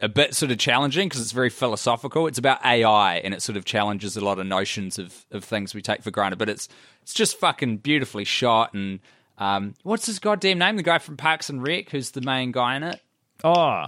a 0.00 0.08
bit 0.08 0.34
sort 0.34 0.50
of 0.50 0.58
challenging 0.58 1.08
because 1.08 1.20
it's 1.20 1.32
very 1.32 1.50
philosophical. 1.50 2.26
It's 2.26 2.38
about 2.38 2.64
AI 2.64 3.16
and 3.18 3.34
it 3.34 3.42
sort 3.42 3.56
of 3.56 3.64
challenges 3.64 4.16
a 4.16 4.24
lot 4.24 4.38
of 4.38 4.46
notions 4.46 4.98
of, 4.98 5.26
of 5.30 5.44
things 5.44 5.74
we 5.74 5.82
take 5.82 6.02
for 6.02 6.10
granted. 6.10 6.38
But 6.38 6.48
it's 6.48 6.68
it's 7.02 7.12
just 7.12 7.38
fucking 7.38 7.78
beautifully 7.78 8.24
shot 8.24 8.72
and 8.72 9.00
um, 9.36 9.74
what's 9.82 10.06
his 10.06 10.18
goddamn 10.18 10.58
name? 10.58 10.76
The 10.76 10.82
guy 10.82 10.98
from 10.98 11.16
Parks 11.16 11.50
and 11.50 11.66
Rec, 11.66 11.90
who's 11.90 12.12
the 12.12 12.20
main 12.20 12.52
guy 12.52 12.76
in 12.76 12.82
it. 12.82 13.00
Oh, 13.44 13.86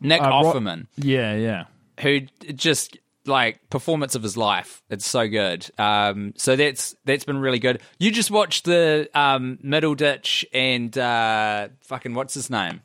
Nick 0.00 0.20
uh, 0.20 0.30
Offerman. 0.30 0.78
Ro- 0.80 0.86
yeah, 0.96 1.34
yeah 1.34 1.64
who 2.00 2.20
just 2.54 2.98
like 3.26 3.68
performance 3.70 4.14
of 4.14 4.22
his 4.22 4.36
life. 4.36 4.82
It's 4.90 5.06
so 5.06 5.28
good. 5.28 5.70
Um, 5.78 6.34
so 6.36 6.56
that's 6.56 6.94
that's 7.04 7.24
been 7.24 7.38
really 7.38 7.58
good. 7.58 7.80
You 7.98 8.10
just 8.10 8.30
watched 8.30 8.64
the 8.64 9.08
um, 9.14 9.58
Middleditch 9.64 10.44
and 10.52 10.96
uh, 10.96 11.68
fucking 11.82 12.14
what's 12.14 12.34
his 12.34 12.50
name? 12.50 12.82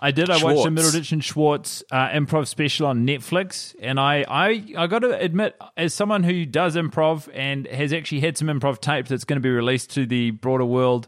I 0.00 0.10
did. 0.10 0.30
I 0.30 0.38
Schwartz. 0.38 0.56
watched 0.56 0.74
the 0.74 0.80
Middleditch 0.82 1.12
and 1.12 1.24
Schwartz 1.24 1.84
uh, 1.92 2.08
improv 2.08 2.48
special 2.48 2.88
on 2.88 3.06
Netflix, 3.06 3.76
and 3.80 4.00
I, 4.00 4.24
I, 4.28 4.64
I 4.76 4.86
got 4.88 5.00
to 5.00 5.16
admit, 5.16 5.56
as 5.76 5.94
someone 5.94 6.24
who 6.24 6.44
does 6.44 6.74
improv 6.74 7.28
and 7.32 7.68
has 7.68 7.92
actually 7.92 8.20
had 8.20 8.36
some 8.36 8.48
improv 8.48 8.80
tape 8.80 9.06
that's 9.06 9.22
going 9.22 9.36
to 9.36 9.40
be 9.40 9.50
released 9.50 9.90
to 9.92 10.04
the 10.04 10.32
broader 10.32 10.64
world, 10.64 11.06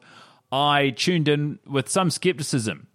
I 0.53 0.91
tuned 0.91 1.27
in 1.27 1.59
with 1.67 1.89
some 1.89 2.09
skepticism 2.09 2.87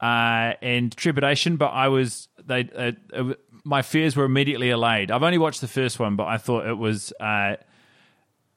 uh, 0.00 0.54
and 0.62 0.94
trepidation, 0.96 1.58
but 1.58 1.68
I 1.68 1.88
was 1.88 2.26
they 2.46 2.68
uh, 3.12 3.34
my 3.64 3.82
fears 3.82 4.16
were 4.16 4.24
immediately 4.24 4.70
allayed. 4.70 5.10
I've 5.10 5.22
only 5.22 5.38
watched 5.38 5.60
the 5.60 5.68
first 5.68 5.98
one, 5.98 6.16
but 6.16 6.26
I 6.26 6.38
thought 6.38 6.66
it 6.66 6.78
was 6.78 7.12
uh, 7.20 7.56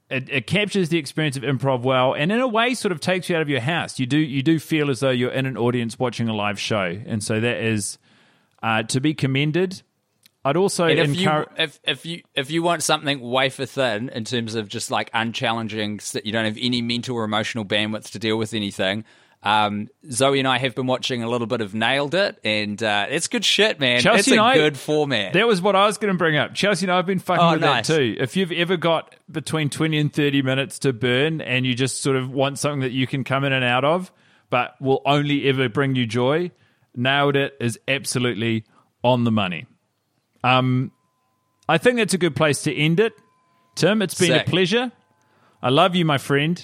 it, 0.10 0.30
it, 0.30 0.48
captures 0.48 0.90
the 0.90 0.98
experience 0.98 1.38
of 1.38 1.44
improv 1.44 1.82
well, 1.82 2.14
and 2.14 2.32
in 2.32 2.40
a 2.40 2.48
way, 2.48 2.74
sort 2.74 2.92
of 2.92 3.00
takes 3.00 3.30
you 3.30 3.36
out 3.36 3.42
of 3.42 3.50
your 3.50 3.60
house. 3.60 4.00
You 4.00 4.06
do 4.06 4.18
you 4.18 4.42
do 4.42 4.60
feel 4.60 4.90
as 4.90 5.00
though 5.00 5.10
you're 5.10 5.32
in 5.32 5.46
an 5.46 5.58
audience 5.58 6.00
watching 6.00 6.30
a 6.30 6.36
live 6.36 6.60
show, 6.60 6.98
and 7.06 7.24
so 7.24 7.40
that 7.40 7.58
is 7.58 7.98
uh, 8.64 8.84
to 8.84 9.00
be 9.00 9.14
commended. 9.14 9.82
I'd 10.46 10.56
also 10.56 10.86
if 10.86 10.98
encourage- 10.98 11.48
you 11.58 11.64
if 11.64 11.80
if 11.84 12.06
you 12.06 12.22
if 12.34 12.50
you 12.50 12.64
want 12.64 12.84
something 12.84 13.20
wafer 13.20 13.66
thin 13.66 14.10
in 14.10 14.24
terms 14.24 14.56
of 14.56 14.68
just 14.68 14.90
like 14.90 15.12
unchallenging, 15.14 16.00
that 16.14 16.26
you 16.26 16.32
don't 16.32 16.46
have 16.46 16.58
any 16.60 16.82
mental 16.82 17.18
or 17.18 17.24
emotional 17.24 17.66
bandwidth 17.66 18.12
to 18.12 18.20
deal 18.20 18.38
with 18.38 18.54
anything. 18.54 19.04
Um, 19.42 19.88
Zoe 20.12 20.40
and 20.40 20.48
I 20.48 20.58
have 20.58 20.76
been 20.76 20.88
watching 20.88 21.24
a 21.24 21.30
little 21.30 21.48
bit 21.48 21.62
of 21.62 21.74
Nailed 21.74 22.14
It, 22.14 22.38
and 22.44 22.82
uh, 22.84 23.08
it's 23.10 23.30
good 23.30 23.46
shit, 23.46 23.80
man. 23.80 24.02
Chelsea 24.02 24.32
it's 24.32 24.40
a 24.40 24.44
I, 24.44 24.56
good 24.56 24.78
format. 24.78 25.34
That 25.34 25.48
was 25.48 25.62
what 25.62 25.76
I 25.76 25.86
was 25.86 25.98
going 25.98 26.14
to 26.14 26.18
bring 26.18 26.36
up. 26.36 26.54
Chelsea 26.54 26.86
and 26.86 26.92
I 26.92 26.98
have 26.98 27.06
been 27.06 27.20
fucking 27.20 27.44
oh, 27.44 27.52
with 27.54 27.62
nice. 27.62 27.88
that 27.88 27.98
too. 27.98 28.18
If 28.20 28.36
you've 28.36 28.52
ever 28.52 28.76
got 28.76 29.16
between 29.32 29.70
20 29.70 29.98
and 29.98 30.14
30 30.14 30.42
minutes 30.42 30.80
to 30.80 30.92
burn 30.92 31.40
and 31.40 31.66
you 31.66 31.74
just 31.74 32.02
sort 32.02 32.18
of 32.18 32.30
want 32.30 32.60
something 32.60 32.82
that 32.82 32.92
you 32.92 33.08
can 33.08 33.24
come 33.24 33.46
in 33.46 33.54
and 33.54 33.64
out 33.64 33.86
of, 33.86 34.12
but 34.50 34.76
will 34.82 35.02
only 35.06 35.48
ever 35.48 35.70
bring 35.70 35.96
you 35.96 36.06
joy, 36.06 36.52
Nailed 36.96 37.38
It 37.38 37.56
is 37.62 37.80
absolutely 37.88 38.66
on 39.04 39.24
the 39.24 39.32
money. 39.32 39.68
Um, 40.44 40.92
I 41.70 41.78
think 41.78 41.98
that's 41.98 42.14
a 42.14 42.18
good 42.18 42.36
place 42.36 42.64
to 42.64 42.76
end 42.76 43.00
it. 43.00 43.14
Tim, 43.76 44.02
it's 44.02 44.16
been 44.16 44.30
Sick. 44.30 44.48
a 44.48 44.50
pleasure. 44.50 44.92
I 45.62 45.70
love 45.70 45.96
you, 45.96 46.04
my 46.04 46.18
friend. 46.18 46.62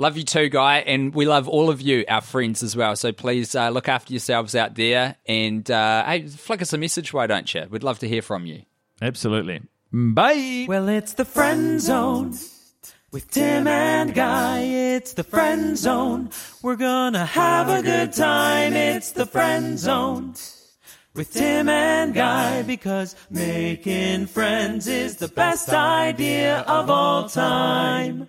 Love 0.00 0.16
you 0.16 0.22
too, 0.22 0.48
Guy, 0.48 0.78
and 0.78 1.12
we 1.12 1.26
love 1.26 1.48
all 1.48 1.70
of 1.70 1.80
you, 1.80 2.04
our 2.08 2.20
friends 2.20 2.62
as 2.62 2.76
well. 2.76 2.94
So 2.94 3.10
please 3.10 3.56
uh, 3.56 3.70
look 3.70 3.88
after 3.88 4.12
yourselves 4.12 4.54
out 4.54 4.76
there 4.76 5.16
and 5.26 5.68
uh, 5.68 6.04
hey, 6.04 6.28
flick 6.28 6.62
us 6.62 6.72
a 6.72 6.78
message, 6.78 7.12
why 7.12 7.26
don't 7.26 7.52
you? 7.52 7.66
We'd 7.68 7.82
love 7.82 7.98
to 7.98 8.08
hear 8.08 8.22
from 8.22 8.46
you. 8.46 8.62
Absolutely. 9.02 9.60
Bye. 9.92 10.66
Well, 10.68 10.88
it's 10.88 11.14
the 11.14 11.24
friend 11.24 11.80
zone 11.80 12.34
with 13.10 13.28
Tim 13.28 13.66
and 13.66 14.14
Guy. 14.14 14.60
It's 14.60 15.14
the 15.14 15.24
friend 15.24 15.76
zone. 15.76 16.30
We're 16.62 16.76
gonna 16.76 17.26
have 17.26 17.68
a 17.68 17.82
good 17.82 18.12
time. 18.12 18.74
It's 18.74 19.10
the 19.10 19.26
friend 19.26 19.76
zone 19.80 20.34
with 21.12 21.32
Tim 21.32 21.68
and 21.68 22.14
Guy 22.14 22.62
because 22.62 23.16
making 23.30 24.26
friends 24.26 24.86
is 24.86 25.16
the 25.16 25.26
best 25.26 25.70
idea 25.70 26.60
of 26.68 26.88
all 26.88 27.28
time. 27.28 28.28